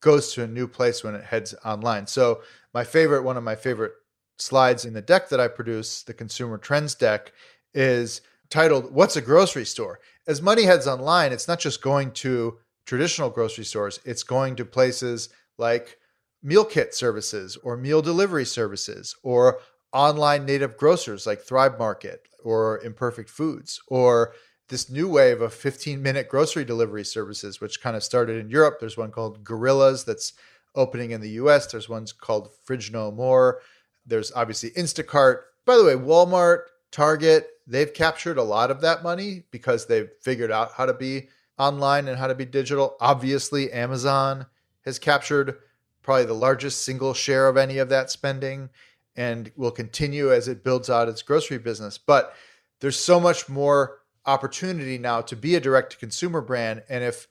goes 0.00 0.32
to 0.34 0.44
a 0.44 0.46
new 0.46 0.68
place 0.68 1.02
when 1.02 1.14
it 1.14 1.24
heads 1.24 1.54
online. 1.64 2.06
So, 2.06 2.42
my 2.74 2.84
favorite, 2.84 3.22
one 3.22 3.36
of 3.36 3.44
my 3.44 3.54
favorite 3.54 3.92
slides 4.38 4.84
in 4.84 4.92
the 4.92 5.02
deck 5.02 5.28
that 5.30 5.40
I 5.40 5.48
produce, 5.48 6.02
the 6.02 6.14
consumer 6.14 6.58
trends 6.58 6.94
deck, 6.94 7.32
is 7.74 8.20
titled 8.50 8.92
What's 8.92 9.16
a 9.16 9.22
Grocery 9.22 9.64
Store? 9.64 10.00
As 10.26 10.42
money 10.42 10.64
heads 10.64 10.86
online, 10.86 11.32
it's 11.32 11.48
not 11.48 11.60
just 11.60 11.82
going 11.82 12.12
to 12.12 12.58
traditional 12.84 13.30
grocery 13.30 13.64
stores, 13.64 14.00
it's 14.04 14.22
going 14.22 14.56
to 14.56 14.64
places 14.64 15.28
like 15.58 15.98
meal 16.42 16.64
kit 16.64 16.94
services 16.94 17.56
or 17.62 17.76
meal 17.76 18.02
delivery 18.02 18.44
services 18.44 19.16
or 19.22 19.58
online 19.92 20.44
native 20.44 20.76
grocers 20.76 21.26
like 21.26 21.40
Thrive 21.40 21.78
Market 21.78 22.28
or 22.44 22.80
Imperfect 22.84 23.30
Foods 23.30 23.80
or 23.88 24.34
this 24.68 24.90
new 24.90 25.08
wave 25.08 25.40
of 25.40 25.54
15 25.54 26.02
minute 26.02 26.28
grocery 26.28 26.64
delivery 26.64 27.04
services, 27.04 27.60
which 27.60 27.80
kind 27.80 27.96
of 27.96 28.02
started 28.02 28.38
in 28.38 28.50
Europe. 28.50 28.78
There's 28.80 28.96
one 28.96 29.10
called 29.10 29.44
Gorillas 29.44 30.04
that's 30.04 30.32
opening 30.74 31.12
in 31.12 31.20
the 31.20 31.30
US. 31.30 31.66
There's 31.66 31.88
ones 31.88 32.12
called 32.12 32.50
Fridge 32.64 32.92
No 32.92 33.10
More. 33.10 33.60
There's 34.04 34.32
obviously 34.32 34.70
Instacart. 34.70 35.42
By 35.64 35.76
the 35.76 35.84
way, 35.84 35.94
Walmart, 35.94 36.62
Target, 36.90 37.48
they've 37.66 37.92
captured 37.92 38.38
a 38.38 38.42
lot 38.42 38.70
of 38.70 38.80
that 38.82 39.02
money 39.02 39.44
because 39.50 39.86
they've 39.86 40.10
figured 40.22 40.50
out 40.50 40.72
how 40.76 40.86
to 40.86 40.94
be 40.94 41.28
online 41.58 42.08
and 42.08 42.18
how 42.18 42.26
to 42.26 42.34
be 42.34 42.44
digital. 42.44 42.96
Obviously, 43.00 43.72
Amazon 43.72 44.46
has 44.84 44.98
captured 44.98 45.56
probably 46.02 46.24
the 46.24 46.34
largest 46.34 46.84
single 46.84 47.14
share 47.14 47.48
of 47.48 47.56
any 47.56 47.78
of 47.78 47.88
that 47.88 48.10
spending 48.10 48.70
and 49.16 49.50
will 49.56 49.70
continue 49.70 50.32
as 50.32 50.46
it 50.46 50.62
builds 50.62 50.88
out 50.90 51.08
its 51.08 51.22
grocery 51.22 51.58
business. 51.58 51.98
But 51.98 52.34
there's 52.80 52.98
so 52.98 53.18
much 53.18 53.48
more 53.48 53.98
opportunity 54.26 54.98
now 54.98 55.20
to 55.22 55.36
be 55.36 55.54
a 55.54 55.60
direct 55.60 55.92
to 55.92 55.98
consumer 55.98 56.40
brand. 56.40 56.82
And 56.88 57.04
if, 57.04 57.28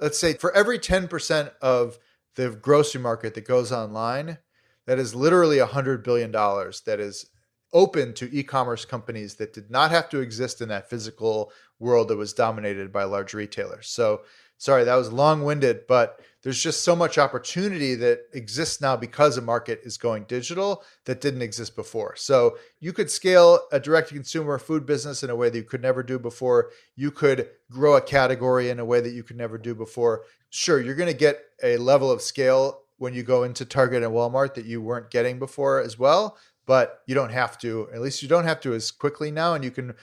let's 0.00 0.18
say, 0.18 0.34
for 0.34 0.54
every 0.54 0.78
10% 0.78 1.50
of 1.60 1.98
the 2.36 2.50
grocery 2.50 3.00
market 3.00 3.34
that 3.34 3.46
goes 3.46 3.72
online, 3.72 4.38
that 4.86 4.98
is 4.98 5.14
literally 5.14 5.58
$100 5.58 6.04
billion 6.04 6.30
that 6.30 7.00
is 7.00 7.26
open 7.72 8.14
to 8.14 8.30
e 8.32 8.42
commerce 8.42 8.84
companies 8.84 9.34
that 9.34 9.52
did 9.52 9.70
not 9.70 9.90
have 9.90 10.08
to 10.08 10.20
exist 10.20 10.60
in 10.60 10.68
that 10.68 10.88
physical 10.88 11.52
world 11.78 12.08
that 12.08 12.16
was 12.16 12.32
dominated 12.32 12.92
by 12.92 13.04
large 13.04 13.34
retailers. 13.34 13.88
So, 13.88 14.22
sorry, 14.58 14.84
that 14.84 14.94
was 14.94 15.12
long 15.12 15.44
winded, 15.44 15.86
but 15.86 16.20
there's 16.46 16.62
just 16.62 16.84
so 16.84 16.94
much 16.94 17.18
opportunity 17.18 17.96
that 17.96 18.20
exists 18.32 18.80
now 18.80 18.96
because 18.96 19.36
a 19.36 19.42
market 19.42 19.80
is 19.82 19.98
going 19.98 20.24
digital 20.28 20.84
that 21.04 21.20
didn't 21.20 21.42
exist 21.42 21.74
before. 21.74 22.14
So 22.14 22.56
you 22.78 22.92
could 22.92 23.10
scale 23.10 23.62
a 23.72 23.80
direct 23.80 24.10
to 24.10 24.14
consumer 24.14 24.56
food 24.58 24.86
business 24.86 25.24
in 25.24 25.30
a 25.30 25.34
way 25.34 25.50
that 25.50 25.58
you 25.58 25.64
could 25.64 25.82
never 25.82 26.04
do 26.04 26.20
before. 26.20 26.70
You 26.94 27.10
could 27.10 27.48
grow 27.70 27.96
a 27.96 28.00
category 28.00 28.70
in 28.70 28.78
a 28.78 28.84
way 28.84 29.00
that 29.00 29.12
you 29.12 29.24
could 29.24 29.36
never 29.36 29.58
do 29.58 29.74
before. 29.74 30.22
Sure, 30.50 30.80
you're 30.80 30.94
going 30.94 31.10
to 31.10 31.18
get 31.18 31.40
a 31.64 31.78
level 31.78 32.12
of 32.12 32.22
scale 32.22 32.82
when 32.98 33.12
you 33.12 33.24
go 33.24 33.42
into 33.42 33.64
Target 33.64 34.04
and 34.04 34.12
Walmart 34.12 34.54
that 34.54 34.66
you 34.66 34.80
weren't 34.80 35.10
getting 35.10 35.40
before 35.40 35.80
as 35.80 35.98
well, 35.98 36.38
but 36.64 37.00
you 37.06 37.14
don't 37.16 37.32
have 37.32 37.58
to. 37.58 37.88
At 37.92 38.00
least 38.02 38.22
you 38.22 38.28
don't 38.28 38.44
have 38.44 38.60
to 38.60 38.72
as 38.72 38.92
quickly 38.92 39.32
now 39.32 39.54
and 39.54 39.64
you 39.64 39.72
can 39.72 39.94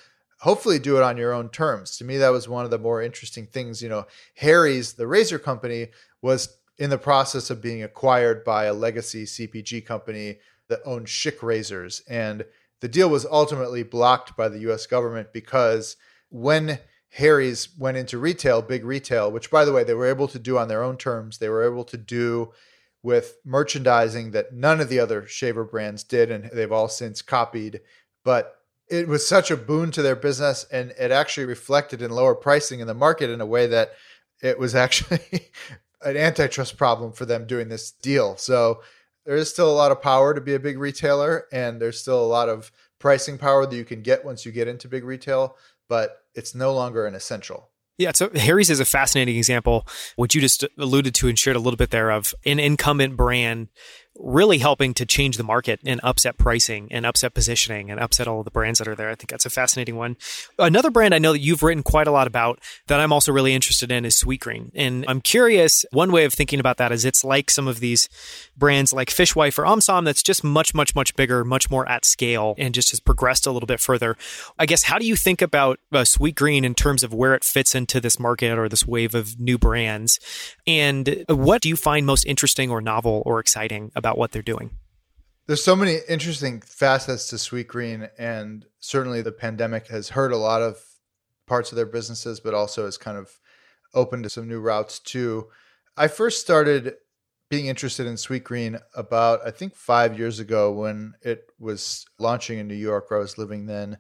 hopefully 0.44 0.78
do 0.78 0.98
it 0.98 1.04
on 1.04 1.16
your 1.16 1.32
own 1.32 1.48
terms. 1.48 1.96
To 1.98 2.04
me, 2.04 2.18
that 2.18 2.34
was 2.34 2.50
one 2.50 2.66
of 2.66 2.72
the 2.72 2.78
more 2.78 3.02
interesting 3.02 3.48
things. 3.48 3.82
You 3.82 3.88
know, 3.88 4.06
Harry's, 4.36 4.94
the 4.94 5.08
razor 5.08 5.40
company, 5.40 5.88
was 6.22 6.58
in 6.78 6.90
the 6.90 6.98
process 6.98 7.50
of 7.50 7.62
being 7.62 7.82
acquired 7.82 8.44
by 8.44 8.66
a 8.66 8.74
legacy 8.74 9.24
CPG 9.24 9.86
company 9.86 10.40
that 10.68 10.82
owned 10.84 11.08
Schick 11.08 11.42
razors. 11.42 12.02
And 12.10 12.44
the 12.82 12.90
deal 12.90 13.10
was 13.10 13.26
ultimately 13.26 13.84
blocked 13.84 14.36
by 14.36 14.50
the 14.50 14.60
US 14.70 14.86
government 14.86 15.32
because 15.32 15.96
when 16.28 16.80
Harry's 17.12 17.70
went 17.78 17.96
into 17.96 18.18
retail, 18.18 18.62
big 18.62 18.84
retail, 18.84 19.32
which 19.32 19.50
by 19.50 19.64
the 19.64 19.72
way, 19.72 19.86
they 19.86 19.94
were 19.94 20.08
able 20.08 20.28
to 20.28 20.40
do 20.40 20.58
on 20.58 20.68
their 20.68 20.84
own 20.84 20.98
terms, 20.98 21.38
they 21.38 21.48
were 21.48 21.64
able 21.64 21.86
to 21.86 21.98
do 21.98 22.52
with 23.02 23.38
merchandising 23.46 24.32
that 24.32 24.54
none 24.54 24.82
of 24.82 24.90
the 24.90 25.00
other 25.00 25.26
shaver 25.26 25.64
brands 25.64 26.04
did, 26.04 26.30
and 26.30 26.50
they've 26.52 26.72
all 26.72 26.90
since 26.90 27.22
copied. 27.22 27.80
But 28.26 28.60
it 28.90 29.08
was 29.08 29.28
such 29.28 29.50
a 29.52 29.58
boon 29.58 29.92
to 29.92 30.02
their 30.02 30.16
business 30.16 30.66
and 30.72 30.92
it 31.00 31.12
actually 31.12 31.46
reflected 31.46 32.02
in 32.02 32.12
lower 32.12 32.36
pricing 32.36 32.80
in 32.80 32.88
the 32.88 32.94
market 32.94 33.30
in 33.30 33.42
a 33.42 33.46
way 33.46 33.68
that 33.68 33.92
it 34.42 34.60
was 34.60 34.76
actually 34.86 35.52
an 36.02 36.18
antitrust 36.18 36.78
problem 36.78 37.12
for 37.12 37.26
them 37.26 37.48
doing 37.48 37.70
this 37.70 37.92
deal. 37.92 38.36
So 38.38 38.82
there 39.26 39.36
is 39.36 39.50
still 39.50 39.72
a 39.72 39.74
lot 39.74 39.92
of 39.92 40.02
power 40.02 40.34
to 40.34 40.42
be 40.42 40.54
a 40.54 40.60
big 40.60 40.78
retailer 40.78 41.46
and 41.52 41.82
there's 41.82 42.00
still 42.00 42.24
a 42.24 42.28
lot 42.28 42.50
of 42.50 42.72
pricing 43.00 43.38
power 43.38 43.66
that 43.66 43.76
you 43.76 43.86
can 43.86 44.02
get 44.02 44.26
once 44.26 44.46
you 44.46 44.52
get 44.52 44.68
into 44.68 44.88
big 44.88 45.04
retail, 45.04 45.58
but 45.90 46.24
it's 46.36 46.56
no 46.56 46.74
longer 46.74 47.06
an 47.06 47.16
essential. 47.16 47.70
Yeah, 47.98 48.12
so 48.16 48.30
Harry's 48.34 48.72
is 48.72 48.80
a 48.80 48.86
fascinating 48.86 49.38
example, 49.38 49.88
which 50.16 50.34
you 50.34 50.42
just 50.42 50.66
alluded 50.80 51.14
to 51.16 51.28
and 51.28 51.38
shared 51.38 51.56
a 51.56 51.60
little 51.60 51.78
bit 51.78 51.92
there 51.92 52.12
of 52.12 52.34
an 52.46 52.60
incumbent 52.60 53.16
brand 53.16 53.68
really 54.16 54.60
helping 54.60 54.94
to 54.94 55.06
change 55.06 55.38
the 55.38 55.44
market 55.44 55.80
and 55.86 56.00
upset 56.04 56.38
pricing 56.38 56.88
and 56.92 57.06
upset 57.06 57.34
positioning 57.34 57.90
and 57.90 58.00
upset 58.00 58.28
all 58.28 58.40
of 58.40 58.46
the 58.46 58.52
brands 58.52 58.80
that 58.80 58.88
are 58.88 58.96
there. 58.96 59.10
I 59.10 59.16
think 59.16 59.30
that's 59.30 59.46
a 59.46 59.50
fascinating 59.50 59.96
one. 59.96 60.18
Another 60.60 60.92
brand 60.92 61.16
I 61.16 61.20
know 61.20 61.32
that 61.32 61.40
you've 61.40 61.64
written 61.64 61.84
quite 61.84 62.08
a 62.08 62.12
lot 62.12 62.28
about 62.28 62.60
that 62.88 63.00
I'm 63.00 63.12
also 63.12 63.32
really 63.32 63.54
interested 63.54 63.92
in 63.92 64.06
is 64.06 64.16
Sweetgreen. 64.16 64.72
And 64.76 65.04
I'm 65.08 65.20
curious, 65.20 65.84
one 65.92 66.12
way 66.12 66.26
of 66.26 66.34
thinking 66.34 66.60
about 66.60 66.78
that 66.78 66.92
is 66.92 67.06
it's 67.06 67.24
like 67.24 67.50
some 67.50 67.68
of 67.68 67.80
these 67.80 68.08
brands 68.56 68.94
like 68.94 69.10
Fishwife 69.10 69.58
or 69.58 69.64
Omsom 69.64 70.06
that's 70.06 70.24
just 70.24 70.44
much, 70.44 70.76
much, 70.76 70.94
much 70.94 71.16
bigger, 71.16 71.44
much 71.44 71.72
more 71.72 71.90
at 71.90 72.06
scale 72.06 72.54
and 72.60 72.74
just 72.74 72.92
has 72.92 73.00
progressed 73.00 73.48
a 73.48 73.52
little 73.52 73.68
bit 73.68 73.80
further. 73.80 74.16
I 74.60 74.68
guess, 74.68 74.84
how 74.84 75.00
do 75.00 75.08
you 75.08 75.16
think 75.16 75.42
about 75.42 75.80
uh, 75.92 76.00
Sweetgreen 76.00 76.64
in 76.64 76.76
terms 76.76 77.04
of 77.04 77.14
where 77.14 77.34
it 77.34 77.44
fits 77.44 77.74
into 77.74 78.00
this 78.00 78.20
market 78.20 78.60
or 78.60 78.70
this 78.70 78.86
wave 78.86 79.16
of 79.16 79.40
new 79.40 79.58
brands? 79.58 80.20
And 80.68 81.26
what 81.30 81.64
do 81.64 81.70
you 81.70 81.76
find 81.76 82.06
most 82.06 82.26
interesting 82.26 82.70
or 82.70 82.80
novel 82.80 83.24
or 83.26 83.40
exciting 83.40 83.92
about 83.96 84.03
what 84.18 84.32
they're 84.32 84.42
doing? 84.42 84.72
There's 85.46 85.64
so 85.64 85.76
many 85.76 85.98
interesting 86.08 86.62
facets 86.62 87.28
to 87.28 87.36
Sweetgreen, 87.36 88.10
and 88.18 88.66
certainly 88.80 89.22
the 89.22 89.32
pandemic 89.32 89.88
has 89.88 90.10
hurt 90.10 90.32
a 90.32 90.38
lot 90.38 90.62
of 90.62 90.78
parts 91.48 91.72
of 91.72 91.76
their 91.76 91.86
businesses, 91.86 92.40
but 92.40 92.54
also 92.54 92.86
has 92.86 92.98
kind 92.98 93.18
of 93.18 93.40
opened 93.94 94.24
to 94.24 94.30
some 94.30 94.48
new 94.48 94.60
routes 94.60 95.00
too. 95.00 95.50
I 95.98 96.08
first 96.08 96.40
started 96.40 96.96
being 97.50 97.68
interested 97.68 98.08
in 98.08 98.16
Sweetgreen 98.16 98.82
about 98.96 99.46
I 99.46 99.52
think 99.52 99.76
five 99.76 100.18
years 100.18 100.40
ago 100.40 100.72
when 100.72 101.14
it 101.22 101.52
was 101.60 102.06
launching 102.18 102.60
in 102.60 102.68
New 102.68 102.74
York, 102.74 103.12
where 103.12 103.20
I 103.20 103.22
was 103.22 103.38
living 103.38 103.66
then, 103.66 103.98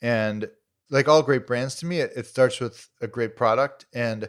and 0.00 0.48
like 0.90 1.08
all 1.08 1.22
great 1.22 1.46
brands 1.46 1.74
to 1.76 1.86
me, 1.86 2.00
it, 2.00 2.12
it 2.16 2.26
starts 2.26 2.60
with 2.60 2.88
a 3.00 3.06
great 3.06 3.36
product 3.36 3.86
and 3.92 4.28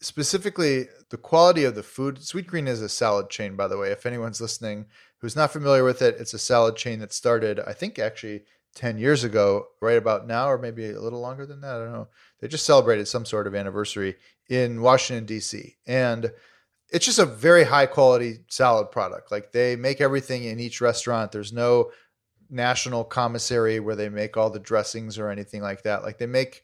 specifically 0.00 0.88
the 1.10 1.16
quality 1.16 1.64
of 1.64 1.74
the 1.74 1.82
food. 1.82 2.16
Sweetgreen 2.16 2.68
is 2.68 2.82
a 2.82 2.88
salad 2.88 3.30
chain, 3.30 3.56
by 3.56 3.68
the 3.68 3.78
way. 3.78 3.90
If 3.90 4.06
anyone's 4.06 4.40
listening 4.40 4.86
who's 5.18 5.36
not 5.36 5.52
familiar 5.52 5.84
with 5.84 6.02
it, 6.02 6.16
it's 6.18 6.34
a 6.34 6.38
salad 6.38 6.76
chain 6.76 6.98
that 7.00 7.12
started, 7.12 7.60
I 7.60 7.72
think, 7.72 7.98
actually 7.98 8.42
10 8.74 8.98
years 8.98 9.24
ago, 9.24 9.68
right 9.80 9.96
about 9.96 10.26
now, 10.26 10.50
or 10.50 10.58
maybe 10.58 10.90
a 10.90 11.00
little 11.00 11.20
longer 11.20 11.46
than 11.46 11.62
that. 11.62 11.76
I 11.76 11.78
don't 11.78 11.92
know. 11.92 12.08
They 12.40 12.48
just 12.48 12.66
celebrated 12.66 13.08
some 13.08 13.24
sort 13.24 13.46
of 13.46 13.54
anniversary 13.54 14.16
in 14.48 14.82
Washington, 14.82 15.24
D.C. 15.24 15.76
And 15.86 16.30
it's 16.90 17.06
just 17.06 17.18
a 17.18 17.26
very 17.26 17.64
high 17.64 17.86
quality 17.86 18.40
salad 18.48 18.90
product. 18.90 19.32
Like 19.32 19.52
they 19.52 19.76
make 19.76 20.00
everything 20.00 20.44
in 20.44 20.60
each 20.60 20.80
restaurant. 20.80 21.32
There's 21.32 21.52
no 21.52 21.90
national 22.50 23.04
commissary 23.04 23.80
where 23.80 23.96
they 23.96 24.08
make 24.08 24.36
all 24.36 24.50
the 24.50 24.60
dressings 24.60 25.18
or 25.18 25.30
anything 25.30 25.62
like 25.62 25.82
that. 25.82 26.02
Like 26.02 26.18
they 26.18 26.26
make 26.26 26.62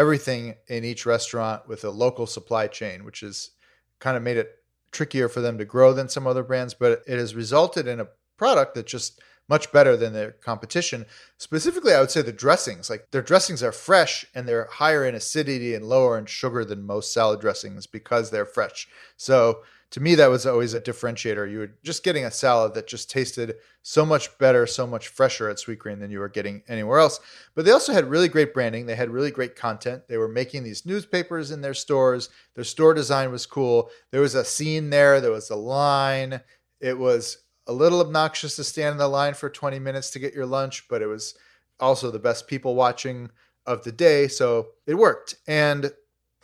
everything 0.00 0.54
in 0.68 0.82
each 0.82 1.04
restaurant 1.04 1.68
with 1.68 1.84
a 1.84 1.90
local 1.90 2.26
supply 2.26 2.66
chain, 2.66 3.04
which 3.04 3.20
has 3.20 3.50
kind 3.98 4.16
of 4.16 4.22
made 4.22 4.38
it 4.38 4.56
trickier 4.92 5.28
for 5.28 5.42
them 5.42 5.58
to 5.58 5.64
grow 5.66 5.92
than 5.92 6.08
some 6.08 6.26
other 6.26 6.42
brands, 6.42 6.72
but 6.72 7.02
it 7.06 7.18
has 7.18 7.34
resulted 7.34 7.86
in 7.86 8.00
a 8.00 8.08
product 8.38 8.74
that's 8.74 8.90
just 8.90 9.20
much 9.46 9.70
better 9.72 9.98
than 9.98 10.14
their 10.14 10.30
competition. 10.30 11.04
Specifically, 11.36 11.92
I 11.92 12.00
would 12.00 12.10
say 12.10 12.22
the 12.22 12.32
dressings. 12.32 12.88
Like 12.88 13.10
their 13.10 13.20
dressings 13.20 13.62
are 13.62 13.72
fresh 13.72 14.24
and 14.34 14.48
they're 14.48 14.68
higher 14.70 15.04
in 15.04 15.14
acidity 15.14 15.74
and 15.74 15.84
lower 15.84 16.16
in 16.16 16.24
sugar 16.24 16.64
than 16.64 16.86
most 16.86 17.12
salad 17.12 17.40
dressings 17.40 17.86
because 17.86 18.30
they're 18.30 18.46
fresh. 18.46 18.88
So 19.18 19.62
to 19.90 20.00
me, 20.00 20.14
that 20.14 20.30
was 20.30 20.46
always 20.46 20.72
a 20.72 20.80
differentiator. 20.80 21.50
You 21.50 21.58
were 21.58 21.72
just 21.82 22.04
getting 22.04 22.24
a 22.24 22.30
salad 22.30 22.74
that 22.74 22.86
just 22.86 23.10
tasted 23.10 23.56
so 23.82 24.06
much 24.06 24.36
better, 24.38 24.64
so 24.66 24.86
much 24.86 25.08
fresher 25.08 25.48
at 25.48 25.56
Sweetgreen 25.56 25.98
than 25.98 26.12
you 26.12 26.20
were 26.20 26.28
getting 26.28 26.62
anywhere 26.68 27.00
else. 27.00 27.18
But 27.56 27.64
they 27.64 27.72
also 27.72 27.92
had 27.92 28.08
really 28.08 28.28
great 28.28 28.54
branding. 28.54 28.86
They 28.86 28.94
had 28.94 29.10
really 29.10 29.32
great 29.32 29.56
content. 29.56 30.04
They 30.06 30.16
were 30.16 30.28
making 30.28 30.62
these 30.62 30.86
newspapers 30.86 31.50
in 31.50 31.60
their 31.60 31.74
stores. 31.74 32.28
Their 32.54 32.62
store 32.62 32.94
design 32.94 33.32
was 33.32 33.46
cool. 33.46 33.90
There 34.12 34.20
was 34.20 34.36
a 34.36 34.44
scene 34.44 34.90
there, 34.90 35.20
there 35.20 35.32
was 35.32 35.50
a 35.50 35.56
line. 35.56 36.40
It 36.80 36.96
was 36.96 37.38
a 37.66 37.72
little 37.72 38.00
obnoxious 38.00 38.56
to 38.56 38.64
stand 38.64 38.92
in 38.92 38.98
the 38.98 39.08
line 39.08 39.34
for 39.34 39.50
20 39.50 39.80
minutes 39.80 40.10
to 40.10 40.18
get 40.20 40.34
your 40.34 40.46
lunch, 40.46 40.86
but 40.88 41.02
it 41.02 41.06
was 41.06 41.34
also 41.80 42.10
the 42.10 42.18
best 42.18 42.46
people 42.46 42.76
watching 42.76 43.30
of 43.66 43.82
the 43.82 43.92
day. 43.92 44.28
So 44.28 44.68
it 44.86 44.94
worked. 44.94 45.34
And 45.48 45.92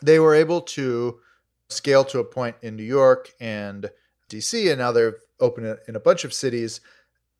they 0.01 0.19
were 0.19 0.35
able 0.35 0.61
to 0.61 1.19
scale 1.69 2.03
to 2.05 2.19
a 2.19 2.23
point 2.23 2.55
in 2.61 2.75
New 2.75 2.83
York 2.83 3.31
and 3.39 3.89
DC, 4.29 4.69
and 4.69 4.79
now 4.79 4.91
they're 4.91 5.17
open 5.39 5.77
in 5.87 5.95
a 5.95 5.99
bunch 5.99 6.23
of 6.23 6.33
cities 6.33 6.81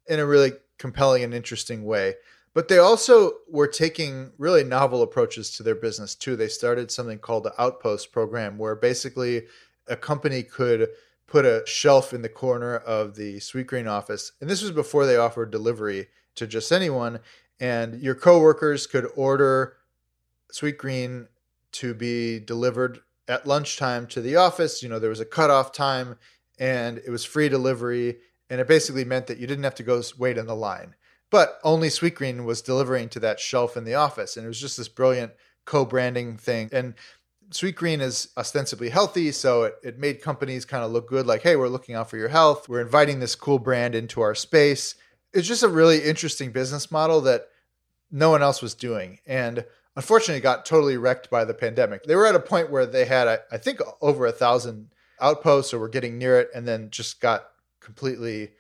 in 0.08 0.20
a 0.20 0.26
really 0.26 0.54
compelling 0.78 1.24
and 1.24 1.34
interesting 1.34 1.84
way. 1.84 2.16
But 2.54 2.70
they 2.70 2.80
also 2.80 3.34
were 3.50 3.68
taking 3.68 4.32
really 4.38 4.64
novel 4.64 5.04
approaches 5.04 5.52
to 5.52 5.64
their 5.64 5.76
business 5.76 6.16
too. 6.16 6.36
They 6.36 6.48
started 6.48 6.90
something 6.90 7.20
called 7.20 7.44
the 7.44 7.62
Outpost 7.62 8.12
program, 8.12 8.58
where 8.58 8.76
basically 8.76 9.44
a 9.88 9.96
company 9.96 10.44
could 10.44 10.90
put 11.28 11.46
a 11.46 11.64
shelf 11.66 12.14
in 12.14 12.22
the 12.22 12.30
corner 12.30 12.78
of 12.78 13.16
the 13.16 13.38
Sweetgreen 13.38 13.88
office. 13.88 14.32
And 14.42 14.50
this 14.50 14.62
was 14.62 14.72
before 14.72 15.06
they 15.06 15.18
offered 15.18 15.52
delivery 15.52 16.08
to 16.36 16.48
just 16.48 16.72
anyone. 16.72 17.20
And 17.60 18.02
your 18.02 18.16
coworkers 18.16 18.88
could 18.88 19.08
order 19.16 19.78
Sweetgreen 20.54 21.28
to 21.74 21.94
be 21.94 22.40
delivered 22.40 23.00
at 23.28 23.48
lunchtime 23.48 24.08
to 24.08 24.22
the 24.22 24.36
office. 24.36 24.82
You 24.82 24.90
know, 24.90 25.00
there 25.00 25.10
was 25.10 25.20
a 25.20 25.26
cutoff 25.26 25.72
time 25.72 26.18
and 26.60 27.00
it 27.00 27.10
was 27.10 27.26
free 27.26 27.50
delivery. 27.50 28.18
And 28.50 28.62
it 28.62 28.68
basically 28.68 29.04
meant 29.04 29.28
that 29.28 29.40
you 29.40 29.48
didn't 29.48 29.66
have 29.66 29.76
to 29.76 29.84
go 29.84 30.02
wait 30.18 30.38
in 30.38 30.48
the 30.48 30.56
line. 30.56 30.96
But 31.30 31.60
only 31.64 31.90
Sweetgreen 31.90 32.46
was 32.46 32.62
delivering 32.62 33.10
to 33.10 33.20
that 33.20 33.40
shelf 33.40 33.76
in 33.76 33.84
the 33.84 33.96
office. 33.96 34.38
And 34.38 34.46
it 34.46 34.48
was 34.48 34.62
just 34.62 34.78
this 34.78 34.88
brilliant 34.88 35.34
co 35.66 35.84
branding 35.84 36.38
thing. 36.38 36.70
And 36.72 36.94
Sweetgreen 37.52 38.02
is 38.02 38.30
ostensibly 38.38 38.90
healthy, 38.90 39.32
so 39.32 39.64
it, 39.64 39.76
it 39.84 40.00
made 40.00 40.22
companies 40.22 40.66
kind 40.66 40.84
of 40.84 40.92
look 40.92 41.08
good, 41.08 41.26
like, 41.26 41.44
hey, 41.44 41.56
we're 41.56 41.70
looking 41.70 41.96
out 41.96 42.10
for 42.10 42.18
your 42.18 42.28
health. 42.28 42.68
We're 42.68 42.82
inviting 42.82 43.20
this 43.20 43.36
cool 43.36 43.60
brand 43.60 43.96
into 43.96 44.22
our 44.22 44.36
space. 44.36 44.96
It's 45.34 45.48
just 45.48 45.64
a 45.64 45.70
really 45.70 46.04
interesting 46.04 46.52
business 46.52 46.92
model 46.92 47.22
that 47.22 47.48
no 48.12 48.30
one 48.30 48.42
else 48.42 48.62
was 48.62 48.76
doing. 48.76 49.20
And 49.26 49.66
unfortunately 49.98 50.40
got 50.40 50.64
totally 50.64 50.96
wrecked 50.96 51.30
by 51.30 51.44
the 51.44 51.56
pandemic. 51.56 52.04
They 52.04 52.16
were 52.16 52.28
at 52.28 52.36
a 52.36 52.40
point 52.40 52.70
where 52.70 52.86
they 52.86 53.04
had, 53.04 53.28
I, 53.28 53.40
I 53.52 53.58
think, 53.58 53.82
over 54.00 54.28
a 54.28 54.32
thousand 54.32 54.92
outposts 55.20 55.74
or 55.74 55.80
were 55.80 55.90
getting 55.90 56.20
near 56.20 56.40
it, 56.40 56.50
and 56.56 56.68
then 56.68 56.92
just 56.92 57.20
got 57.20 57.48
completely 57.80 58.52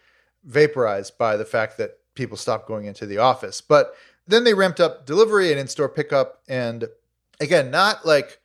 vaporized 0.43 1.15
by 1.19 1.37
the 1.37 1.45
fact 1.45 1.77
that 1.77 1.99
people 2.15 2.37
stopped 2.37 2.67
going 2.67 2.85
into 2.85 3.05
the 3.05 3.19
office. 3.19 3.61
But 3.61 3.93
then 4.27 4.43
they 4.43 4.55
ramped 4.55 4.79
up 4.79 5.05
delivery 5.05 5.51
and 5.51 5.59
in 5.59 5.67
store 5.67 5.87
pickup. 5.87 6.41
And 6.49 6.85
again, 7.39 7.69
not 7.69 8.03
like 8.03 8.39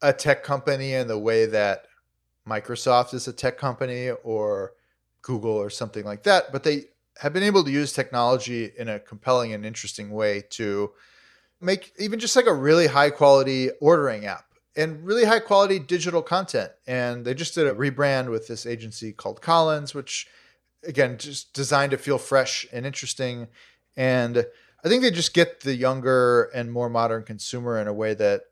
a 0.00 0.12
tech 0.12 0.44
company 0.44 0.94
in 0.94 1.08
the 1.08 1.18
way 1.18 1.46
that 1.46 1.86
Microsoft 2.48 3.14
is 3.14 3.26
a 3.26 3.32
tech 3.32 3.58
company 3.58 4.10
or 4.10 4.74
Google 5.22 5.50
or 5.50 5.70
something 5.70 6.04
like 6.04 6.22
that, 6.22 6.52
but 6.52 6.62
they 6.62 6.84
have 7.18 7.32
been 7.32 7.42
able 7.42 7.64
to 7.64 7.70
use 7.70 7.92
technology 7.92 8.70
in 8.78 8.88
a 8.88 9.00
compelling 9.00 9.52
and 9.52 9.66
interesting 9.66 10.10
way 10.10 10.44
to 10.50 10.92
make 11.60 11.92
even 11.98 12.18
just 12.18 12.36
like 12.36 12.46
a 12.46 12.54
really 12.54 12.86
high 12.86 13.10
quality 13.10 13.70
ordering 13.80 14.26
app 14.26 14.44
and 14.76 15.04
really 15.04 15.24
high 15.24 15.40
quality 15.40 15.78
digital 15.78 16.22
content. 16.22 16.70
And 16.86 17.24
they 17.24 17.34
just 17.34 17.54
did 17.54 17.66
a 17.66 17.74
rebrand 17.74 18.30
with 18.30 18.46
this 18.46 18.64
agency 18.66 19.12
called 19.12 19.40
Collins, 19.40 19.94
which 19.94 20.28
again, 20.84 21.18
just 21.18 21.52
designed 21.52 21.90
to 21.90 21.98
feel 21.98 22.18
fresh 22.18 22.66
and 22.72 22.86
interesting. 22.86 23.48
And 23.96 24.46
I 24.84 24.88
think 24.88 25.02
they 25.02 25.10
just 25.10 25.34
get 25.34 25.60
the 25.60 25.74
younger 25.74 26.44
and 26.54 26.72
more 26.72 26.88
modern 26.88 27.24
consumer 27.24 27.78
in 27.78 27.88
a 27.88 27.92
way 27.92 28.14
that 28.14 28.42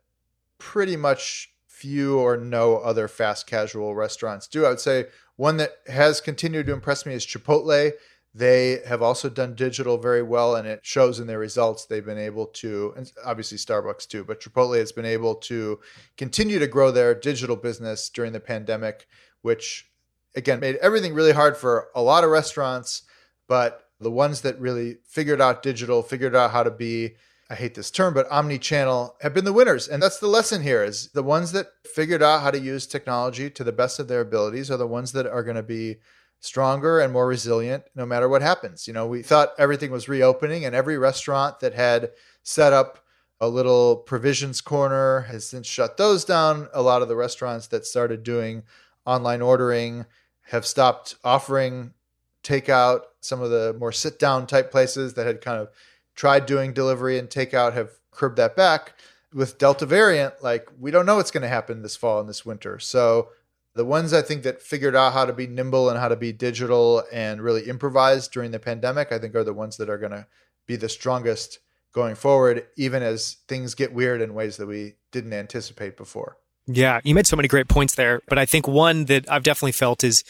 pretty 0.58 0.96
much 0.96 1.52
few 1.66 2.18
or 2.18 2.36
no 2.36 2.78
other 2.78 3.06
fast 3.06 3.46
casual 3.46 3.94
restaurants 3.94 4.48
do. 4.48 4.64
I 4.64 4.70
would 4.70 4.80
say 4.80 5.06
one 5.36 5.58
that 5.58 5.72
has 5.86 6.20
continued 6.20 6.66
to 6.66 6.72
impress 6.72 7.04
me 7.04 7.14
is 7.14 7.26
Chipotle. 7.26 7.92
They 8.36 8.80
have 8.86 9.00
also 9.00 9.30
done 9.30 9.54
digital 9.54 9.96
very 9.96 10.22
well, 10.22 10.56
and 10.56 10.68
it 10.68 10.80
shows 10.82 11.20
in 11.20 11.26
their 11.26 11.38
results. 11.38 11.86
They've 11.86 12.04
been 12.04 12.18
able 12.18 12.48
to, 12.48 12.92
and 12.94 13.10
obviously 13.24 13.56
Starbucks 13.56 14.06
too, 14.06 14.24
but 14.24 14.42
Chipotle 14.42 14.76
has 14.76 14.92
been 14.92 15.06
able 15.06 15.36
to 15.36 15.80
continue 16.18 16.58
to 16.58 16.66
grow 16.66 16.90
their 16.90 17.14
digital 17.14 17.56
business 17.56 18.10
during 18.10 18.34
the 18.34 18.40
pandemic, 18.40 19.06
which 19.40 19.90
again 20.34 20.60
made 20.60 20.76
everything 20.76 21.14
really 21.14 21.32
hard 21.32 21.56
for 21.56 21.88
a 21.94 22.02
lot 22.02 22.24
of 22.24 22.30
restaurants. 22.30 23.04
But 23.48 23.88
the 24.00 24.10
ones 24.10 24.42
that 24.42 24.60
really 24.60 24.98
figured 25.08 25.40
out 25.40 25.62
digital, 25.62 26.02
figured 26.02 26.36
out 26.36 26.50
how 26.50 26.62
to 26.62 26.70
be 26.70 27.14
I 27.48 27.54
hate 27.54 27.76
this 27.76 27.92
term, 27.92 28.12
but 28.12 28.28
omni-channel 28.28 29.16
have 29.20 29.32
been 29.32 29.44
the 29.44 29.52
winners. 29.52 29.86
And 29.86 30.02
that's 30.02 30.18
the 30.18 30.26
lesson 30.26 30.62
here 30.62 30.82
is 30.82 31.10
the 31.12 31.22
ones 31.22 31.52
that 31.52 31.68
figured 31.86 32.22
out 32.22 32.42
how 32.42 32.50
to 32.50 32.58
use 32.58 32.88
technology 32.88 33.48
to 33.50 33.62
the 33.62 33.72
best 33.72 34.00
of 34.00 34.08
their 34.08 34.20
abilities 34.20 34.68
are 34.68 34.76
the 34.76 34.86
ones 34.86 35.12
that 35.12 35.26
are 35.26 35.44
going 35.44 35.56
to 35.56 35.62
be 35.62 35.98
stronger 36.46 37.00
and 37.00 37.12
more 37.12 37.26
resilient 37.26 37.84
no 37.94 38.06
matter 38.06 38.28
what 38.28 38.42
happens. 38.42 38.86
You 38.86 38.94
know, 38.94 39.06
we 39.06 39.22
thought 39.22 39.52
everything 39.58 39.90
was 39.90 40.08
reopening 40.08 40.64
and 40.64 40.74
every 40.74 40.96
restaurant 40.96 41.60
that 41.60 41.74
had 41.74 42.12
set 42.42 42.72
up 42.72 43.04
a 43.40 43.48
little 43.48 43.96
provisions 43.96 44.60
corner 44.60 45.22
has 45.22 45.46
since 45.46 45.66
shut 45.66 45.96
those 45.96 46.24
down. 46.24 46.68
A 46.72 46.80
lot 46.80 47.02
of 47.02 47.08
the 47.08 47.16
restaurants 47.16 47.66
that 47.68 47.84
started 47.84 48.22
doing 48.22 48.62
online 49.04 49.42
ordering 49.42 50.06
have 50.50 50.64
stopped 50.64 51.16
offering 51.24 51.92
takeout. 52.42 53.02
Some 53.20 53.42
of 53.42 53.50
the 53.50 53.74
more 53.78 53.92
sit 53.92 54.18
down 54.18 54.46
type 54.46 54.70
places 54.70 55.14
that 55.14 55.26
had 55.26 55.40
kind 55.40 55.60
of 55.60 55.68
tried 56.14 56.46
doing 56.46 56.72
delivery 56.72 57.18
and 57.18 57.28
takeout 57.28 57.74
have 57.74 57.90
curbed 58.10 58.36
that 58.36 58.56
back. 58.56 58.94
With 59.34 59.58
Delta 59.58 59.84
variant, 59.84 60.42
like 60.42 60.70
we 60.78 60.90
don't 60.90 61.04
know 61.04 61.16
what's 61.16 61.32
going 61.32 61.42
to 61.42 61.48
happen 61.48 61.82
this 61.82 61.96
fall 61.96 62.20
and 62.20 62.28
this 62.28 62.46
winter. 62.46 62.78
So 62.78 63.30
the 63.76 63.84
ones 63.84 64.12
I 64.12 64.22
think 64.22 64.42
that 64.42 64.62
figured 64.62 64.96
out 64.96 65.12
how 65.12 65.26
to 65.26 65.32
be 65.32 65.46
nimble 65.46 65.90
and 65.90 65.98
how 65.98 66.08
to 66.08 66.16
be 66.16 66.32
digital 66.32 67.04
and 67.12 67.42
really 67.42 67.68
improvise 67.68 68.26
during 68.26 68.50
the 68.50 68.58
pandemic, 68.58 69.12
I 69.12 69.18
think 69.18 69.34
are 69.34 69.44
the 69.44 69.52
ones 69.52 69.76
that 69.76 69.90
are 69.90 69.98
going 69.98 70.12
to 70.12 70.26
be 70.66 70.76
the 70.76 70.88
strongest 70.88 71.58
going 71.92 72.14
forward, 72.14 72.66
even 72.76 73.02
as 73.02 73.36
things 73.48 73.74
get 73.74 73.92
weird 73.92 74.20
in 74.20 74.34
ways 74.34 74.56
that 74.56 74.66
we 74.66 74.94
didn't 75.12 75.32
anticipate 75.32 75.96
before. 75.96 76.38
Yeah, 76.66 77.00
you 77.04 77.14
made 77.14 77.26
so 77.26 77.36
many 77.36 77.48
great 77.48 77.68
points 77.68 77.94
there. 77.94 78.22
But 78.28 78.38
I 78.38 78.46
think 78.46 78.66
one 78.66 79.04
that 79.04 79.30
I've 79.30 79.44
definitely 79.44 79.72
felt 79.72 80.02
is 80.02 80.24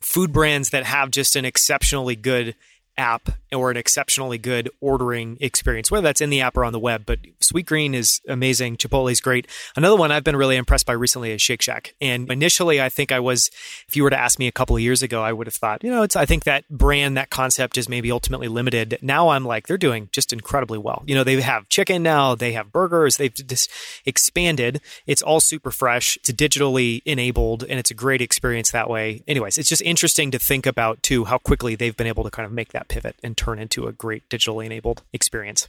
food 0.00 0.32
brands 0.32 0.70
that 0.70 0.84
have 0.84 1.10
just 1.10 1.36
an 1.36 1.44
exceptionally 1.44 2.16
good 2.16 2.56
app 2.96 3.28
or 3.56 3.70
an 3.70 3.76
exceptionally 3.76 4.38
good 4.38 4.70
ordering 4.80 5.36
experience, 5.40 5.90
whether 5.90 6.04
that's 6.04 6.20
in 6.20 6.30
the 6.30 6.40
app 6.40 6.56
or 6.56 6.64
on 6.64 6.72
the 6.72 6.78
web. 6.78 7.04
But 7.06 7.20
Sweetgreen 7.40 7.94
is 7.94 8.20
amazing. 8.28 8.76
Chipotle 8.76 9.10
is 9.10 9.20
great. 9.20 9.46
Another 9.74 9.96
one 9.96 10.12
I've 10.12 10.24
been 10.24 10.36
really 10.36 10.56
impressed 10.56 10.86
by 10.86 10.92
recently 10.92 11.32
is 11.32 11.42
Shake 11.42 11.62
Shack. 11.62 11.94
And 12.00 12.30
initially, 12.30 12.80
I 12.80 12.88
think 12.88 13.12
I 13.12 13.20
was, 13.20 13.50
if 13.88 13.96
you 13.96 14.02
were 14.02 14.10
to 14.10 14.18
ask 14.18 14.38
me 14.38 14.46
a 14.46 14.52
couple 14.52 14.76
of 14.76 14.82
years 14.82 15.02
ago, 15.02 15.22
I 15.22 15.32
would 15.32 15.46
have 15.46 15.54
thought, 15.54 15.82
you 15.82 15.90
know, 15.90 16.02
it's, 16.02 16.16
I 16.16 16.26
think 16.26 16.44
that 16.44 16.68
brand, 16.68 17.16
that 17.16 17.30
concept 17.30 17.78
is 17.78 17.88
maybe 17.88 18.12
ultimately 18.12 18.48
limited. 18.48 18.98
Now 19.00 19.30
I'm 19.30 19.44
like, 19.44 19.66
they're 19.66 19.78
doing 19.78 20.08
just 20.12 20.32
incredibly 20.32 20.78
well. 20.78 21.02
You 21.06 21.14
know, 21.14 21.24
they 21.24 21.40
have 21.40 21.68
chicken 21.68 22.02
now, 22.02 22.34
they 22.34 22.52
have 22.52 22.72
burgers, 22.72 23.16
they've 23.16 23.32
just 23.32 23.70
expanded. 24.04 24.80
It's 25.06 25.22
all 25.22 25.40
super 25.40 25.70
fresh, 25.70 26.16
it's 26.16 26.30
digitally 26.30 27.02
enabled, 27.04 27.62
and 27.62 27.78
it's 27.78 27.90
a 27.90 27.94
great 27.94 28.20
experience 28.20 28.70
that 28.72 28.90
way. 28.90 29.22
Anyways, 29.26 29.58
it's 29.58 29.68
just 29.68 29.82
interesting 29.82 30.30
to 30.32 30.38
think 30.38 30.66
about 30.66 31.02
too 31.02 31.24
how 31.24 31.38
quickly 31.38 31.74
they've 31.74 31.96
been 31.96 32.06
able 32.06 32.24
to 32.24 32.30
kind 32.30 32.46
of 32.46 32.52
make 32.52 32.72
that 32.72 32.88
pivot 32.88 33.16
and 33.22 33.36
turn 33.36 33.45
into 33.54 33.86
a 33.86 33.92
great 33.92 34.28
digitally 34.28 34.66
enabled 34.66 35.02
experience. 35.12 35.68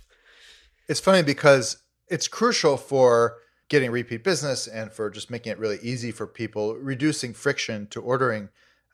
It's 0.87 0.99
funny 0.99 1.21
because 1.21 1.77
it's 2.07 2.27
crucial 2.27 2.77
for 2.77 3.37
getting 3.69 3.91
repeat 3.91 4.23
business 4.23 4.67
and 4.67 4.91
for 4.91 5.09
just 5.09 5.29
making 5.29 5.51
it 5.51 5.59
really 5.59 5.79
easy 5.81 6.11
for 6.11 6.25
people, 6.25 6.75
reducing 6.75 7.33
friction 7.33 7.87
to 7.87 8.01
ordering. 8.01 8.49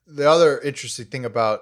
The 0.08 0.30
other 0.30 0.60
interesting 0.60 1.06
thing 1.06 1.26
about 1.26 1.62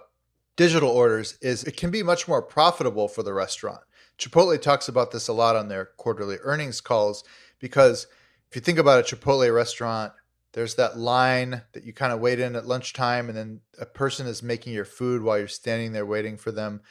digital 0.56 0.90
orders 0.90 1.38
is 1.42 1.64
it 1.64 1.78
can 1.78 1.92
be 1.92 2.04
much 2.04 2.28
more 2.28 2.42
profitable 2.42 3.08
for 3.08 3.24
the 3.24 3.34
restaurant. 3.34 3.82
Chipotle 4.18 4.62
talks 4.62 4.88
about 4.88 5.12
this 5.12 5.28
a 5.28 5.34
lot 5.34 5.56
on 5.56 5.68
their 5.68 5.86
quarterly 5.98 6.38
earnings 6.44 6.80
calls 6.80 7.24
because 7.60 8.08
if 8.50 8.56
you 8.56 8.62
think 8.62 8.80
about 8.80 9.00
a 9.00 9.16
Chipotle 9.16 9.54
restaurant, 9.54 10.14
there's 10.54 10.76
that 10.76 10.98
line 10.98 11.62
that 11.74 11.84
you 11.86 11.94
kind 11.94 12.12
of 12.12 12.20
wait 12.20 12.40
in 12.40 12.56
at 12.56 12.68
lunchtime, 12.68 13.30
and 13.30 13.38
then 13.38 13.62
a 13.80 13.86
person 13.86 14.28
is 14.28 14.44
making 14.44 14.74
your 14.74 14.86
food 14.86 15.22
while 15.22 15.38
you're 15.38 15.48
standing 15.48 15.94
there 15.94 16.06
waiting 16.06 16.38
for 16.38 16.52
them. 16.52 16.82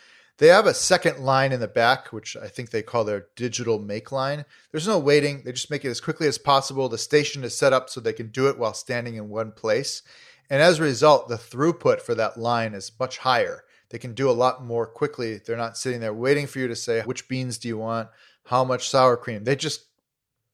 They 0.41 0.47
have 0.47 0.64
a 0.64 0.72
second 0.72 1.18
line 1.18 1.53
in 1.53 1.61
the 1.61 1.68
back, 1.68 2.14
which 2.14 2.34
I 2.34 2.49
think 2.49 2.70
they 2.70 2.80
call 2.80 3.05
their 3.05 3.26
digital 3.36 3.78
make 3.78 4.11
line. 4.11 4.47
There's 4.72 4.88
no 4.88 4.99
waiting, 4.99 5.43
they 5.45 5.53
just 5.53 5.70
make 5.70 5.84
it 5.84 5.91
as 5.91 6.01
quickly 6.01 6.26
as 6.26 6.38
possible. 6.38 6.88
The 6.88 6.97
station 6.97 7.45
is 7.45 7.55
set 7.55 7.74
up 7.74 7.91
so 7.91 8.01
they 8.01 8.14
can 8.14 8.28
do 8.28 8.49
it 8.49 8.59
while 8.59 8.72
standing 8.72 9.16
in 9.16 9.28
one 9.28 9.53
place. 9.53 10.01
And 10.49 10.62
as 10.62 10.78
a 10.78 10.82
result, 10.82 11.28
the 11.28 11.36
throughput 11.36 12.01
for 12.01 12.14
that 12.14 12.38
line 12.38 12.72
is 12.72 12.91
much 12.99 13.18
higher. 13.18 13.64
They 13.91 13.99
can 13.99 14.14
do 14.14 14.30
a 14.30 14.32
lot 14.32 14.64
more 14.64 14.86
quickly. 14.86 15.43
They're 15.45 15.59
not 15.59 15.76
sitting 15.76 16.01
there 16.01 16.14
waiting 16.14 16.47
for 16.47 16.59
you 16.59 16.68
to 16.68 16.76
say, 16.76 17.03
which 17.03 17.28
beans 17.28 17.59
do 17.59 17.68
you 17.68 17.76
want? 17.76 18.09
How 18.47 18.64
much 18.64 18.88
sour 18.88 19.18
cream? 19.18 19.45
They 19.45 19.57
just 19.57 19.88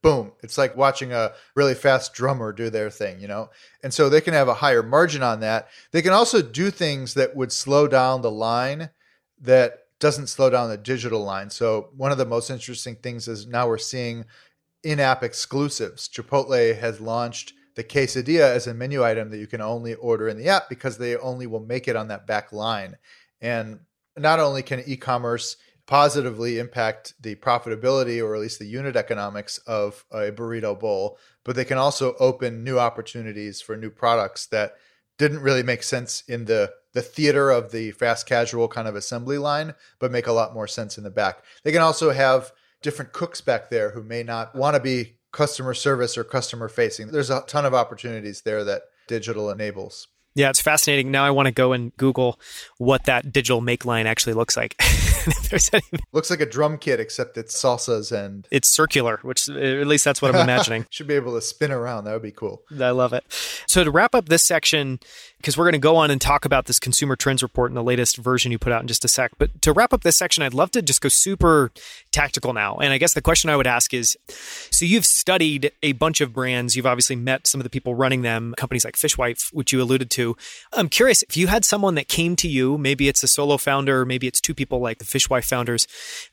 boom. 0.02 0.32
It's 0.42 0.58
like 0.58 0.76
watching 0.76 1.12
a 1.12 1.32
really 1.54 1.74
fast 1.74 2.12
drummer 2.12 2.52
do 2.52 2.70
their 2.70 2.90
thing, 2.90 3.20
you 3.20 3.28
know? 3.28 3.50
And 3.84 3.94
so 3.94 4.08
they 4.08 4.20
can 4.20 4.34
have 4.34 4.48
a 4.48 4.54
higher 4.54 4.82
margin 4.82 5.22
on 5.22 5.38
that. 5.40 5.68
They 5.92 6.02
can 6.02 6.12
also 6.12 6.42
do 6.42 6.72
things 6.72 7.14
that 7.14 7.36
would 7.36 7.52
slow 7.52 7.86
down 7.86 8.22
the 8.22 8.32
line 8.32 8.90
that 9.40 9.84
doesn't 9.98 10.26
slow 10.26 10.50
down 10.50 10.68
the 10.68 10.76
digital 10.76 11.24
line. 11.24 11.50
So 11.50 11.88
one 11.96 12.12
of 12.12 12.18
the 12.18 12.26
most 12.26 12.50
interesting 12.50 12.96
things 12.96 13.28
is 13.28 13.46
now 13.46 13.66
we're 13.66 13.78
seeing 13.78 14.24
in-app 14.82 15.22
exclusives. 15.22 16.08
Chipotle 16.08 16.78
has 16.78 17.00
launched 17.00 17.54
the 17.74 17.84
quesadilla 17.84 18.54
as 18.54 18.66
a 18.66 18.74
menu 18.74 19.04
item 19.04 19.30
that 19.30 19.38
you 19.38 19.46
can 19.46 19.60
only 19.60 19.94
order 19.94 20.28
in 20.28 20.36
the 20.36 20.48
app 20.48 20.68
because 20.68 20.96
they 20.98 21.16
only 21.16 21.46
will 21.46 21.60
make 21.60 21.88
it 21.88 21.96
on 21.96 22.08
that 22.08 22.26
back 22.26 22.52
line. 22.52 22.96
And 23.40 23.80
not 24.16 24.38
only 24.38 24.62
can 24.62 24.82
e-commerce 24.86 25.56
positively 25.86 26.58
impact 26.58 27.14
the 27.20 27.36
profitability 27.36 28.22
or 28.22 28.34
at 28.34 28.40
least 28.40 28.58
the 28.58 28.66
unit 28.66 28.96
economics 28.96 29.58
of 29.66 30.04
a 30.10 30.32
burrito 30.32 30.78
bowl, 30.78 31.18
but 31.44 31.54
they 31.54 31.64
can 31.64 31.78
also 31.78 32.14
open 32.18 32.64
new 32.64 32.78
opportunities 32.78 33.60
for 33.60 33.76
new 33.76 33.90
products 33.90 34.46
that 34.46 34.74
didn't 35.18 35.40
really 35.40 35.62
make 35.62 35.82
sense 35.82 36.22
in 36.28 36.44
the 36.44 36.72
the 36.96 37.02
theater 37.02 37.50
of 37.50 37.72
the 37.72 37.90
fast 37.90 38.26
casual 38.26 38.68
kind 38.68 38.88
of 38.88 38.96
assembly 38.96 39.36
line, 39.36 39.74
but 39.98 40.10
make 40.10 40.26
a 40.26 40.32
lot 40.32 40.54
more 40.54 40.66
sense 40.66 40.96
in 40.96 41.04
the 41.04 41.10
back. 41.10 41.44
They 41.62 41.70
can 41.70 41.82
also 41.82 42.10
have 42.10 42.52
different 42.80 43.12
cooks 43.12 43.42
back 43.42 43.68
there 43.68 43.90
who 43.90 44.02
may 44.02 44.22
not 44.22 44.54
want 44.54 44.76
to 44.76 44.80
be 44.80 45.18
customer 45.30 45.74
service 45.74 46.16
or 46.16 46.24
customer 46.24 46.70
facing. 46.70 47.08
There's 47.08 47.28
a 47.28 47.42
ton 47.42 47.66
of 47.66 47.74
opportunities 47.74 48.40
there 48.40 48.64
that 48.64 48.84
digital 49.08 49.50
enables. 49.50 50.08
Yeah, 50.36 50.50
it's 50.50 50.60
fascinating. 50.60 51.10
Now 51.10 51.24
I 51.24 51.30
want 51.30 51.46
to 51.46 51.52
go 51.52 51.72
and 51.72 51.96
Google 51.96 52.38
what 52.76 53.04
that 53.04 53.32
digital 53.32 53.62
make 53.62 53.86
line 53.86 54.06
actually 54.06 54.34
looks 54.34 54.54
like. 54.54 54.76
looks 56.12 56.30
like 56.30 56.42
a 56.42 56.46
drum 56.46 56.76
kit, 56.76 57.00
except 57.00 57.38
it's 57.38 57.60
salsas 57.60 58.12
and 58.12 58.46
it's 58.50 58.68
circular, 58.68 59.18
which 59.22 59.48
eh, 59.48 59.80
at 59.80 59.86
least 59.86 60.04
that's 60.04 60.20
what 60.20 60.34
I'm 60.34 60.42
imagining. 60.42 60.84
Should 60.90 61.06
be 61.06 61.14
able 61.14 61.34
to 61.34 61.40
spin 61.40 61.72
around. 61.72 62.04
That 62.04 62.12
would 62.12 62.22
be 62.22 62.32
cool. 62.32 62.62
I 62.78 62.90
love 62.90 63.14
it. 63.14 63.24
So 63.66 63.82
to 63.82 63.90
wrap 63.90 64.14
up 64.14 64.28
this 64.28 64.42
section, 64.42 65.00
because 65.46 65.56
we're 65.56 65.64
going 65.64 65.74
to 65.74 65.78
go 65.78 65.94
on 65.94 66.10
and 66.10 66.20
talk 66.20 66.44
about 66.44 66.66
this 66.66 66.80
consumer 66.80 67.14
trends 67.14 67.40
report 67.40 67.70
in 67.70 67.76
the 67.76 67.82
latest 67.84 68.16
version 68.16 68.50
you 68.50 68.58
put 68.58 68.72
out 68.72 68.80
in 68.80 68.88
just 68.88 69.04
a 69.04 69.08
sec. 69.08 69.30
But 69.38 69.62
to 69.62 69.72
wrap 69.72 69.92
up 69.92 70.02
this 70.02 70.16
section, 70.16 70.42
I'd 70.42 70.52
love 70.52 70.72
to 70.72 70.82
just 70.82 71.00
go 71.00 71.08
super 71.08 71.70
tactical 72.10 72.52
now. 72.52 72.78
And 72.78 72.92
I 72.92 72.98
guess 72.98 73.14
the 73.14 73.22
question 73.22 73.48
I 73.48 73.54
would 73.54 73.68
ask 73.68 73.94
is 73.94 74.18
so 74.72 74.84
you've 74.84 75.06
studied 75.06 75.70
a 75.84 75.92
bunch 75.92 76.20
of 76.20 76.32
brands. 76.32 76.74
You've 76.74 76.84
obviously 76.84 77.14
met 77.14 77.46
some 77.46 77.60
of 77.60 77.62
the 77.62 77.70
people 77.70 77.94
running 77.94 78.22
them, 78.22 78.56
companies 78.56 78.84
like 78.84 78.96
Fishwife, 78.96 79.52
which 79.52 79.72
you 79.72 79.80
alluded 79.80 80.10
to. 80.10 80.36
I'm 80.72 80.88
curious 80.88 81.22
if 81.22 81.36
you 81.36 81.46
had 81.46 81.64
someone 81.64 81.94
that 81.94 82.08
came 82.08 82.34
to 82.34 82.48
you, 82.48 82.76
maybe 82.76 83.06
it's 83.06 83.22
a 83.22 83.28
solo 83.28 83.56
founder, 83.56 84.04
maybe 84.04 84.26
it's 84.26 84.40
two 84.40 84.52
people 84.52 84.80
like 84.80 84.98
the 84.98 85.04
Fishwife 85.04 85.44
founders, 85.44 85.86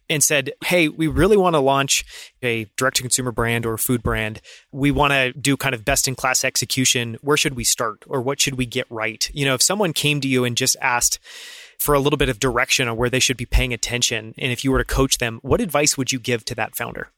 and 0.10 0.24
said, 0.24 0.51
Hey, 0.66 0.88
we 0.89 1.08
really 1.08 1.38
want 1.38 1.56
to 1.56 1.60
launch 1.60 2.06
a 2.41 2.66
direct 2.78 2.97
to 2.97 3.04
consumer 3.04 3.32
brand 3.32 3.66
or 3.66 3.78
food 3.78 4.04
brand. 4.04 4.41
We 4.72 4.91
want 4.91 5.14
to 5.14 5.34
do 5.34 5.58
kind 5.58 5.76
of 5.76 5.86
best 5.86 6.08
in 6.08 6.16
class 6.16 6.43
execution. 6.43 7.18
Where 7.22 7.38
should 7.38 7.56
we 7.56 7.64
start 7.64 8.04
or 8.08 8.22
what 8.22 8.39
should 8.39 8.56
we 8.56 8.66
get 8.66 8.86
right? 8.89 9.30
You 9.34 9.45
know, 9.45 9.54
if 9.54 9.62
someone 9.62 9.93
came 9.93 10.22
to 10.22 10.28
you 10.28 10.45
and 10.45 10.58
just 10.58 10.76
asked, 10.82 11.20
for 11.80 11.95
a 11.95 11.99
little 11.99 12.18
bit 12.18 12.30
of 12.30 12.39
direction 12.39 12.88
on 12.88 12.95
where 12.95 13.10
they 13.10 13.20
should 13.20 13.36
be 13.36 13.45
paying 13.45 13.74
attention, 13.74 14.34
and 14.38 14.54
if 14.54 14.64
you 14.64 14.72
were 14.72 14.78
to 14.78 14.86
coach 14.86 15.18
them, 15.18 15.39
what 15.41 15.60
advice 15.60 15.97
would 15.97 16.14
you 16.14 16.20
give 16.20 16.45
to 16.45 16.56
that 16.56 16.78
founder? 16.78 17.10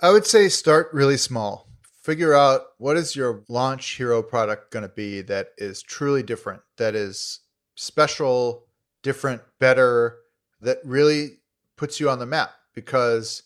I 0.00 0.10
would 0.10 0.24
say 0.26 0.48
start 0.48 0.88
really 0.92 1.16
small 1.16 1.66
figure 2.04 2.34
out 2.34 2.60
what 2.76 2.98
is 2.98 3.16
your 3.16 3.42
launch 3.48 3.96
hero 3.96 4.22
product 4.22 4.70
going 4.70 4.82
to 4.82 4.94
be 4.94 5.22
that 5.22 5.48
is 5.56 5.82
truly 5.82 6.22
different, 6.22 6.60
that 6.76 6.94
is 6.94 7.40
special, 7.76 8.66
different, 9.02 9.40
better, 9.58 10.18
that 10.60 10.78
really 10.84 11.38
puts 11.84 12.00
you 12.00 12.08
on 12.08 12.18
the 12.18 12.24
map 12.24 12.50
because 12.74 13.42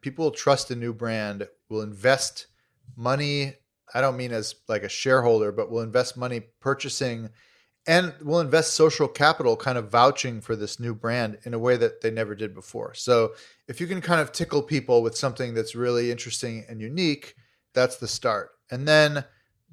people 0.00 0.30
trust 0.30 0.70
a 0.70 0.74
new 0.74 0.94
brand, 0.94 1.46
will 1.68 1.82
invest 1.82 2.46
money. 2.96 3.52
I 3.92 4.00
don't 4.00 4.16
mean 4.16 4.32
as 4.32 4.54
like 4.66 4.82
a 4.82 4.88
shareholder, 4.88 5.52
but 5.52 5.70
will 5.70 5.82
invest 5.82 6.16
money 6.16 6.40
purchasing 6.58 7.28
and 7.86 8.14
will 8.22 8.40
invest 8.40 8.72
social 8.72 9.06
capital 9.06 9.58
kind 9.58 9.76
of 9.76 9.90
vouching 9.90 10.40
for 10.40 10.56
this 10.56 10.80
new 10.80 10.94
brand 10.94 11.36
in 11.44 11.52
a 11.52 11.58
way 11.58 11.76
that 11.76 12.00
they 12.00 12.10
never 12.10 12.34
did 12.34 12.54
before. 12.54 12.94
So 12.94 13.34
if 13.68 13.78
you 13.78 13.86
can 13.86 14.00
kind 14.00 14.22
of 14.22 14.32
tickle 14.32 14.62
people 14.62 15.02
with 15.02 15.14
something 15.14 15.52
that's 15.52 15.74
really 15.74 16.10
interesting 16.10 16.64
and 16.70 16.80
unique, 16.80 17.34
that's 17.74 17.96
the 17.96 18.08
start. 18.08 18.52
And 18.70 18.88
then 18.88 19.22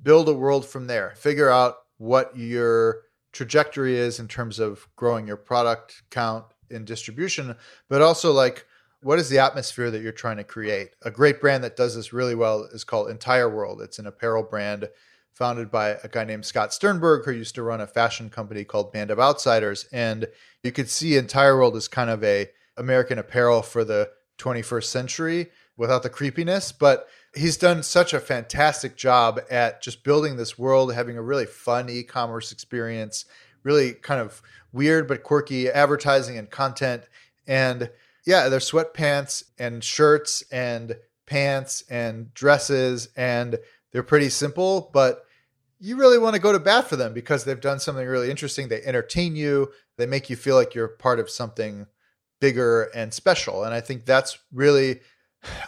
build 0.03 0.27
a 0.27 0.33
world 0.33 0.65
from 0.65 0.87
there. 0.87 1.13
Figure 1.15 1.49
out 1.49 1.75
what 1.99 2.35
your 2.35 3.03
trajectory 3.31 3.95
is 3.95 4.19
in 4.19 4.27
terms 4.27 4.59
of 4.59 4.89
growing 4.97 5.25
your 5.25 5.37
product 5.37 6.03
count 6.11 6.43
in 6.71 6.85
distribution, 6.85 7.55
but 7.87 8.01
also 8.01 8.31
like 8.31 8.65
what 9.01 9.19
is 9.19 9.29
the 9.29 9.39
atmosphere 9.39 9.89
that 9.91 10.01
you're 10.01 10.11
trying 10.11 10.37
to 10.37 10.43
create? 10.43 10.89
A 11.03 11.11
great 11.11 11.39
brand 11.39 11.63
that 11.63 11.77
does 11.77 11.95
this 11.95 12.11
really 12.11 12.35
well 12.35 12.67
is 12.73 12.83
called 12.83 13.09
Entire 13.09 13.49
World. 13.49 13.81
It's 13.81 13.99
an 13.99 14.07
apparel 14.07 14.43
brand 14.43 14.89
founded 15.31 15.71
by 15.71 15.91
a 16.03 16.09
guy 16.09 16.25
named 16.25 16.45
Scott 16.45 16.73
Sternberg, 16.73 17.23
who 17.23 17.31
used 17.31 17.55
to 17.55 17.63
run 17.63 17.79
a 17.79 17.87
fashion 17.87 18.29
company 18.29 18.65
called 18.65 18.91
Band 18.91 19.09
of 19.09 19.19
Outsiders. 19.19 19.85
And 19.93 20.27
you 20.63 20.73
could 20.73 20.89
see 20.89 21.15
Entire 21.15 21.55
World 21.55 21.77
as 21.77 21.87
kind 21.87 22.09
of 22.09 22.21
a 22.25 22.49
American 22.75 23.17
apparel 23.17 23.61
for 23.61 23.85
the 23.85 24.09
21st 24.37 24.83
century 24.83 25.47
without 25.77 26.03
the 26.03 26.09
creepiness, 26.09 26.73
but 26.73 27.07
he's 27.33 27.55
done 27.55 27.83
such 27.83 28.13
a 28.13 28.19
fantastic 28.19 28.97
job 28.97 29.39
at 29.49 29.81
just 29.81 30.03
building 30.03 30.35
this 30.35 30.59
world, 30.59 30.93
having 30.93 31.17
a 31.17 31.21
really 31.21 31.45
fun 31.45 31.89
e-commerce 31.89 32.51
experience, 32.51 33.23
really 33.63 33.93
kind 33.93 34.21
of 34.21 34.41
weird 34.71 35.07
but 35.07 35.23
quirky 35.23 35.69
advertising 35.69 36.37
and 36.37 36.49
content. 36.49 37.03
And 37.47 37.89
yeah, 38.25 38.49
there's 38.49 38.69
sweatpants 38.69 39.43
and 39.57 39.83
shirts 39.83 40.43
and 40.51 40.95
pants 41.25 41.83
and 41.89 42.33
dresses 42.33 43.09
and 43.15 43.57
they're 43.91 44.03
pretty 44.03 44.29
simple, 44.29 44.89
but 44.93 45.25
you 45.79 45.95
really 45.95 46.17
want 46.17 46.35
to 46.35 46.41
go 46.41 46.51
to 46.51 46.59
bat 46.59 46.87
for 46.87 46.95
them 46.95 47.13
because 47.13 47.43
they've 47.43 47.59
done 47.59 47.79
something 47.79 48.05
really 48.05 48.29
interesting. 48.29 48.67
They 48.67 48.83
entertain 48.83 49.35
you, 49.35 49.71
they 49.97 50.05
make 50.05 50.29
you 50.29 50.35
feel 50.35 50.55
like 50.55 50.75
you're 50.75 50.89
part 50.89 51.19
of 51.19 51.29
something 51.29 51.87
bigger 52.39 52.83
and 52.95 53.13
special. 53.13 53.63
And 53.63 53.73
I 53.73 53.81
think 53.81 54.05
that's 54.05 54.37
really 54.53 54.99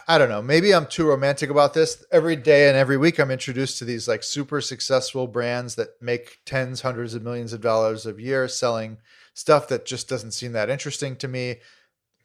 I 0.06 0.18
don't 0.18 0.28
know. 0.28 0.42
Maybe 0.42 0.74
I'm 0.74 0.86
too 0.86 1.06
romantic 1.06 1.50
about 1.50 1.74
this. 1.74 2.04
Every 2.12 2.36
day 2.36 2.68
and 2.68 2.76
every 2.76 2.96
week, 2.96 3.18
I'm 3.18 3.30
introduced 3.30 3.78
to 3.78 3.84
these 3.84 4.08
like 4.08 4.22
super 4.22 4.60
successful 4.60 5.26
brands 5.26 5.74
that 5.76 5.90
make 6.00 6.40
tens, 6.44 6.82
hundreds 6.82 7.14
of 7.14 7.22
millions 7.22 7.52
of 7.52 7.60
dollars 7.60 8.04
a 8.04 8.20
year 8.20 8.48
selling 8.48 8.98
stuff 9.34 9.68
that 9.68 9.86
just 9.86 10.08
doesn't 10.08 10.32
seem 10.32 10.52
that 10.52 10.70
interesting 10.70 11.16
to 11.16 11.28
me. 11.28 11.56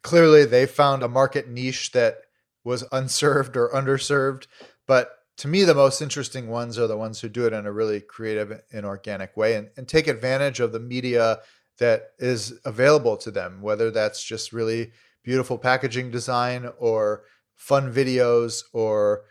Clearly, 0.02 0.44
they 0.44 0.66
found 0.66 1.02
a 1.02 1.08
market 1.08 1.48
niche 1.48 1.92
that 1.92 2.18
was 2.64 2.84
unserved 2.92 3.56
or 3.56 3.70
underserved. 3.70 4.46
But 4.86 5.10
to 5.38 5.48
me, 5.48 5.64
the 5.64 5.74
most 5.74 6.02
interesting 6.02 6.48
ones 6.48 6.78
are 6.78 6.86
the 6.86 6.96
ones 6.96 7.20
who 7.20 7.28
do 7.28 7.46
it 7.46 7.52
in 7.52 7.66
a 7.66 7.72
really 7.72 8.00
creative 8.00 8.60
and 8.72 8.84
organic 8.84 9.36
way 9.36 9.54
and, 9.54 9.70
and 9.76 9.88
take 9.88 10.08
advantage 10.08 10.60
of 10.60 10.72
the 10.72 10.80
media 10.80 11.38
that 11.78 12.10
is 12.18 12.58
available 12.64 13.16
to 13.16 13.30
them, 13.30 13.62
whether 13.62 13.90
that's 13.90 14.22
just 14.22 14.52
really 14.52 14.90
beautiful 15.22 15.56
packaging 15.56 16.10
design 16.10 16.68
or 16.78 17.22
fun 17.58 17.92
videos 17.92 18.62
or 18.72 19.24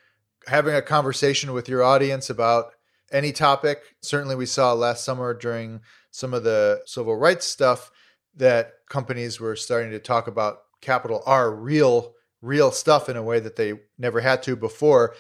having 0.46 0.76
a 0.76 0.82
conversation 0.82 1.54
with 1.54 1.68
your 1.68 1.82
audience 1.82 2.30
about 2.30 2.74
any 3.12 3.32
topic. 3.32 3.80
Certainly, 4.02 4.36
we 4.36 4.46
saw 4.46 4.74
last 4.74 5.04
summer 5.04 5.34
during 5.34 5.82
some 6.12 6.34
of 6.34 6.44
the 6.44 6.82
civil 6.86 7.16
rights 7.16 7.48
stuff 7.48 7.90
that 8.36 8.74
companies 8.90 9.40
were 9.40 9.56
starting 9.56 9.92
to 9.92 10.00
talk 10.00 10.28
about 10.28 10.60
capital 10.82 11.24
R 11.26 11.52
real 11.52 12.14
real 12.42 12.72
stuff 12.72 13.10
in 13.10 13.18
a 13.18 13.24
way 13.24 13.40
that 13.40 13.56
they 13.56 13.74
never 13.98 14.22
had 14.22 14.44
to 14.44 14.56
before. 14.56 15.16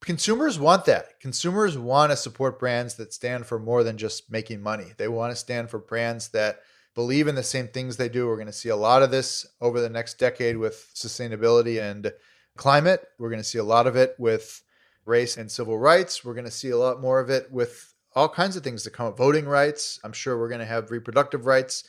Consumers 0.00 0.58
want 0.58 0.84
that. 0.84 1.18
Consumers 1.20 1.76
want 1.76 2.12
to 2.12 2.16
support 2.16 2.58
brands 2.58 2.94
that 2.94 3.12
stand 3.12 3.46
for 3.46 3.58
more 3.58 3.82
than 3.82 3.96
just 3.96 4.30
making 4.30 4.60
money. 4.60 4.92
They 4.96 5.08
want 5.08 5.32
to 5.32 5.36
stand 5.36 5.70
for 5.70 5.78
brands 5.78 6.28
that 6.28 6.60
believe 6.94 7.26
in 7.26 7.34
the 7.34 7.42
same 7.42 7.68
things 7.68 7.96
they 7.96 8.08
do. 8.08 8.26
We're 8.26 8.36
going 8.36 8.46
to 8.46 8.52
see 8.52 8.68
a 8.68 8.76
lot 8.76 9.02
of 9.02 9.10
this 9.10 9.46
over 9.60 9.80
the 9.80 9.88
next 9.88 10.18
decade 10.18 10.56
with 10.56 10.90
sustainability 10.94 11.80
and 11.80 12.12
climate. 12.56 13.06
We're 13.18 13.30
going 13.30 13.40
to 13.40 13.48
see 13.48 13.58
a 13.58 13.64
lot 13.64 13.86
of 13.86 13.96
it 13.96 14.14
with 14.18 14.62
race 15.04 15.36
and 15.36 15.50
civil 15.50 15.78
rights. 15.78 16.24
We're 16.24 16.34
going 16.34 16.44
to 16.44 16.50
see 16.50 16.70
a 16.70 16.76
lot 16.76 17.00
more 17.00 17.20
of 17.20 17.30
it 17.30 17.50
with 17.50 17.94
all 18.14 18.28
kinds 18.28 18.56
of 18.56 18.62
things 18.62 18.84
that 18.84 18.92
come 18.92 19.06
up 19.06 19.16
voting 19.16 19.46
rights. 19.46 19.98
I'm 20.04 20.12
sure 20.12 20.38
we're 20.38 20.48
going 20.48 20.60
to 20.60 20.66
have 20.66 20.90
reproductive 20.90 21.46
rights. 21.46 21.84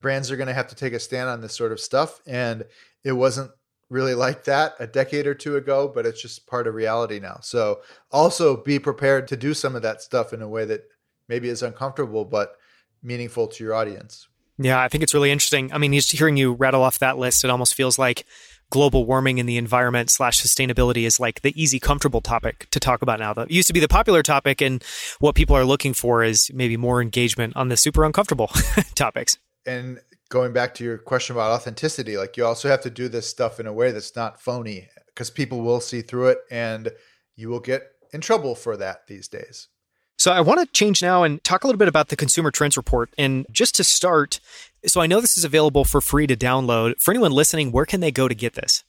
Brands 0.00 0.30
are 0.30 0.36
going 0.36 0.48
to 0.48 0.54
have 0.54 0.68
to 0.68 0.74
take 0.74 0.92
a 0.92 1.00
stand 1.00 1.28
on 1.28 1.40
this 1.40 1.56
sort 1.56 1.72
of 1.72 1.80
stuff. 1.80 2.20
And 2.26 2.64
it 3.04 3.12
wasn't 3.12 3.50
really 3.88 4.14
like 4.14 4.44
that 4.44 4.74
a 4.80 4.86
decade 4.86 5.26
or 5.26 5.34
two 5.34 5.56
ago, 5.56 5.90
but 5.92 6.06
it's 6.06 6.20
just 6.20 6.46
part 6.46 6.66
of 6.66 6.74
reality 6.74 7.20
now. 7.20 7.38
So 7.42 7.82
also 8.10 8.56
be 8.56 8.78
prepared 8.78 9.28
to 9.28 9.36
do 9.36 9.54
some 9.54 9.76
of 9.76 9.82
that 9.82 10.02
stuff 10.02 10.32
in 10.32 10.42
a 10.42 10.48
way 10.48 10.64
that 10.64 10.84
maybe 11.28 11.48
is 11.48 11.62
uncomfortable, 11.62 12.24
but 12.24 12.56
meaningful 13.02 13.46
to 13.48 13.64
your 13.64 13.74
audience. 13.74 14.28
Yeah, 14.58 14.80
I 14.80 14.88
think 14.88 15.02
it's 15.02 15.14
really 15.14 15.30
interesting. 15.30 15.72
I 15.72 15.78
mean, 15.78 15.92
just 15.92 16.12
hearing 16.12 16.36
you 16.36 16.52
rattle 16.52 16.82
off 16.82 16.98
that 17.00 17.18
list, 17.18 17.44
it 17.44 17.50
almost 17.50 17.74
feels 17.74 17.98
like 17.98 18.24
global 18.72 19.04
warming 19.04 19.38
and 19.38 19.46
the 19.46 19.58
environment 19.58 20.10
slash 20.10 20.40
sustainability 20.40 21.04
is 21.04 21.20
like 21.20 21.42
the 21.42 21.52
easy, 21.62 21.78
comfortable 21.78 22.22
topic 22.22 22.66
to 22.70 22.80
talk 22.80 23.02
about 23.02 23.18
now. 23.18 23.34
That 23.34 23.50
used 23.50 23.68
to 23.68 23.74
be 23.74 23.80
the 23.80 23.86
popular 23.86 24.22
topic, 24.22 24.62
and 24.62 24.82
what 25.20 25.34
people 25.34 25.54
are 25.54 25.64
looking 25.64 25.92
for 25.92 26.24
is 26.24 26.50
maybe 26.54 26.78
more 26.78 27.02
engagement 27.02 27.54
on 27.54 27.68
the 27.68 27.76
super 27.76 28.02
uncomfortable 28.02 28.50
topics. 28.94 29.36
And 29.66 30.00
going 30.30 30.54
back 30.54 30.74
to 30.76 30.84
your 30.84 30.96
question 30.96 31.36
about 31.36 31.52
authenticity, 31.52 32.16
like 32.16 32.38
you 32.38 32.46
also 32.46 32.68
have 32.68 32.80
to 32.80 32.90
do 32.90 33.08
this 33.08 33.28
stuff 33.28 33.60
in 33.60 33.66
a 33.66 33.72
way 33.72 33.92
that's 33.92 34.16
not 34.16 34.40
phony 34.40 34.88
because 35.08 35.28
people 35.28 35.60
will 35.60 35.80
see 35.80 36.00
through 36.00 36.28
it 36.28 36.38
and 36.50 36.90
you 37.36 37.50
will 37.50 37.60
get 37.60 37.82
in 38.14 38.22
trouble 38.22 38.54
for 38.54 38.78
that 38.78 39.06
these 39.06 39.28
days. 39.28 39.68
So 40.22 40.30
I 40.30 40.40
want 40.40 40.60
to 40.60 40.66
change 40.66 41.02
now 41.02 41.24
and 41.24 41.42
talk 41.42 41.64
a 41.64 41.66
little 41.66 41.80
bit 41.80 41.88
about 41.88 42.06
the 42.06 42.14
Consumer 42.14 42.52
Trends 42.52 42.76
Report. 42.76 43.12
And 43.18 43.44
just 43.50 43.74
to 43.74 43.82
start, 43.82 44.38
so 44.86 45.00
I 45.00 45.08
know 45.08 45.20
this 45.20 45.36
is 45.36 45.44
available 45.44 45.84
for 45.84 46.00
free 46.00 46.28
to 46.28 46.36
download. 46.36 47.00
For 47.00 47.10
anyone 47.10 47.32
listening, 47.32 47.72
where 47.72 47.84
can 47.84 47.98
they 47.98 48.12
go 48.12 48.28
to 48.28 48.34
get 48.36 48.54
this? 48.54 48.84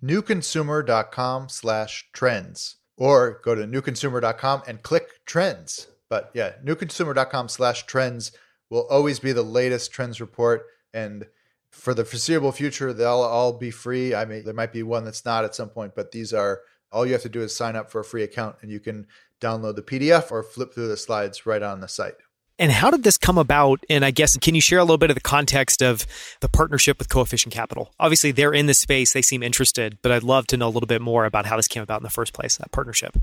newconsumer.com 0.00 1.48
slash 1.48 2.08
trends 2.12 2.76
or 2.96 3.40
go 3.42 3.56
to 3.56 3.62
newconsumer.com 3.66 4.62
and 4.68 4.80
click 4.84 5.08
trends. 5.26 5.88
But 6.08 6.30
yeah, 6.34 6.52
newconsumer.com 6.64 7.48
slash 7.48 7.84
trends 7.86 8.30
will 8.70 8.86
always 8.88 9.18
be 9.18 9.32
the 9.32 9.42
latest 9.42 9.90
trends 9.90 10.20
report. 10.20 10.66
And 10.94 11.26
for 11.68 11.94
the 11.94 12.04
foreseeable 12.04 12.52
future, 12.52 12.92
they'll 12.92 13.08
all 13.08 13.54
be 13.54 13.72
free. 13.72 14.14
I 14.14 14.24
mean, 14.24 14.44
there 14.44 14.54
might 14.54 14.72
be 14.72 14.84
one 14.84 15.04
that's 15.04 15.24
not 15.24 15.44
at 15.44 15.56
some 15.56 15.68
point, 15.68 15.96
but 15.96 16.12
these 16.12 16.32
are 16.32 16.60
all 16.92 17.04
you 17.04 17.12
have 17.12 17.22
to 17.22 17.28
do 17.28 17.42
is 17.42 17.54
sign 17.54 17.74
up 17.74 17.90
for 17.90 18.00
a 18.00 18.04
free 18.04 18.22
account 18.22 18.56
and 18.62 18.70
you 18.70 18.78
can 18.78 19.06
download 19.40 19.76
the 19.76 19.82
PDF 19.82 20.30
or 20.30 20.42
flip 20.42 20.74
through 20.74 20.88
the 20.88 20.96
slides 20.96 21.46
right 21.46 21.62
on 21.62 21.80
the 21.80 21.88
site. 21.88 22.14
And 22.58 22.72
how 22.72 22.90
did 22.90 23.02
this 23.02 23.18
come 23.18 23.36
about? 23.36 23.84
And 23.90 24.04
I 24.04 24.10
guess, 24.10 24.36
can 24.38 24.54
you 24.54 24.62
share 24.62 24.78
a 24.78 24.82
little 24.82 24.96
bit 24.96 25.10
of 25.10 25.14
the 25.14 25.20
context 25.20 25.82
of 25.82 26.06
the 26.40 26.48
partnership 26.48 26.98
with 26.98 27.10
Coefficient 27.10 27.52
Capital? 27.52 27.92
Obviously, 28.00 28.32
they're 28.32 28.54
in 28.54 28.66
the 28.66 28.74
space, 28.74 29.12
they 29.12 29.20
seem 29.20 29.42
interested, 29.42 29.98
but 30.00 30.10
I'd 30.10 30.22
love 30.22 30.46
to 30.48 30.56
know 30.56 30.68
a 30.68 30.70
little 30.70 30.86
bit 30.86 31.02
more 31.02 31.26
about 31.26 31.46
how 31.46 31.56
this 31.56 31.68
came 31.68 31.82
about 31.82 32.00
in 32.00 32.04
the 32.04 32.10
first 32.10 32.32
place, 32.32 32.56
that 32.56 32.72
partnership. 32.72 33.18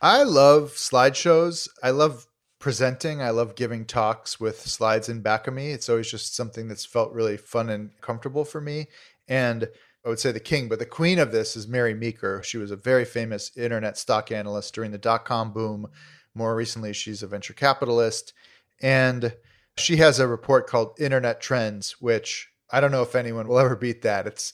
I 0.00 0.22
love 0.22 0.72
slideshows. 0.72 1.68
I 1.82 1.90
love 1.90 2.26
presenting. 2.58 3.20
I 3.20 3.30
love 3.30 3.56
giving 3.56 3.84
talks 3.84 4.40
with 4.40 4.60
slides 4.60 5.08
in 5.08 5.20
back 5.20 5.46
of 5.46 5.54
me. 5.54 5.72
It's 5.72 5.88
always 5.88 6.10
just 6.10 6.34
something 6.34 6.68
that's 6.68 6.86
felt 6.86 7.12
really 7.12 7.36
fun 7.36 7.68
and 7.68 7.90
comfortable 8.00 8.44
for 8.44 8.60
me. 8.60 8.86
And 9.28 9.68
I 10.04 10.08
would 10.08 10.18
say 10.18 10.32
the 10.32 10.40
king, 10.40 10.68
but 10.68 10.78
the 10.78 10.86
queen 10.86 11.18
of 11.18 11.30
this 11.30 11.56
is 11.56 11.68
Mary 11.68 11.94
Meeker. 11.94 12.42
She 12.42 12.58
was 12.58 12.70
a 12.70 12.76
very 12.76 13.04
famous 13.04 13.56
internet 13.56 13.96
stock 13.96 14.32
analyst 14.32 14.74
during 14.74 14.90
the 14.90 14.98
dot 14.98 15.24
com 15.24 15.52
boom. 15.52 15.86
More 16.34 16.56
recently, 16.56 16.92
she's 16.92 17.22
a 17.22 17.26
venture 17.26 17.54
capitalist. 17.54 18.32
And 18.80 19.34
she 19.76 19.96
has 19.96 20.18
a 20.18 20.26
report 20.26 20.66
called 20.66 20.98
Internet 20.98 21.40
Trends, 21.40 22.00
which 22.00 22.50
I 22.70 22.80
don't 22.80 22.90
know 22.90 23.02
if 23.02 23.14
anyone 23.14 23.46
will 23.46 23.58
ever 23.58 23.76
beat 23.76 24.02
that. 24.02 24.26
It's 24.26 24.52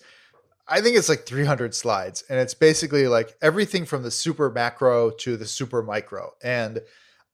I 0.71 0.83
think 0.83 0.97
it's 0.97 1.09
like 1.09 1.25
300 1.25 1.75
slides 1.75 2.25
and 2.29 2.39
it's 2.39 2.53
basically 2.53 3.09
like 3.09 3.35
everything 3.41 3.87
from 3.87 4.03
the 4.03 4.11
super 4.11 4.51
macro 4.51 5.11
to 5.11 5.37
the 5.39 5.47
super 5.47 5.83
micro. 5.83 6.33
And 6.43 6.83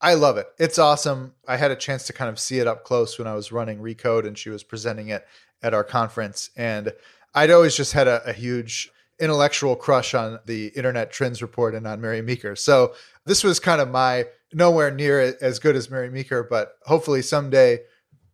I 0.01 0.15
love 0.15 0.37
it. 0.37 0.47
It's 0.59 0.79
awesome. 0.79 1.35
I 1.49 1.57
had 1.57 1.73
a 1.73 1.77
chance 1.77 2.07
to 2.07 2.13
kind 2.13 2.31
of 2.31 2.39
see 2.39 2.61
it 2.61 2.69
up 2.69 2.85
close 2.85 3.19
when 3.19 3.27
I 3.27 3.35
was 3.35 3.51
running 3.51 3.81
Recode 3.81 4.27
and 4.27 4.39
she 4.39 4.51
was 4.51 4.63
presenting 4.63 5.09
it 5.09 5.27
at 5.63 5.75
our 5.75 5.83
conference. 5.83 6.51
And 6.57 6.93
I'd 7.35 7.51
always 7.51 7.77
just 7.77 7.93
had 7.93 8.09
a, 8.09 8.23
a 8.29 8.33
huge 8.33 8.91
intellectual 9.19 9.77
crush 9.77 10.15
on 10.15 10.41
the 10.47 10.69
Internet 10.69 11.11
Trends 11.11 11.43
Report 11.43 11.75
and 11.75 11.87
on 11.87 12.01
Mary 12.01 12.23
Meeker. 12.23 12.57
So 12.57 12.95
this 13.27 13.45
was 13.45 13.61
kind 13.61 13.81
of 13.81 13.89
my 13.89 14.27
nowhere 14.53 14.91
near 14.91 15.37
as 15.41 15.59
good 15.59 15.77
as 15.77 15.91
Mary 15.91 16.11
Meeker, 16.11 16.43
but 16.43 16.75
hopefully 16.83 17.23
someday 17.23 17.81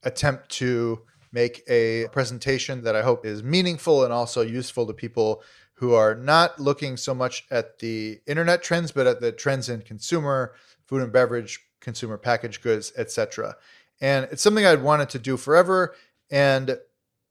attempt 0.02 0.48
to 0.50 1.02
make 1.32 1.62
a 1.68 2.08
presentation 2.08 2.82
that 2.82 2.96
I 2.96 3.02
hope 3.02 3.24
is 3.24 3.42
meaningful 3.42 4.04
and 4.04 4.12
also 4.12 4.42
useful 4.42 4.86
to 4.86 4.92
people 4.92 5.42
who 5.74 5.94
are 5.94 6.14
not 6.14 6.60
looking 6.60 6.96
so 6.96 7.14
much 7.14 7.46
at 7.50 7.78
the 7.78 8.20
internet 8.26 8.62
trends, 8.62 8.92
but 8.92 9.06
at 9.06 9.20
the 9.20 9.32
trends 9.32 9.68
in 9.68 9.80
consumer, 9.80 10.54
food 10.86 11.02
and 11.02 11.12
beverage, 11.12 11.60
consumer 11.80 12.18
packaged 12.18 12.62
goods, 12.62 12.92
etc. 12.98 13.56
And 14.00 14.28
it's 14.30 14.42
something 14.42 14.66
I'd 14.66 14.82
wanted 14.82 15.08
to 15.10 15.18
do 15.18 15.36
forever. 15.36 15.94
And 16.30 16.78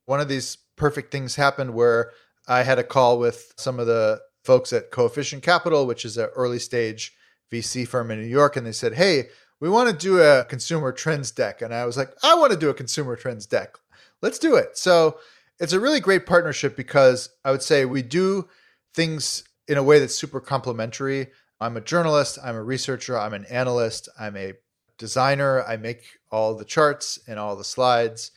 one 0.06 0.20
of 0.20 0.28
these 0.28 0.58
perfect 0.80 1.12
things 1.12 1.36
happened 1.36 1.74
where 1.74 2.12
I 2.48 2.64
had 2.64 2.80
a 2.80 2.84
call 2.84 3.20
with 3.20 3.54
some 3.58 3.80
of 3.80 3.86
the 3.86 4.22
folks 4.44 4.74
at 4.74 4.90
Coefficient 4.90 5.44
Capital, 5.44 5.86
which 5.86 6.06
is 6.06 6.18
an 6.18 6.30
early 6.36 6.58
stage 6.58 7.14
VC 7.52 7.88
firm 7.88 8.10
in 8.10 8.20
New 8.20 8.28
York, 8.28 8.56
and 8.56 8.66
they 8.66 8.72
said, 8.72 8.96
Hey, 8.96 9.26
we 9.60 9.70
want 9.70 9.90
to 9.90 9.96
do 9.96 10.22
a 10.22 10.46
consumer 10.46 10.92
trends 10.92 11.32
deck. 11.32 11.62
And 11.62 11.74
I 11.74 11.86
was 11.86 11.98
like, 11.98 12.12
I 12.24 12.36
want 12.36 12.52
to 12.52 12.58
do 12.58 12.70
a 12.70 12.74
consumer 12.74 13.16
trends 13.16 13.46
deck. 13.46 13.76
Let's 14.22 14.40
do 14.40 14.56
it. 14.56 14.78
So 14.78 15.20
it's 15.60 15.74
a 15.74 15.80
really 15.80 16.00
great 16.00 16.26
partnership 16.26 16.76
because 16.76 17.30
I 17.44 17.52
would 17.52 17.62
say 17.62 17.86
we 17.86 18.02
do 18.02 18.48
things 18.94 19.44
in 19.68 19.78
a 19.78 19.84
way 19.84 20.00
that's 20.00 20.16
super 20.16 20.40
complementary. 20.40 21.28
I'm 21.60 21.76
a 21.76 21.82
journalist, 21.82 22.40
I'm 22.44 22.56
a 22.56 22.64
researcher, 22.64 23.20
I'm 23.20 23.34
an 23.34 23.46
analyst, 23.46 24.08
I'm 24.18 24.38
a 24.38 24.54
designer. 25.00 25.64
I 25.64 25.78
make 25.78 26.04
all 26.32 26.54
the 26.54 26.66
charts 26.66 27.18
and 27.28 27.40
all 27.40 27.56
the 27.56 27.64
slides. 27.64 28.32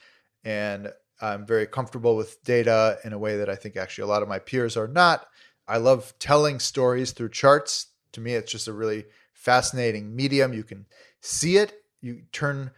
And 0.45 0.90
I'm 1.23 1.47
very 1.47 1.66
comfortable 1.66 2.16
with 2.16 2.43
data 2.43 2.99
in 3.05 3.12
a 3.12 3.18
way 3.18 3.37
that 3.37 3.49
I 3.49 3.55
think 3.55 3.77
actually 3.77 4.03
a 4.03 4.09
lot 4.09 4.23
of 4.23 4.29
my 4.29 4.41
peers 4.41 4.77
are 4.77 4.89
not. 4.89 5.29
I 5.68 5.79
love 5.79 6.12
telling 6.18 6.59
stories 6.59 7.12
through 7.12 7.31
charts. 7.31 7.87
To 8.12 8.20
me, 8.20 8.35
it's 8.35 8.51
just 8.51 8.68
a 8.68 8.73
really 8.73 9.07
fascinating 9.33 10.14
medium. 10.14 10.53
You 10.53 10.64
can 10.64 10.87
see 11.20 11.57
it, 11.57 11.73
you 12.01 12.23
turn 12.33 12.73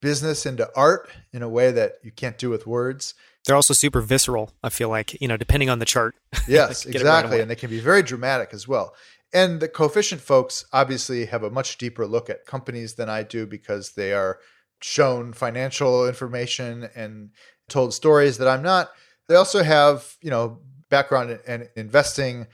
business 0.00 0.46
into 0.46 0.70
art 0.76 1.10
in 1.32 1.42
a 1.42 1.48
way 1.48 1.72
that 1.72 1.94
you 2.04 2.12
can't 2.12 2.38
do 2.38 2.48
with 2.50 2.66
words. 2.66 3.14
They're 3.44 3.56
also 3.56 3.74
super 3.74 4.00
visceral, 4.00 4.52
I 4.62 4.68
feel 4.68 4.88
like, 4.88 5.20
you 5.20 5.26
know, 5.26 5.36
depending 5.36 5.68
on 5.68 5.80
the 5.80 5.84
chart. 5.84 6.14
Yes, 6.46 6.86
exactly. 6.86 7.32
Right 7.32 7.40
and 7.42 7.50
they 7.50 7.56
can 7.56 7.70
be 7.70 7.80
very 7.80 8.02
dramatic 8.02 8.50
as 8.52 8.68
well. 8.68 8.94
And 9.32 9.60
the 9.60 9.68
coefficient 9.68 10.20
folks 10.20 10.64
obviously 10.72 11.26
have 11.26 11.42
a 11.42 11.50
much 11.50 11.76
deeper 11.76 12.06
look 12.06 12.30
at 12.30 12.46
companies 12.46 12.94
than 12.94 13.10
I 13.10 13.22
do 13.24 13.46
because 13.46 13.92
they 13.92 14.12
are 14.12 14.38
shown 14.80 15.32
financial 15.32 16.06
information 16.06 16.88
and 16.94 17.30
told 17.68 17.94
stories 17.94 18.38
that 18.38 18.48
I'm 18.48 18.62
not. 18.62 18.90
They 19.28 19.34
also 19.34 19.62
have, 19.62 20.16
you 20.22 20.30
know, 20.30 20.58
background 20.88 21.38
in, 21.46 21.68
investing 21.76 22.46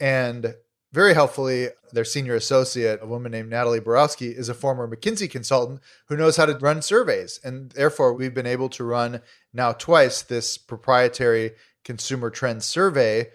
and 0.00 0.54
very 0.92 1.12
helpfully, 1.12 1.68
their 1.92 2.04
senior 2.04 2.34
associate, 2.34 3.00
a 3.02 3.06
woman 3.06 3.30
named 3.30 3.50
Natalie 3.50 3.80
Borowski, 3.80 4.28
is 4.28 4.48
a 4.48 4.54
former 4.54 4.88
McKinsey 4.88 5.30
consultant 5.30 5.80
who 6.06 6.16
knows 6.16 6.36
how 6.36 6.46
to 6.46 6.56
run 6.56 6.80
surveys. 6.80 7.38
And 7.44 7.70
therefore, 7.72 8.14
we've 8.14 8.32
been 8.32 8.46
able 8.46 8.70
to 8.70 8.84
run 8.84 9.20
now 9.52 9.72
twice 9.72 10.22
this 10.22 10.56
proprietary 10.56 11.52
consumer 11.84 12.30
trend 12.30 12.62
survey 12.62 13.28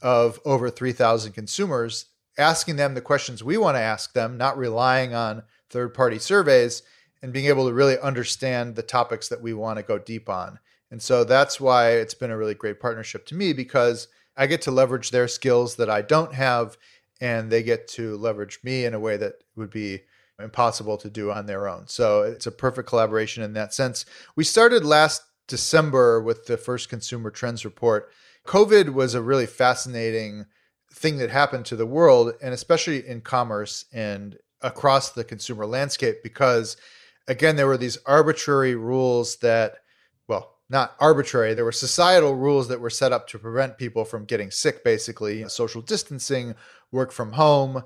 of 0.00 0.40
over 0.44 0.70
3,000 0.70 1.32
consumers, 1.32 2.06
asking 2.38 2.76
them 2.76 2.94
the 2.94 3.00
questions 3.00 3.42
we 3.42 3.56
want 3.56 3.76
to 3.76 3.80
ask 3.80 4.12
them, 4.12 4.36
not 4.36 4.56
relying 4.56 5.12
on 5.12 5.42
third 5.70 5.94
party 5.94 6.18
surveys, 6.20 6.82
and 7.20 7.32
being 7.32 7.46
able 7.46 7.66
to 7.66 7.74
really 7.74 7.98
understand 7.98 8.74
the 8.74 8.82
topics 8.82 9.28
that 9.28 9.42
we 9.42 9.52
want 9.52 9.76
to 9.76 9.82
go 9.82 9.98
deep 9.98 10.28
on. 10.28 10.58
And 10.92 11.00
so 11.02 11.24
that's 11.24 11.58
why 11.58 11.92
it's 11.92 12.12
been 12.12 12.30
a 12.30 12.36
really 12.36 12.54
great 12.54 12.78
partnership 12.78 13.24
to 13.26 13.34
me 13.34 13.54
because 13.54 14.08
I 14.36 14.46
get 14.46 14.60
to 14.62 14.70
leverage 14.70 15.10
their 15.10 15.26
skills 15.26 15.76
that 15.76 15.88
I 15.88 16.02
don't 16.02 16.34
have, 16.34 16.76
and 17.18 17.50
they 17.50 17.62
get 17.62 17.88
to 17.88 18.16
leverage 18.18 18.60
me 18.62 18.84
in 18.84 18.92
a 18.92 19.00
way 19.00 19.16
that 19.16 19.36
would 19.56 19.70
be 19.70 20.02
impossible 20.38 20.98
to 20.98 21.08
do 21.08 21.32
on 21.32 21.46
their 21.46 21.66
own. 21.66 21.88
So 21.88 22.22
it's 22.22 22.46
a 22.46 22.52
perfect 22.52 22.88
collaboration 22.88 23.42
in 23.42 23.54
that 23.54 23.72
sense. 23.72 24.04
We 24.36 24.44
started 24.44 24.84
last 24.84 25.22
December 25.48 26.20
with 26.20 26.44
the 26.44 26.58
first 26.58 26.90
consumer 26.90 27.30
trends 27.30 27.64
report. 27.64 28.10
COVID 28.46 28.92
was 28.92 29.14
a 29.14 29.22
really 29.22 29.46
fascinating 29.46 30.44
thing 30.92 31.16
that 31.16 31.30
happened 31.30 31.64
to 31.66 31.76
the 31.76 31.86
world, 31.86 32.34
and 32.42 32.52
especially 32.52 33.06
in 33.06 33.22
commerce 33.22 33.86
and 33.94 34.36
across 34.60 35.10
the 35.10 35.24
consumer 35.24 35.64
landscape, 35.64 36.22
because 36.22 36.76
again, 37.28 37.56
there 37.56 37.66
were 37.66 37.78
these 37.78 37.98
arbitrary 38.04 38.74
rules 38.74 39.36
that, 39.36 39.76
not 40.72 40.96
arbitrary, 40.98 41.52
there 41.52 41.66
were 41.66 41.70
societal 41.70 42.34
rules 42.34 42.66
that 42.68 42.80
were 42.80 42.90
set 42.90 43.12
up 43.12 43.28
to 43.28 43.38
prevent 43.38 43.76
people 43.76 44.06
from 44.06 44.24
getting 44.24 44.50
sick, 44.50 44.82
basically, 44.82 45.46
social 45.50 45.82
distancing, 45.82 46.54
work 46.90 47.12
from 47.12 47.32
home, 47.32 47.82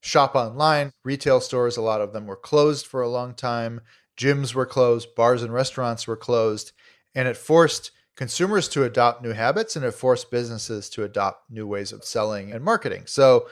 shop 0.00 0.36
online. 0.36 0.92
Retail 1.04 1.40
stores, 1.40 1.76
a 1.76 1.82
lot 1.82 2.00
of 2.00 2.12
them 2.12 2.26
were 2.26 2.36
closed 2.36 2.86
for 2.86 3.02
a 3.02 3.08
long 3.08 3.34
time. 3.34 3.80
Gyms 4.16 4.54
were 4.54 4.66
closed, 4.66 5.16
bars 5.16 5.42
and 5.42 5.52
restaurants 5.52 6.06
were 6.06 6.16
closed, 6.16 6.70
and 7.12 7.26
it 7.26 7.36
forced 7.36 7.90
consumers 8.14 8.68
to 8.68 8.84
adopt 8.84 9.20
new 9.22 9.32
habits 9.32 9.74
and 9.74 9.84
it 9.84 9.92
forced 9.92 10.30
businesses 10.30 10.88
to 10.90 11.02
adopt 11.02 11.50
new 11.50 11.66
ways 11.66 11.90
of 11.90 12.04
selling 12.04 12.52
and 12.52 12.64
marketing. 12.64 13.02
So, 13.06 13.48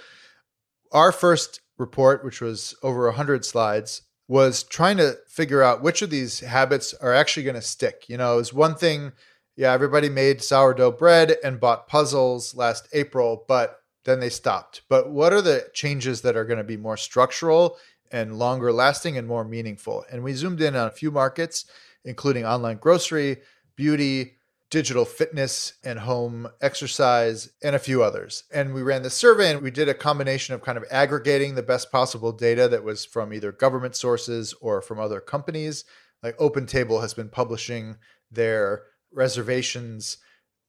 our 0.92 1.10
first 1.10 1.60
report, 1.76 2.24
which 2.24 2.40
was 2.40 2.76
over 2.84 3.06
100 3.06 3.44
slides, 3.44 4.02
was 4.28 4.62
trying 4.64 4.96
to 4.96 5.16
figure 5.28 5.62
out 5.62 5.82
which 5.82 6.02
of 6.02 6.10
these 6.10 6.40
habits 6.40 6.94
are 6.94 7.14
actually 7.14 7.44
going 7.44 7.54
to 7.54 7.62
stick. 7.62 8.04
You 8.08 8.16
know, 8.16 8.34
it 8.34 8.38
was 8.38 8.52
one 8.52 8.74
thing, 8.74 9.12
yeah, 9.56 9.72
everybody 9.72 10.08
made 10.08 10.42
sourdough 10.42 10.92
bread 10.92 11.36
and 11.44 11.60
bought 11.60 11.86
puzzles 11.88 12.54
last 12.54 12.88
April, 12.92 13.44
but 13.46 13.80
then 14.04 14.20
they 14.20 14.28
stopped. 14.28 14.82
But 14.88 15.10
what 15.10 15.32
are 15.32 15.42
the 15.42 15.68
changes 15.74 16.22
that 16.22 16.36
are 16.36 16.44
going 16.44 16.58
to 16.58 16.64
be 16.64 16.76
more 16.76 16.96
structural 16.96 17.76
and 18.10 18.38
longer 18.38 18.72
lasting 18.72 19.16
and 19.16 19.28
more 19.28 19.44
meaningful? 19.44 20.04
And 20.10 20.22
we 20.22 20.32
zoomed 20.32 20.60
in 20.60 20.76
on 20.76 20.88
a 20.88 20.92
few 20.92 21.10
markets, 21.10 21.64
including 22.04 22.44
online 22.44 22.78
grocery, 22.78 23.38
beauty, 23.76 24.35
digital 24.70 25.04
fitness 25.04 25.74
and 25.84 26.00
home 26.00 26.48
exercise, 26.60 27.50
and 27.62 27.76
a 27.76 27.80
few 27.80 28.02
others. 28.02 28.44
And 28.52 28.74
we 28.74 28.82
ran 28.82 29.02
this 29.02 29.14
survey 29.14 29.52
and 29.52 29.62
we 29.62 29.70
did 29.70 29.88
a 29.88 29.94
combination 29.94 30.54
of 30.54 30.62
kind 30.62 30.76
of 30.76 30.84
aggregating 30.90 31.54
the 31.54 31.62
best 31.62 31.92
possible 31.92 32.32
data 32.32 32.66
that 32.68 32.84
was 32.84 33.04
from 33.04 33.32
either 33.32 33.52
government 33.52 33.94
sources 33.94 34.54
or 34.60 34.82
from 34.82 34.98
other 34.98 35.20
companies. 35.20 35.84
Like 36.22 36.36
OpenTable 36.38 37.00
has 37.00 37.14
been 37.14 37.28
publishing 37.28 37.96
their 38.30 38.82
reservations 39.12 40.18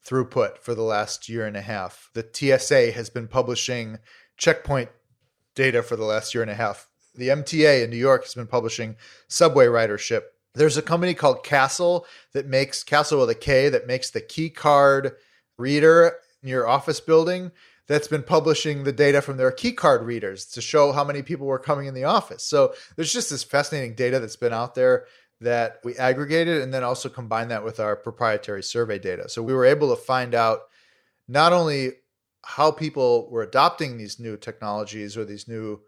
throughput 0.06 0.60
for 0.60 0.76
the 0.76 0.84
last 0.84 1.28
year 1.28 1.45
and 1.45 1.58
a 1.58 1.62
half. 1.62 2.10
The 2.14 2.28
TSA 2.32 2.91
has 2.91 3.10
been 3.10 3.28
publishing 3.28 3.98
checkpoint 4.38 4.89
data 5.56 5.82
for 5.82 5.95
the 5.95 6.06
last 6.06 6.34
year 6.34 6.43
and 6.43 6.52
a 6.52 6.56
half. 6.56 6.88
The 7.16 7.30
MTA 7.30 7.84
in 7.84 7.89
New 7.89 7.98
York 7.98 8.24
has 8.24 8.36
been 8.36 8.48
publishing 8.48 8.95
subway 9.28 9.66
ridership 9.66 10.22
there's 10.58 10.78
a 10.78 10.82
company 10.82 11.14
called 11.14 11.43
Kastle 11.43 12.05
that 12.34 12.47
makes 12.47 12.84
Kastle 12.84 13.20
with 13.20 13.30
a 13.30 13.36
K 13.36 13.70
that 13.70 13.88
makes 13.88 14.10
the 14.10 14.22
key 14.22 14.49
card 14.49 15.14
reader 15.58 16.16
in 16.43 16.49
your 16.49 16.68
office 16.68 16.99
building 16.99 17.51
that's 17.88 18.08
been 18.08 18.24
publishing 18.24 18.84
the 18.84 18.91
data 18.91 19.22
from 19.22 19.38
their 19.38 19.51
key 19.51 19.72
card 19.72 20.03
readers 20.03 20.45
to 20.45 20.62
show 20.62 20.91
how 20.91 21.03
many 21.03 21.22
people 21.22 21.47
were 21.47 21.60
coming 21.60 21.88
in 21.88 21.93
the 21.93 22.03
office. 22.03 22.43
So 22.43 22.74
there's 22.95 23.14
just 23.14 23.30
this 23.30 23.43
fascinating 23.43 23.95
data 23.95 24.20
that's 24.20 24.36
been 24.36 24.53
out 24.53 24.76
there 24.76 25.05
that 25.39 25.80
we 25.84 25.95
aggregated 25.95 26.62
and 26.62 26.74
then 26.74 26.84
also 26.84 27.10
combined 27.10 27.51
that 27.51 27.64
with 27.64 27.80
our 27.80 27.95
proprietary 27.95 28.64
survey 28.64 28.99
data. 28.99 29.30
So 29.30 29.41
we 29.41 29.53
were 29.53 29.66
able 29.66 29.95
to 29.95 30.01
find 30.01 30.36
out 30.36 30.62
not 31.28 31.53
only 31.53 31.91
how 32.43 32.72
people 32.72 33.30
were 33.30 33.43
adopting 33.43 33.97
these 33.97 34.20
new 34.20 34.38
technologies 34.38 35.16
or 35.16 35.26
these 35.26 35.47
new 35.47 35.82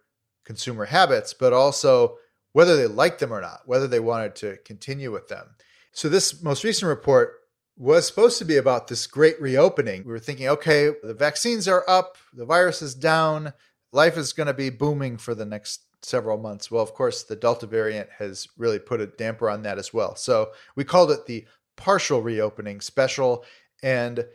consumer 0.45 0.85
habits, 0.85 1.33
but 1.33 1.53
also 1.53 2.17
whether 2.53 2.75
they 2.75 2.87
liked 2.87 3.19
them 3.19 3.33
or 3.33 3.41
not, 3.41 3.61
whether 3.65 3.87
they 3.87 3.99
wanted 3.99 4.35
to 4.35 4.57
continue 4.65 5.11
with 5.11 5.27
them. 5.27 5.47
So, 5.91 6.09
this 6.09 6.41
most 6.41 6.63
recent 6.63 6.89
report 6.89 7.35
was 7.77 8.05
supposed 8.05 8.37
to 8.39 8.45
be 8.45 8.57
about 8.57 8.87
this 8.87 9.07
great 9.07 9.39
reopening. 9.41 10.03
We 10.03 10.11
were 10.11 10.19
thinking, 10.19 10.47
okay, 10.49 10.91
the 11.03 11.13
vaccines 11.13 11.67
are 11.67 11.85
up, 11.87 12.17
the 12.33 12.45
virus 12.45 12.81
is 12.81 12.93
down, 12.93 13.53
life 13.91 14.17
is 14.17 14.33
going 14.33 14.47
to 14.47 14.53
be 14.53 14.69
booming 14.69 15.17
for 15.17 15.33
the 15.33 15.45
next 15.45 15.85
several 16.01 16.37
months. 16.37 16.69
Well, 16.69 16.83
of 16.83 16.93
course, 16.93 17.23
the 17.23 17.35
Delta 17.35 17.67
variant 17.67 18.09
has 18.17 18.47
really 18.57 18.79
put 18.79 19.01
a 19.01 19.07
damper 19.07 19.49
on 19.49 19.63
that 19.63 19.77
as 19.77 19.93
well. 19.93 20.15
So, 20.15 20.51
we 20.75 20.83
called 20.83 21.11
it 21.11 21.25
the 21.25 21.45
partial 21.77 22.21
reopening 22.21 22.81
special 22.81 23.45
and 23.81 24.25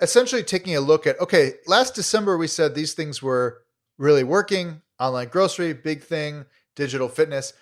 essentially 0.00 0.42
taking 0.42 0.74
a 0.74 0.80
look 0.80 1.06
at 1.06 1.20
okay, 1.20 1.54
last 1.66 1.94
December 1.94 2.36
we 2.36 2.46
said 2.46 2.74
these 2.74 2.94
things 2.94 3.22
were 3.22 3.62
really 3.98 4.24
working. 4.24 4.82
Online 4.98 5.28
grocery, 5.28 5.72
big 5.72 6.02
thing 6.02 6.44
digital 6.74 7.08
fitness. 7.08 7.52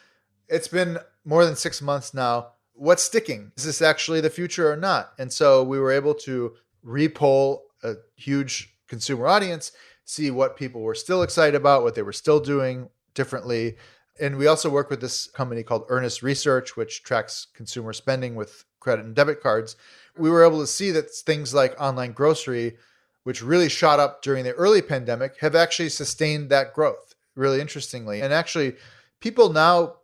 It's 0.48 0.68
been 0.68 0.98
more 1.24 1.44
than 1.44 1.56
six 1.56 1.82
months 1.82 2.14
now. 2.14 2.52
What's 2.74 3.02
sticking? 3.02 3.52
Is 3.56 3.64
this 3.64 3.82
actually 3.82 4.20
the 4.20 4.30
future 4.30 4.70
or 4.70 4.76
not? 4.76 5.12
And 5.18 5.32
so 5.32 5.62
we 5.62 5.78
were 5.78 5.92
able 5.92 6.14
to 6.14 6.54
repoll 6.84 7.60
a 7.82 7.94
huge 8.16 8.74
consumer 8.86 9.26
audience, 9.26 9.72
see 10.04 10.30
what 10.30 10.56
people 10.56 10.80
were 10.80 10.94
still 10.94 11.22
excited 11.22 11.54
about, 11.54 11.82
what 11.82 11.94
they 11.94 12.02
were 12.02 12.12
still 12.12 12.40
doing 12.40 12.88
differently. 13.14 13.76
And 14.20 14.36
we 14.36 14.46
also 14.46 14.70
work 14.70 14.90
with 14.90 15.00
this 15.00 15.26
company 15.26 15.62
called 15.62 15.84
Earnest 15.88 16.22
Research, 16.22 16.76
which 16.76 17.02
tracks 17.02 17.46
consumer 17.54 17.92
spending 17.92 18.34
with 18.34 18.64
credit 18.80 19.04
and 19.04 19.14
debit 19.14 19.42
cards. 19.42 19.76
We 20.16 20.30
were 20.30 20.44
able 20.44 20.60
to 20.60 20.66
see 20.66 20.90
that 20.92 21.10
things 21.10 21.52
like 21.52 21.80
online 21.80 22.12
grocery, 22.12 22.76
which 23.24 23.42
really 23.42 23.68
shot 23.68 24.00
up 24.00 24.22
during 24.22 24.44
the 24.44 24.54
early 24.54 24.82
pandemic, 24.82 25.38
have 25.40 25.54
actually 25.54 25.90
sustained 25.90 26.50
that 26.50 26.72
growth 26.72 27.14
really 27.34 27.60
interestingly. 27.60 28.20
And 28.20 28.32
actually, 28.32 28.76
people 29.20 29.52
now 29.52 29.96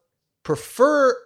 prefer 0.43 1.17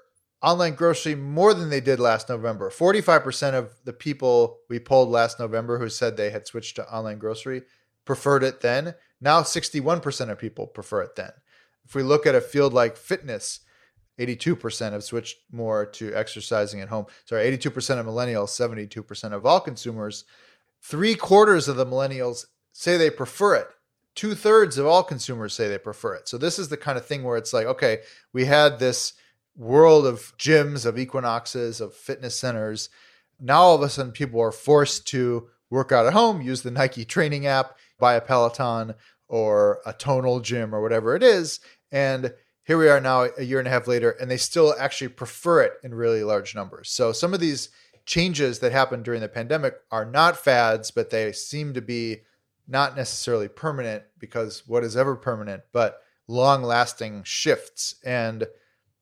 online 0.43 0.75
grocery 0.75 1.15
more 1.15 1.53
than 1.53 1.71
they 1.71 1.81
did 1.81 1.99
last 1.99 2.29
November. 2.29 2.71
45% 2.71 3.55
of 3.55 3.73
the 3.85 3.93
people 3.93 4.61
we 4.69 4.79
polled 4.79 5.09
last 5.09 5.41
November 5.41 5.79
who 5.79 5.89
said 5.89 6.17
they 6.17 6.31
had 6.31 6.47
switched 6.47 6.77
to 6.77 6.93
online 6.93 7.19
grocery 7.19 7.63
preferred 8.05 8.43
it 8.43 8.61
then. 8.61 8.95
Now 9.21 9.43
61% 9.43 10.31
of 10.31 10.39
people 10.39 10.67
prefer 10.67 11.03
it 11.03 11.17
then. 11.17 11.33
If 11.85 11.95
we 11.95 12.03
look 12.03 12.27
at 12.27 12.35
a 12.35 12.41
field 12.41 12.73
like 12.73 12.97
fitness, 12.97 13.61
82% 14.19 14.93
have 14.93 15.05
switched 15.05 15.39
more 15.53 15.87
to 15.87 16.15
exercising 16.15 16.81
at 16.81 16.89
home. 16.89 17.07
Sorry, 17.25 17.57
82% 17.57 17.99
of 17.99 18.07
millennials, 18.07 18.49
72% 18.49 19.33
of 19.33 19.47
all 19.47 19.61
consumers. 19.61 20.25
Three 20.83 21.15
quarters 21.15 21.69
of 21.69 21.77
the 21.77 21.87
millennials 21.87 22.47
say 22.73 22.97
they 22.97 23.11
prefer 23.11 23.57
it 23.57 23.69
two 24.19 24.35
thirds 24.35 24.79
of 24.79 24.85
all 24.85 25.05
consumers 25.05 25.55
say 25.55 25.69
they 25.69 25.79
prefer 25.79 26.13
it. 26.13 26.27
So 26.27 26.39
this 26.39 26.59
is 26.59 26.69
the 26.69 26.77
kind 26.77 26.99
of 26.99 27.07
thing 27.07 27.23
where 27.23 27.37
it's 27.37 27.53
like, 27.53 27.67
okay, 27.67 27.99
we 28.33 28.47
had 28.47 28.81
this 28.81 29.13
world 29.57 30.07
of 30.07 30.37
gyms, 30.37 30.85
of 30.85 30.99
equinoxes, 30.99 31.81
of 31.81 31.95
fitness 31.95 32.35
centers. 32.35 32.89
Now 33.39 33.61
all 33.61 33.77
of 33.77 33.83
a 33.83 33.89
sudden 33.89 34.11
people 34.11 34.41
are 34.41 34.51
forced 34.51 35.07
to 35.09 35.49
work 35.71 35.93
out 35.93 36.05
at 36.05 36.15
home, 36.15 36.43
use 36.43 36.63
the 36.63 36.73
Nike 36.73 37.05
training 37.05 37.47
app, 37.47 37.79
buy 38.01 38.15
a 38.15 38.21
Peloton 38.21 38.95
or 39.29 39.79
a 39.87 39.93
tonal 39.93 40.41
gym 40.41 40.75
or 40.75 40.83
whatever 40.83 41.15
it 41.15 41.23
is. 41.23 41.61
And 41.93 42.35
here 42.65 42.77
we 42.77 42.89
are 42.89 43.01
now 43.01 43.29
a 43.39 43.45
year 43.45 43.61
and 43.61 43.69
a 43.69 43.71
half 43.71 43.87
later, 43.87 44.11
and 44.21 44.29
they 44.29 44.37
still 44.37 44.75
actually 44.81 45.11
prefer 45.11 45.63
it 45.63 45.75
in 45.85 45.95
really 45.95 46.25
large 46.25 46.57
numbers. 46.57 46.91
So 46.91 47.13
some 47.13 47.35
of 47.35 47.39
these 47.39 47.69
changes 48.05 48.59
that 48.59 48.73
happened 48.73 49.05
during 49.05 49.21
the 49.21 49.29
pandemic 49.29 49.77
are 49.93 50.05
not 50.05 50.37
fads, 50.37 50.91
but 50.91 51.11
they 51.11 51.31
seem 51.31 51.73
to 51.75 51.81
be 51.81 52.23
not 52.69 52.97
necessarily 52.97 53.49
permanent 53.49 54.05
because 54.19 54.63
what 54.67 54.85
is 54.85 54.97
ever 54.97 55.17
permanent, 55.17 55.63
but 55.73 56.03
long 56.29 56.63
lasting 56.63 57.23
shifts. 57.25 57.97
And 58.05 58.47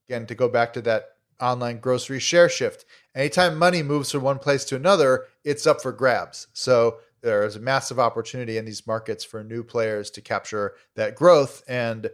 again, 0.08 0.26
to 0.26 0.34
go 0.34 0.48
back 0.48 0.72
to 0.74 0.80
that 0.82 1.08
online 1.40 1.80
grocery 1.80 2.20
share 2.20 2.48
shift, 2.48 2.84
anytime 3.14 3.58
money 3.58 3.82
moves 3.82 4.12
from 4.12 4.22
one 4.22 4.38
place 4.38 4.64
to 4.66 4.76
another, 4.76 5.24
it's 5.44 5.66
up 5.66 5.82
for 5.82 5.92
grabs. 5.92 6.46
So 6.52 6.98
there 7.22 7.44
is 7.44 7.56
a 7.56 7.60
massive 7.60 7.98
opportunity 7.98 8.56
in 8.56 8.64
these 8.64 8.86
markets 8.86 9.24
for 9.24 9.42
new 9.42 9.64
players 9.64 10.10
to 10.12 10.20
capture 10.20 10.74
that 10.94 11.16
growth. 11.16 11.62
And 11.66 12.08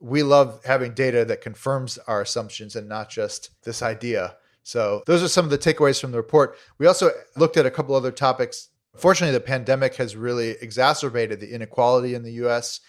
we 0.00 0.22
love 0.22 0.60
having 0.64 0.92
data 0.92 1.24
that 1.24 1.40
confirms 1.40 1.98
our 2.06 2.20
assumptions 2.20 2.76
and 2.76 2.88
not 2.88 3.08
just 3.08 3.50
this 3.64 3.82
idea. 3.82 4.36
So, 4.62 5.02
those 5.06 5.22
are 5.22 5.28
some 5.28 5.46
of 5.46 5.50
the 5.50 5.56
takeaways 5.56 5.98
from 5.98 6.12
the 6.12 6.18
report. 6.18 6.58
We 6.76 6.86
also 6.86 7.10
looked 7.36 7.56
at 7.56 7.64
a 7.64 7.70
couple 7.70 7.94
other 7.94 8.12
topics 8.12 8.68
Fortunately, 8.98 9.32
the 9.32 9.40
pandemic 9.40 9.94
has 9.96 10.16
really 10.16 10.50
exacerbated 10.60 11.40
the 11.40 11.54
inequality 11.54 12.14
in 12.14 12.22
the 12.22 12.32
US. 12.44 12.80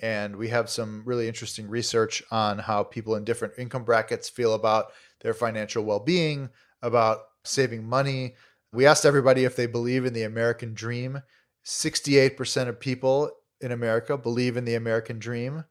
And 0.00 0.36
we 0.36 0.48
have 0.48 0.68
some 0.68 1.02
really 1.04 1.26
interesting 1.26 1.68
research 1.68 2.22
on 2.30 2.58
how 2.58 2.84
people 2.84 3.14
in 3.16 3.24
different 3.24 3.54
income 3.58 3.84
brackets 3.84 4.28
feel 4.28 4.54
about 4.54 4.92
their 5.20 5.34
financial 5.34 5.84
well 5.84 6.00
being, 6.00 6.50
about 6.82 7.20
saving 7.44 7.84
money. 7.88 8.34
We 8.72 8.86
asked 8.86 9.06
everybody 9.06 9.44
if 9.44 9.56
they 9.56 9.66
believe 9.66 10.04
in 10.04 10.12
the 10.12 10.24
American 10.24 10.74
dream. 10.74 11.22
68% 11.64 12.68
of 12.68 12.78
people 12.78 13.30
in 13.60 13.72
America 13.72 14.16
believe 14.16 14.56
in 14.56 14.64
the 14.64 14.74
American 14.74 15.18
dream, 15.18 15.64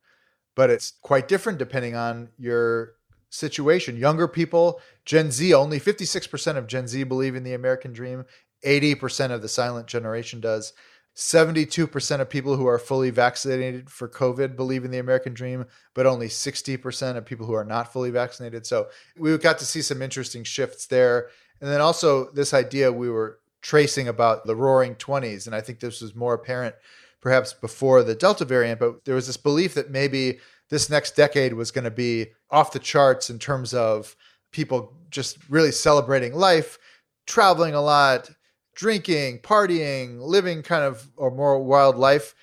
but 0.55 0.69
it's 0.69 0.93
quite 1.01 1.27
different 1.27 1.59
depending 1.59 1.95
on 1.95 2.29
your 2.37 2.95
situation. 3.29 3.95
Younger 3.95 4.27
people, 4.27 4.81
Gen 5.05 5.31
Z, 5.31 5.53
only 5.53 5.79
56% 5.79 6.57
of 6.57 6.67
Gen 6.67 6.87
Z 6.87 7.03
believe 7.03 7.35
in 7.35 7.43
the 7.43 7.53
American 7.53 7.93
dream, 7.93 8.25
80% 8.65 9.31
of 9.31 9.41
the 9.41 9.47
silent 9.47 9.87
generation 9.87 10.39
does. 10.39 10.73
72% 11.15 12.19
of 12.19 12.29
people 12.29 12.57
who 12.57 12.67
are 12.67 12.77
fully 12.77 13.09
vaccinated 13.09 13.89
for 13.89 14.09
COVID 14.09 14.57
believe 14.57 14.83
in 14.83 14.91
the 14.91 14.99
American 14.99 15.33
dream, 15.33 15.65
but 15.93 16.05
only 16.05 16.27
60% 16.27 17.15
of 17.15 17.25
people 17.25 17.45
who 17.45 17.53
are 17.53 17.63
not 17.63 17.93
fully 17.93 18.11
vaccinated. 18.11 18.65
So 18.65 18.87
we 19.17 19.37
got 19.37 19.57
to 19.59 19.65
see 19.65 19.81
some 19.81 20.01
interesting 20.01 20.43
shifts 20.43 20.87
there. 20.87 21.29
And 21.61 21.71
then 21.71 21.79
also 21.79 22.31
this 22.31 22.53
idea 22.53 22.91
we 22.91 23.09
were 23.09 23.39
tracing 23.61 24.09
about 24.09 24.45
the 24.45 24.55
roaring 24.55 24.95
20s. 24.95 25.45
And 25.45 25.55
I 25.55 25.61
think 25.61 25.79
this 25.79 26.01
was 26.01 26.15
more 26.15 26.33
apparent 26.33 26.75
perhaps 27.21 27.53
before 27.53 28.03
the 28.03 28.13
Delta 28.13 28.45
variant, 28.45 28.79
but 28.79 29.03
there 29.05 29.15
was 29.15 29.25
this 29.25 29.37
belief 29.37 29.73
that 29.73 29.89
maybe 29.89 30.39
this 30.69 30.89
next 30.89 31.15
decade 31.15 31.53
was 31.53 31.71
going 31.71 31.83
to 31.83 31.89
be 31.89 32.27
off 32.51 32.71
the 32.71 32.79
charts 32.79 33.29
in 33.29 33.39
terms 33.39 33.73
of 33.73 34.15
people 34.51 34.93
just 35.09 35.37
really 35.49 35.71
celebrating 35.71 36.35
life, 36.35 36.77
traveling 37.25 37.73
a 37.73 37.81
lot, 37.81 38.29
drinking, 38.75 39.39
partying, 39.39 40.19
living 40.19 40.61
kind 40.61 40.83
of 40.83 41.09
a 41.19 41.29
more 41.29 41.59
wild 41.63 41.97
life. 41.97 42.35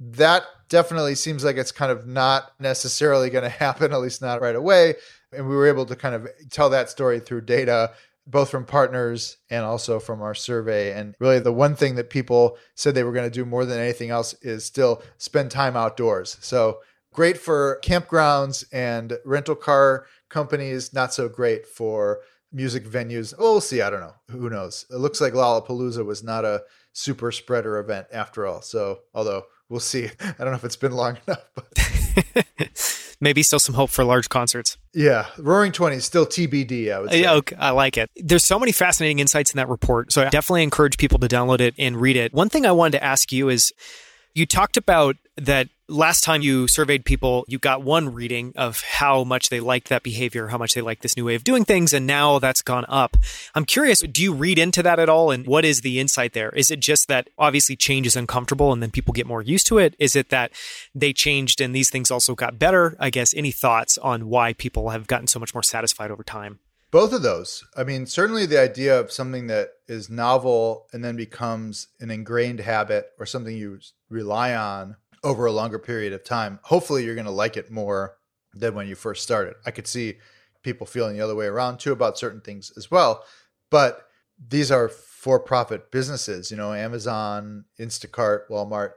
That 0.00 0.44
definitely 0.68 1.14
seems 1.14 1.44
like 1.44 1.56
it's 1.56 1.70
kind 1.70 1.92
of 1.92 2.06
not 2.06 2.52
necessarily 2.58 3.30
going 3.30 3.44
to 3.50 3.50
happen, 3.50 3.92
at 3.92 4.00
least 4.00 4.22
not 4.22 4.40
right 4.40 4.56
away. 4.56 4.94
And 5.32 5.48
we 5.48 5.54
were 5.54 5.68
able 5.68 5.86
to 5.86 5.96
kind 5.96 6.14
of 6.14 6.28
tell 6.50 6.70
that 6.70 6.90
story 6.90 7.20
through 7.20 7.42
data, 7.42 7.92
both 8.26 8.50
from 8.50 8.64
partners 8.64 9.36
and 9.50 9.64
also 9.64 10.00
from 10.00 10.22
our 10.22 10.34
survey. 10.34 10.92
And 10.92 11.14
really, 11.18 11.38
the 11.38 11.52
one 11.52 11.76
thing 11.76 11.96
that 11.96 12.10
people 12.10 12.56
said 12.74 12.94
they 12.94 13.04
were 13.04 13.12
going 13.12 13.30
to 13.30 13.34
do 13.34 13.44
more 13.44 13.64
than 13.64 13.78
anything 13.78 14.10
else 14.10 14.34
is 14.42 14.64
still 14.64 15.02
spend 15.18 15.50
time 15.50 15.76
outdoors. 15.76 16.38
So 16.40 16.80
great 17.12 17.36
for 17.36 17.80
campgrounds 17.82 18.64
and 18.72 19.18
rental 19.24 19.54
car 19.54 20.06
companies, 20.28 20.94
not 20.94 21.12
so 21.12 21.28
great 21.28 21.66
for 21.66 22.20
music 22.54 22.86
venues. 22.86 23.36
Well, 23.38 23.52
we'll 23.52 23.60
see. 23.60 23.82
I 23.82 23.90
don't 23.90 24.00
know. 24.00 24.14
Who 24.30 24.48
knows? 24.48 24.86
It 24.90 24.96
looks 24.96 25.20
like 25.20 25.32
Lollapalooza 25.32 26.04
was 26.04 26.22
not 26.22 26.44
a 26.44 26.62
super 26.92 27.32
spreader 27.32 27.78
event 27.78 28.06
after 28.12 28.46
all. 28.46 28.62
So, 28.62 29.00
although 29.12 29.44
we'll 29.68 29.80
see. 29.80 30.06
I 30.20 30.34
don't 30.38 30.50
know 30.50 30.54
if 30.54 30.64
it's 30.64 30.76
been 30.76 30.92
long 30.92 31.18
enough, 31.26 31.44
but 31.54 33.16
maybe 33.20 33.42
still 33.42 33.58
some 33.58 33.74
hope 33.74 33.90
for 33.90 34.04
large 34.04 34.28
concerts. 34.28 34.78
Yeah, 34.94 35.26
Roaring 35.38 35.72
Twenties 35.72 36.04
still 36.04 36.26
TBD. 36.26 36.92
I 36.92 37.00
would 37.00 37.10
say. 37.10 37.22
Yeah, 37.22 37.34
okay, 37.34 37.56
I 37.56 37.70
like 37.70 37.98
it. 37.98 38.10
There's 38.16 38.44
so 38.44 38.58
many 38.58 38.72
fascinating 38.72 39.18
insights 39.18 39.52
in 39.52 39.56
that 39.58 39.68
report, 39.68 40.12
so 40.12 40.22
I 40.22 40.30
definitely 40.30 40.62
encourage 40.62 40.96
people 40.96 41.18
to 41.18 41.28
download 41.28 41.60
it 41.60 41.74
and 41.78 41.96
read 41.96 42.16
it. 42.16 42.32
One 42.32 42.48
thing 42.48 42.64
I 42.64 42.72
wanted 42.72 42.98
to 42.98 43.04
ask 43.04 43.32
you 43.32 43.48
is, 43.48 43.72
you 44.34 44.46
talked 44.46 44.76
about 44.76 45.16
that 45.36 45.68
last 45.88 46.24
time 46.24 46.42
you 46.42 46.66
surveyed 46.66 47.04
people, 47.04 47.44
you 47.46 47.58
got 47.58 47.82
one 47.82 48.12
reading 48.12 48.52
of 48.56 48.80
how 48.82 49.22
much 49.22 49.48
they 49.48 49.60
liked 49.60 49.88
that 49.88 50.02
behavior, 50.02 50.48
how 50.48 50.58
much 50.58 50.74
they 50.74 50.80
like 50.80 51.00
this 51.00 51.16
new 51.16 51.24
way 51.24 51.34
of 51.34 51.44
doing 51.44 51.64
things, 51.64 51.92
and 51.92 52.06
now 52.06 52.38
that's 52.38 52.62
gone 52.62 52.84
up. 52.88 53.16
I'm 53.54 53.64
curious, 53.64 54.00
do 54.00 54.22
you 54.22 54.32
read 54.32 54.58
into 54.58 54.82
that 54.82 54.98
at 54.98 55.08
all? 55.08 55.30
And 55.30 55.46
what 55.46 55.64
is 55.64 55.82
the 55.82 56.00
insight 56.00 56.32
there? 56.32 56.50
Is 56.50 56.70
it 56.70 56.80
just 56.80 57.08
that 57.08 57.28
obviously 57.38 57.76
change 57.76 58.06
is 58.06 58.16
uncomfortable 58.16 58.72
and 58.72 58.82
then 58.82 58.90
people 58.90 59.12
get 59.12 59.26
more 59.26 59.42
used 59.42 59.66
to 59.68 59.78
it? 59.78 59.94
Is 59.98 60.16
it 60.16 60.30
that 60.30 60.52
they 60.94 61.12
changed 61.12 61.60
and 61.60 61.74
these 61.74 61.90
things 61.90 62.10
also 62.10 62.34
got 62.34 62.58
better? 62.58 62.96
I 62.98 63.10
guess 63.10 63.34
any 63.34 63.52
thoughts 63.52 63.98
on 63.98 64.28
why 64.28 64.52
people 64.52 64.90
have 64.90 65.06
gotten 65.06 65.26
so 65.26 65.38
much 65.38 65.54
more 65.54 65.62
satisfied 65.62 66.10
over 66.10 66.24
time? 66.24 66.58
Both 66.94 67.12
of 67.12 67.22
those. 67.22 67.64
I 67.76 67.82
mean, 67.82 68.06
certainly 68.06 68.46
the 68.46 68.60
idea 68.60 69.00
of 69.00 69.10
something 69.10 69.48
that 69.48 69.70
is 69.88 70.08
novel 70.08 70.86
and 70.92 71.04
then 71.04 71.16
becomes 71.16 71.88
an 71.98 72.08
ingrained 72.08 72.60
habit 72.60 73.10
or 73.18 73.26
something 73.26 73.56
you 73.56 73.80
rely 74.08 74.54
on 74.54 74.94
over 75.24 75.44
a 75.46 75.50
longer 75.50 75.80
period 75.80 76.12
of 76.12 76.22
time, 76.22 76.60
hopefully 76.62 77.04
you're 77.04 77.16
going 77.16 77.24
to 77.24 77.32
like 77.32 77.56
it 77.56 77.68
more 77.68 78.18
than 78.52 78.76
when 78.76 78.86
you 78.86 78.94
first 78.94 79.24
started. 79.24 79.54
I 79.66 79.72
could 79.72 79.88
see 79.88 80.18
people 80.62 80.86
feeling 80.86 81.16
the 81.16 81.24
other 81.24 81.34
way 81.34 81.46
around 81.46 81.78
too 81.78 81.90
about 81.90 82.16
certain 82.16 82.40
things 82.40 82.72
as 82.76 82.92
well. 82.92 83.24
But 83.72 84.06
these 84.38 84.70
are 84.70 84.88
for 84.88 85.40
profit 85.40 85.90
businesses, 85.90 86.52
you 86.52 86.56
know, 86.56 86.72
Amazon, 86.72 87.64
Instacart, 87.76 88.42
Walmart. 88.48 88.90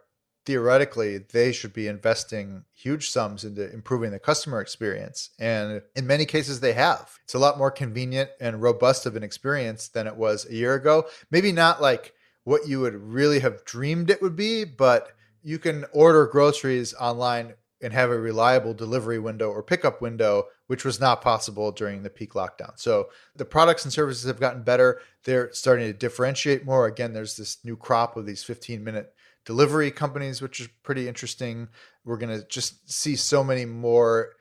Theoretically, 0.48 1.18
they 1.18 1.52
should 1.52 1.74
be 1.74 1.90
investing 1.90 2.64
huge 2.74 3.10
sums 3.10 3.44
into 3.44 3.70
improving 3.74 4.12
the 4.12 4.18
customer 4.18 4.62
experience. 4.62 5.32
And 5.38 5.82
in 5.94 6.08
many 6.08 6.24
cases, 6.24 6.62
they 6.62 6.72
have. 6.72 7.20
It's 7.26 7.34
a 7.34 7.40
lot 7.40 7.58
more 7.58 7.70
convenient 7.70 8.30
and 8.40 8.62
robust 8.62 9.06
of 9.06 9.18
an 9.18 9.24
experience 9.24 9.90
than 9.90 10.08
it 10.08 10.16
was 10.16 10.46
a 10.46 10.56
year 10.56 10.74
ago. 10.74 11.06
Maybe 11.32 11.52
not 11.52 11.82
like 11.82 12.14
what 12.46 12.66
you 12.66 12.80
would 12.80 12.96
really 12.96 13.42
have 13.42 13.66
dreamed 13.66 14.10
it 14.10 14.22
would 14.22 14.38
be, 14.38 14.64
but 14.64 15.10
you 15.44 15.60
can 15.60 15.84
order 15.92 16.26
groceries 16.26 16.94
online 16.94 17.56
and 17.82 17.92
have 17.92 18.10
a 18.10 18.18
reliable 18.18 18.74
delivery 18.74 19.20
window 19.20 19.50
or 19.50 19.62
pickup 19.62 20.02
window, 20.02 20.46
which 20.68 20.86
was 20.86 21.02
not 21.02 21.22
possible 21.22 21.74
during 21.74 22.04
the 22.04 22.10
peak 22.10 22.36
lockdown. 22.36 22.72
So 22.80 23.10
the 23.36 23.44
products 23.44 23.84
and 23.84 23.92
services 23.92 24.28
have 24.28 24.40
gotten 24.40 24.64
better. 24.64 25.02
They're 25.26 25.52
starting 25.52 25.88
to 25.88 25.94
differentiate 25.94 26.64
more. 26.64 26.88
Again, 26.88 27.12
there's 27.12 27.36
this 27.36 27.58
new 27.66 27.76
crop 27.76 28.16
of 28.16 28.26
these 28.26 28.46
15 28.46 28.82
minute 28.82 29.14
delivery 29.48 29.90
companies, 29.90 30.42
which 30.42 30.60
is 30.60 30.68
pretty 30.84 31.08
interesting. 31.08 31.70
We're 32.04 32.18
going 32.18 32.38
to 32.38 32.46
just 32.48 32.92
see 32.92 33.16
so 33.16 33.46
many 33.46 33.66
more 33.66 34.34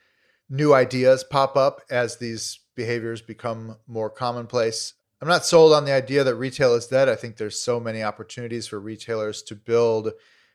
new 0.51 0.75
ideas 0.75 1.25
pop 1.25 1.57
up 1.57 1.81
as 1.89 2.17
these 2.17 2.59
behaviors 2.75 3.23
become 3.23 3.77
more 3.87 4.11
commonplace. 4.11 4.95
I'm 5.23 5.29
not 5.29 5.47
sold 5.47 5.73
on 5.73 5.85
the 5.85 5.93
idea 5.93 6.25
that 6.25 6.35
retail 6.35 6.75
is 6.75 6.89
dead. 6.89 7.09
I 7.09 7.15
think 7.15 7.37
there's 7.37 7.59
so 7.59 7.79
many 7.79 8.03
opportunities 8.03 8.67
for 8.67 8.81
retailers 8.81 9.43
to 9.45 9.55
build 9.55 10.11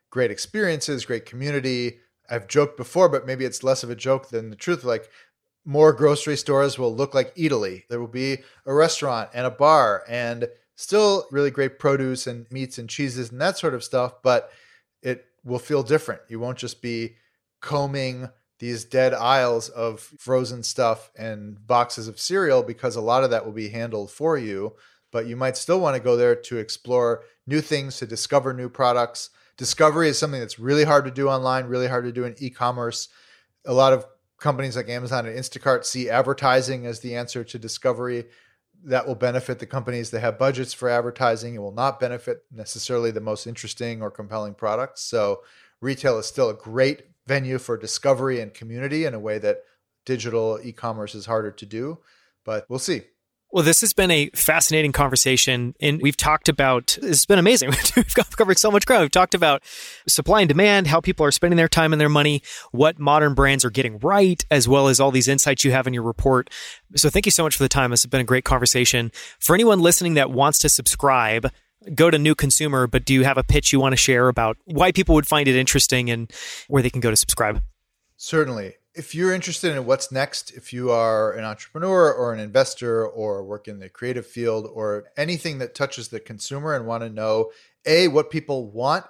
great 0.10 0.32
experiences, 0.32 1.06
great 1.06 1.26
community. 1.26 2.00
I've 2.30 2.48
joked 2.48 2.76
before, 2.76 3.08
but 3.08 3.26
maybe 3.26 3.46
it's 3.46 3.64
less 3.64 3.84
of 3.84 3.90
a 3.90 3.96
joke 3.96 4.30
than 4.30 4.50
the 4.50 4.56
truth. 4.58 4.84
Like 4.84 5.10
more 5.64 5.94
grocery 5.94 6.36
stores 6.36 6.78
will 6.78 6.94
look 6.94 7.14
like 7.14 7.32
Italy. 7.38 7.86
There 7.90 8.02
will 8.02 8.08
be 8.08 8.40
a 8.66 8.74
restaurant 8.74 9.30
and 9.34 9.48
a 9.48 9.52
bar 9.52 10.04
and 10.10 10.50
still 10.82 11.28
really 11.32 11.52
great 11.52 11.80
produce 11.80 12.28
and 12.28 12.50
meats 12.52 12.78
and 12.78 12.90
cheeses 12.90 13.32
and 13.32 13.40
that 13.40 13.58
sort 13.58 13.74
of 13.74 13.84
stuff, 13.84 14.22
but 14.24 14.52
it 15.02 15.26
will 15.44 15.60
feel 15.60 15.84
different. 15.84 16.22
You 16.28 16.40
won't 16.40 16.58
just 16.58 16.82
be 16.82 17.16
combing 17.62 18.30
these 18.60 18.86
dead 18.86 19.14
aisles 19.14 19.70
of 19.70 20.00
frozen 20.00 20.64
stuff 20.64 21.12
and 21.18 21.66
boxes 21.66 22.08
of 22.08 22.20
cereal 22.20 22.64
because 22.64 22.96
a 22.96 23.02
lot 23.02 23.24
of 23.24 23.30
that 23.32 23.46
will 23.46 23.52
be 23.52 23.70
handled 23.70 24.12
for 24.12 24.38
you. 24.38 24.74
But 25.12 25.28
you 25.28 25.36
might 25.36 25.58
still 25.58 25.80
want 25.80 25.96
to 25.96 26.02
go 26.02 26.16
there 26.16 26.36
to 26.36 26.58
explore 26.58 27.24
new 27.46 27.62
things, 27.62 27.98
to 27.98 28.08
discover 28.08 28.54
new 28.54 28.70
products, 28.70 29.30
discovery 29.58 30.10
is 30.10 30.18
something 30.18 30.40
that's 30.40 30.58
really 30.58 30.86
hard 30.86 31.06
to 31.06 31.12
do 31.12 31.30
online, 31.30 31.66
really 31.66 31.88
hard 31.88 32.06
to 32.06 32.12
do 32.12 32.24
in 32.24 32.34
e-commerce. 32.40 33.10
A 33.66 33.74
lot 33.74 33.94
of 33.94 34.06
companies 34.40 34.76
like 34.76 34.90
Amazon 34.90 35.28
and 35.28 35.38
Instacart 35.38 35.86
see 35.86 36.10
advertising 36.10 36.88
as 36.88 37.02
the 37.02 37.16
answer 37.16 37.44
to 37.44 37.60
discovery. 37.60 38.26
That 38.84 39.08
will 39.08 39.16
benefit 39.16 39.60
the 39.60 39.66
companies 39.66 40.10
that 40.12 40.22
have 40.22 40.40
budgets 40.40 40.74
for 40.74 40.90
advertising. 40.90 41.56
It 41.56 41.62
will 41.62 41.72
not 41.72 42.00
benefit 42.00 42.44
necessarily 42.52 43.12
the 43.12 43.22
most 43.22 43.46
interesting 43.46 44.02
or 44.02 44.10
compelling 44.10 44.56
products. 44.56 45.02
So, 45.02 45.44
retail 45.82 46.18
is 46.18 46.26
still 46.26 46.50
a 46.50 46.56
great 46.56 47.04
venue 47.28 47.60
for 47.60 47.78
discovery 47.78 48.40
and 48.40 48.54
community 48.54 49.06
in 49.06 49.14
a 49.14 49.20
way 49.20 49.38
that 49.40 49.64
digital 50.06 50.60
e 50.64 50.72
commerce 50.72 51.16
is 51.16 51.26
harder 51.26 51.52
to 51.52 51.66
do. 51.66 52.00
But 52.44 52.66
we'll 52.70 52.80
see. 52.80 53.04
Well, 53.54 53.66
this 53.66 53.82
has 53.82 53.92
been 53.92 54.12
a 54.12 54.30
fascinating 54.34 54.94
conversation, 54.94 55.76
and 55.82 56.02
we've 56.02 56.16
talked 56.16 56.48
about. 56.48 56.98
It's 57.02 57.26
been 57.26 57.38
amazing. 57.38 57.70
we've 57.98 58.16
covered 58.16 58.58
so 58.58 58.72
much 58.72 58.86
ground. 58.86 59.02
We've 59.02 59.12
talked 59.12 59.36
about 59.36 59.62
supply 60.08 60.40
and 60.40 60.48
demand, 60.48 60.88
how 60.88 61.02
people 61.02 61.26
are 61.26 61.32
spending 61.32 61.58
their 61.58 61.68
time 61.68 61.92
and 61.92 62.00
their 62.00 62.08
money, 62.08 62.42
what 62.72 62.98
modern 62.98 63.34
brands 63.34 63.66
are 63.66 63.70
getting 63.70 64.00
right, 64.00 64.46
as 64.50 64.70
well 64.70 64.88
as 64.88 65.02
all 65.02 65.12
these 65.12 65.28
insights 65.28 65.66
you 65.66 65.72
have 65.72 65.86
in 65.86 65.94
your 65.94 66.04
report. 66.04 66.50
So, 66.96 67.10
thank 67.10 67.26
you 67.26 67.32
so 67.32 67.44
much 67.44 67.58
for 67.58 67.64
the 67.64 67.70
time. 67.70 67.92
This 67.92 68.04
has 68.04 68.10
been 68.10 68.22
a 68.22 68.26
great 68.26 68.46
conversation. 68.46 69.12
For 69.40 69.54
anyone 69.54 69.82
listening 69.82 70.14
that 70.14 70.32
wants 70.32 70.58
to 70.60 70.70
subscribe, 70.70 71.52
go 71.94 72.10
to 72.10 72.18
New 72.18 72.36
Consumer. 72.36 72.88
But 72.88 73.04
do 73.04 73.14
you 73.14 73.26
have 73.26 73.38
a 73.38 73.44
pitch 73.44 73.74
you 73.74 73.82
want 73.82 73.92
to 73.92 73.98
share 73.98 74.30
about 74.30 74.58
why 74.64 74.94
people 74.94 75.16
would 75.16 75.28
find 75.28 75.50
it 75.50 75.58
interesting 75.58 76.10
and 76.10 76.32
where 76.70 76.82
they 76.82 76.90
can 76.90 77.02
go 77.02 77.10
to 77.10 77.18
subscribe? 77.18 77.62
Certainly 78.16 78.76
if 78.94 79.16
you're 79.16 79.34
interested 79.34 79.76
in 79.76 79.86
what's 79.86 80.12
next, 80.12 80.52
if 80.52 80.74
you 80.74 80.92
are 80.92 81.32
an 81.32 81.46
entrepreneur 81.46 82.12
or 82.12 82.34
an 82.34 82.40
investor 82.40 83.08
or 83.08 83.44
work 83.44 83.68
in 83.68 83.80
the 83.80 83.90
creative 83.90 84.26
field 84.26 84.68
or 84.72 85.06
anything 85.16 85.60
that 85.60 85.76
touches 85.76 86.10
the 86.10 86.20
consumer 86.20 86.76
and 86.76 86.86
want 86.86 87.04
to 87.04 87.10
know 87.10 87.52
A, 87.86 88.08
what 88.10 88.30
people 88.30 88.70
want 88.70 89.06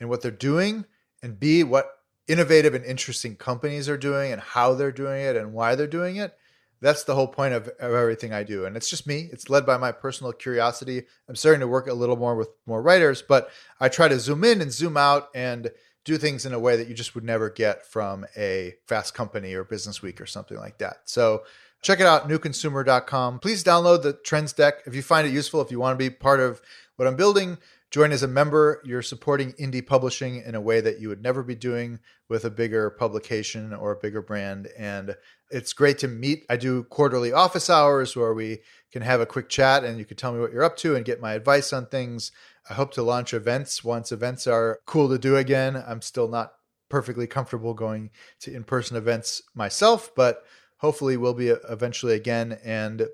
and 0.00 0.08
what 0.08 0.22
they're 0.22 0.30
doing, 0.30 0.86
and 1.22 1.38
B, 1.38 1.62
what 1.62 1.90
innovative 2.26 2.74
and 2.74 2.84
interesting 2.84 3.36
companies 3.36 3.88
are 3.88 3.98
doing 3.98 4.32
and 4.32 4.40
how 4.40 4.74
they're 4.74 4.92
doing 4.92 5.22
it 5.22 5.36
and 5.36 5.52
why 5.52 5.74
they're 5.74 5.86
doing 5.86 6.16
it, 6.16 6.34
that's 6.80 7.04
the 7.04 7.14
whole 7.14 7.26
point 7.26 7.54
of, 7.54 7.68
of 7.80 7.92
everything 7.92 8.32
I 8.32 8.44
do. 8.44 8.64
And 8.64 8.76
it's 8.76 8.88
just 8.88 9.06
me. 9.06 9.28
It's 9.32 9.50
led 9.50 9.66
by 9.66 9.76
my 9.76 9.92
personal 9.92 10.32
curiosity. 10.32 11.02
I'm 11.28 11.36
starting 11.36 11.60
to 11.60 11.68
work 11.68 11.88
a 11.88 11.94
little 11.94 12.16
more 12.16 12.36
with 12.36 12.50
more 12.66 12.80
writers, 12.80 13.20
but 13.20 13.50
I 13.80 13.88
try 13.88 14.08
to 14.08 14.20
zoom 14.20 14.44
in 14.44 14.60
and 14.62 14.72
zoom 14.72 14.96
out 14.96 15.28
and 15.34 15.70
do 16.04 16.16
things 16.16 16.46
in 16.46 16.52
a 16.52 16.58
way 16.58 16.76
that 16.76 16.88
you 16.88 16.94
just 16.94 17.14
would 17.14 17.24
never 17.24 17.50
get 17.50 17.86
from 17.86 18.24
a 18.36 18.74
fast 18.86 19.14
company 19.14 19.54
or 19.54 19.64
business 19.64 20.00
week 20.00 20.20
or 20.20 20.26
something 20.26 20.56
like 20.56 20.78
that. 20.78 20.98
So 21.04 21.42
check 21.82 22.00
it 22.00 22.06
out, 22.06 22.28
newconsumer.com. 22.28 23.40
Please 23.40 23.62
download 23.62 24.02
the 24.02 24.12
trends 24.12 24.52
deck 24.52 24.82
if 24.86 24.94
you 24.94 25.02
find 25.02 25.26
it 25.26 25.32
useful, 25.32 25.60
if 25.60 25.70
you 25.70 25.78
want 25.78 25.98
to 25.98 26.02
be 26.02 26.10
part 26.10 26.40
of 26.40 26.60
what 26.96 27.06
I'm 27.06 27.16
building. 27.16 27.58
Join 27.90 28.12
as 28.12 28.22
a 28.22 28.28
member. 28.28 28.82
You're 28.84 29.00
supporting 29.00 29.52
indie 29.54 29.86
publishing 29.86 30.42
in 30.42 30.54
a 30.54 30.60
way 30.60 30.82
that 30.82 31.00
you 31.00 31.08
would 31.08 31.22
never 31.22 31.42
be 31.42 31.54
doing 31.54 32.00
with 32.28 32.44
a 32.44 32.50
bigger 32.50 32.90
publication 32.90 33.72
or 33.72 33.92
a 33.92 33.96
bigger 33.96 34.20
brand. 34.20 34.68
And 34.76 35.16
it's 35.50 35.72
great 35.72 35.98
to 35.98 36.08
meet. 36.08 36.44
I 36.50 36.58
do 36.58 36.84
quarterly 36.84 37.32
office 37.32 37.70
hours 37.70 38.14
where 38.14 38.34
we 38.34 38.58
can 38.92 39.00
have 39.00 39.22
a 39.22 39.26
quick 39.26 39.48
chat 39.48 39.84
and 39.84 39.98
you 39.98 40.04
can 40.04 40.18
tell 40.18 40.32
me 40.32 40.40
what 40.40 40.52
you're 40.52 40.64
up 40.64 40.76
to 40.78 40.96
and 40.96 41.04
get 41.04 41.22
my 41.22 41.32
advice 41.32 41.72
on 41.72 41.86
things. 41.86 42.30
I 42.68 42.74
hope 42.74 42.92
to 42.94 43.02
launch 43.02 43.32
events 43.32 43.82
once 43.82 44.12
events 44.12 44.46
are 44.46 44.80
cool 44.86 45.08
to 45.08 45.18
do 45.18 45.36
again. 45.36 45.82
I'm 45.86 46.02
still 46.02 46.28
not 46.28 46.52
perfectly 46.88 47.26
comfortable 47.26 47.74
going 47.74 48.10
to 48.40 48.54
in 48.54 48.64
person 48.64 48.96
events 48.96 49.42
myself, 49.54 50.14
but 50.14 50.44
hopefully 50.78 51.16
we'll 51.16 51.34
be 51.34 51.50
uh, 51.50 51.56
eventually 51.68 52.14
again. 52.14 52.58
And 52.64 53.06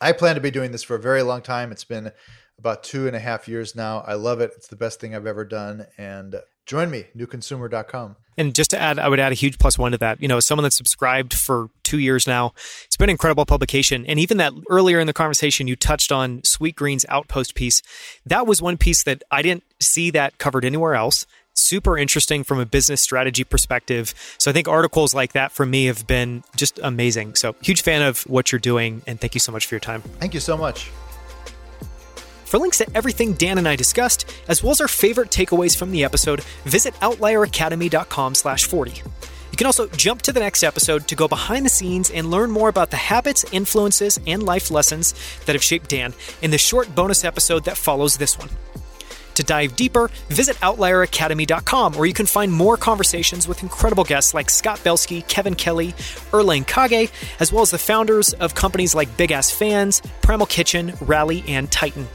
I 0.00 0.12
plan 0.12 0.34
to 0.34 0.40
be 0.40 0.50
doing 0.50 0.72
this 0.72 0.82
for 0.82 0.96
a 0.96 1.00
very 1.00 1.22
long 1.22 1.42
time. 1.42 1.72
It's 1.72 1.84
been 1.84 2.12
about 2.58 2.82
two 2.82 3.06
and 3.06 3.16
a 3.16 3.20
half 3.20 3.48
years 3.48 3.74
now. 3.74 4.00
I 4.06 4.14
love 4.14 4.40
it. 4.40 4.52
It's 4.56 4.68
the 4.68 4.76
best 4.76 5.00
thing 5.00 5.14
I've 5.14 5.26
ever 5.26 5.44
done. 5.44 5.86
And 5.98 6.36
join 6.70 6.88
me, 6.88 7.04
newconsumer.com. 7.16 8.14
And 8.38 8.54
just 8.54 8.70
to 8.70 8.80
add, 8.80 9.00
I 9.00 9.08
would 9.08 9.18
add 9.18 9.32
a 9.32 9.34
huge 9.34 9.58
plus 9.58 9.76
one 9.76 9.90
to 9.90 9.98
that. 9.98 10.22
You 10.22 10.28
know, 10.28 10.36
as 10.36 10.46
someone 10.46 10.62
that's 10.62 10.76
subscribed 10.76 11.34
for 11.34 11.68
two 11.82 11.98
years 11.98 12.28
now, 12.28 12.52
it's 12.84 12.96
been 12.96 13.08
an 13.08 13.14
incredible 13.14 13.44
publication. 13.44 14.06
And 14.06 14.20
even 14.20 14.36
that 14.36 14.52
earlier 14.70 15.00
in 15.00 15.08
the 15.08 15.12
conversation, 15.12 15.66
you 15.66 15.74
touched 15.74 16.12
on 16.12 16.42
Sweetgreen's 16.42 17.04
Outpost 17.08 17.56
piece. 17.56 17.82
That 18.24 18.46
was 18.46 18.62
one 18.62 18.76
piece 18.76 19.02
that 19.02 19.24
I 19.32 19.42
didn't 19.42 19.64
see 19.80 20.10
that 20.12 20.38
covered 20.38 20.64
anywhere 20.64 20.94
else. 20.94 21.26
Super 21.54 21.98
interesting 21.98 22.44
from 22.44 22.60
a 22.60 22.66
business 22.66 23.00
strategy 23.00 23.42
perspective. 23.42 24.14
So 24.38 24.52
I 24.52 24.54
think 24.54 24.68
articles 24.68 25.12
like 25.12 25.32
that 25.32 25.50
for 25.50 25.66
me 25.66 25.86
have 25.86 26.06
been 26.06 26.44
just 26.54 26.78
amazing. 26.84 27.34
So 27.34 27.56
huge 27.62 27.82
fan 27.82 28.00
of 28.00 28.22
what 28.22 28.52
you're 28.52 28.60
doing. 28.60 29.02
And 29.08 29.20
thank 29.20 29.34
you 29.34 29.40
so 29.40 29.50
much 29.50 29.66
for 29.66 29.74
your 29.74 29.80
time. 29.80 30.02
Thank 30.20 30.34
you 30.34 30.40
so 30.40 30.56
much. 30.56 30.88
For 32.50 32.58
links 32.58 32.78
to 32.78 32.96
everything 32.96 33.34
Dan 33.34 33.58
and 33.58 33.68
I 33.68 33.76
discussed, 33.76 34.28
as 34.48 34.60
well 34.60 34.72
as 34.72 34.80
our 34.80 34.88
favorite 34.88 35.30
takeaways 35.30 35.76
from 35.76 35.92
the 35.92 36.02
episode, 36.02 36.40
visit 36.64 36.94
outlieracademy.com 36.94 38.34
slash 38.34 38.64
40. 38.64 38.90
You 38.90 39.56
can 39.56 39.68
also 39.68 39.86
jump 39.86 40.22
to 40.22 40.32
the 40.32 40.40
next 40.40 40.64
episode 40.64 41.06
to 41.06 41.14
go 41.14 41.28
behind 41.28 41.64
the 41.64 41.70
scenes 41.70 42.10
and 42.10 42.28
learn 42.28 42.50
more 42.50 42.68
about 42.68 42.90
the 42.90 42.96
habits, 42.96 43.44
influences, 43.52 44.18
and 44.26 44.42
life 44.42 44.68
lessons 44.68 45.14
that 45.46 45.54
have 45.54 45.62
shaped 45.62 45.90
Dan 45.90 46.12
in 46.42 46.50
the 46.50 46.58
short 46.58 46.92
bonus 46.92 47.24
episode 47.24 47.66
that 47.66 47.76
follows 47.76 48.16
this 48.16 48.36
one. 48.36 48.48
To 49.34 49.44
dive 49.44 49.76
deeper, 49.76 50.10
visit 50.28 50.56
outlieracademy.com 50.56 51.92
where 51.92 52.06
you 52.06 52.14
can 52.14 52.26
find 52.26 52.52
more 52.52 52.76
conversations 52.76 53.46
with 53.46 53.62
incredible 53.62 54.02
guests 54.02 54.34
like 54.34 54.50
Scott 54.50 54.82
Belsky, 54.82 55.22
Kevin 55.22 55.54
Kelly, 55.54 55.94
Erling 56.32 56.64
Kagge, 56.64 57.12
as 57.38 57.52
well 57.52 57.62
as 57.62 57.70
the 57.70 57.78
founders 57.78 58.32
of 58.32 58.56
companies 58.56 58.92
like 58.92 59.16
Big 59.16 59.30
Ass 59.30 59.52
Fans, 59.52 60.02
Primal 60.20 60.46
Kitchen, 60.46 60.94
Rally, 61.00 61.44
and 61.46 61.70
Titan. 61.70 62.08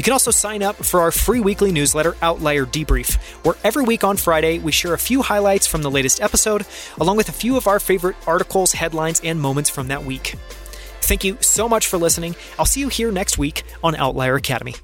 You 0.00 0.02
can 0.02 0.14
also 0.14 0.30
sign 0.30 0.62
up 0.62 0.76
for 0.76 1.02
our 1.02 1.10
free 1.10 1.40
weekly 1.40 1.72
newsletter, 1.72 2.16
Outlier 2.22 2.64
Debrief, 2.64 3.16
where 3.44 3.56
every 3.62 3.84
week 3.84 4.02
on 4.02 4.16
Friday 4.16 4.58
we 4.58 4.72
share 4.72 4.94
a 4.94 4.98
few 4.98 5.20
highlights 5.20 5.66
from 5.66 5.82
the 5.82 5.90
latest 5.90 6.22
episode, 6.22 6.64
along 6.98 7.18
with 7.18 7.28
a 7.28 7.32
few 7.32 7.58
of 7.58 7.66
our 7.66 7.78
favorite 7.78 8.16
articles, 8.26 8.72
headlines, 8.72 9.20
and 9.22 9.38
moments 9.38 9.68
from 9.68 9.88
that 9.88 10.02
week. 10.02 10.36
Thank 11.02 11.22
you 11.22 11.36
so 11.42 11.68
much 11.68 11.86
for 11.86 11.98
listening. 11.98 12.34
I'll 12.58 12.64
see 12.64 12.80
you 12.80 12.88
here 12.88 13.12
next 13.12 13.36
week 13.36 13.62
on 13.84 13.94
Outlier 13.94 14.36
Academy. 14.36 14.74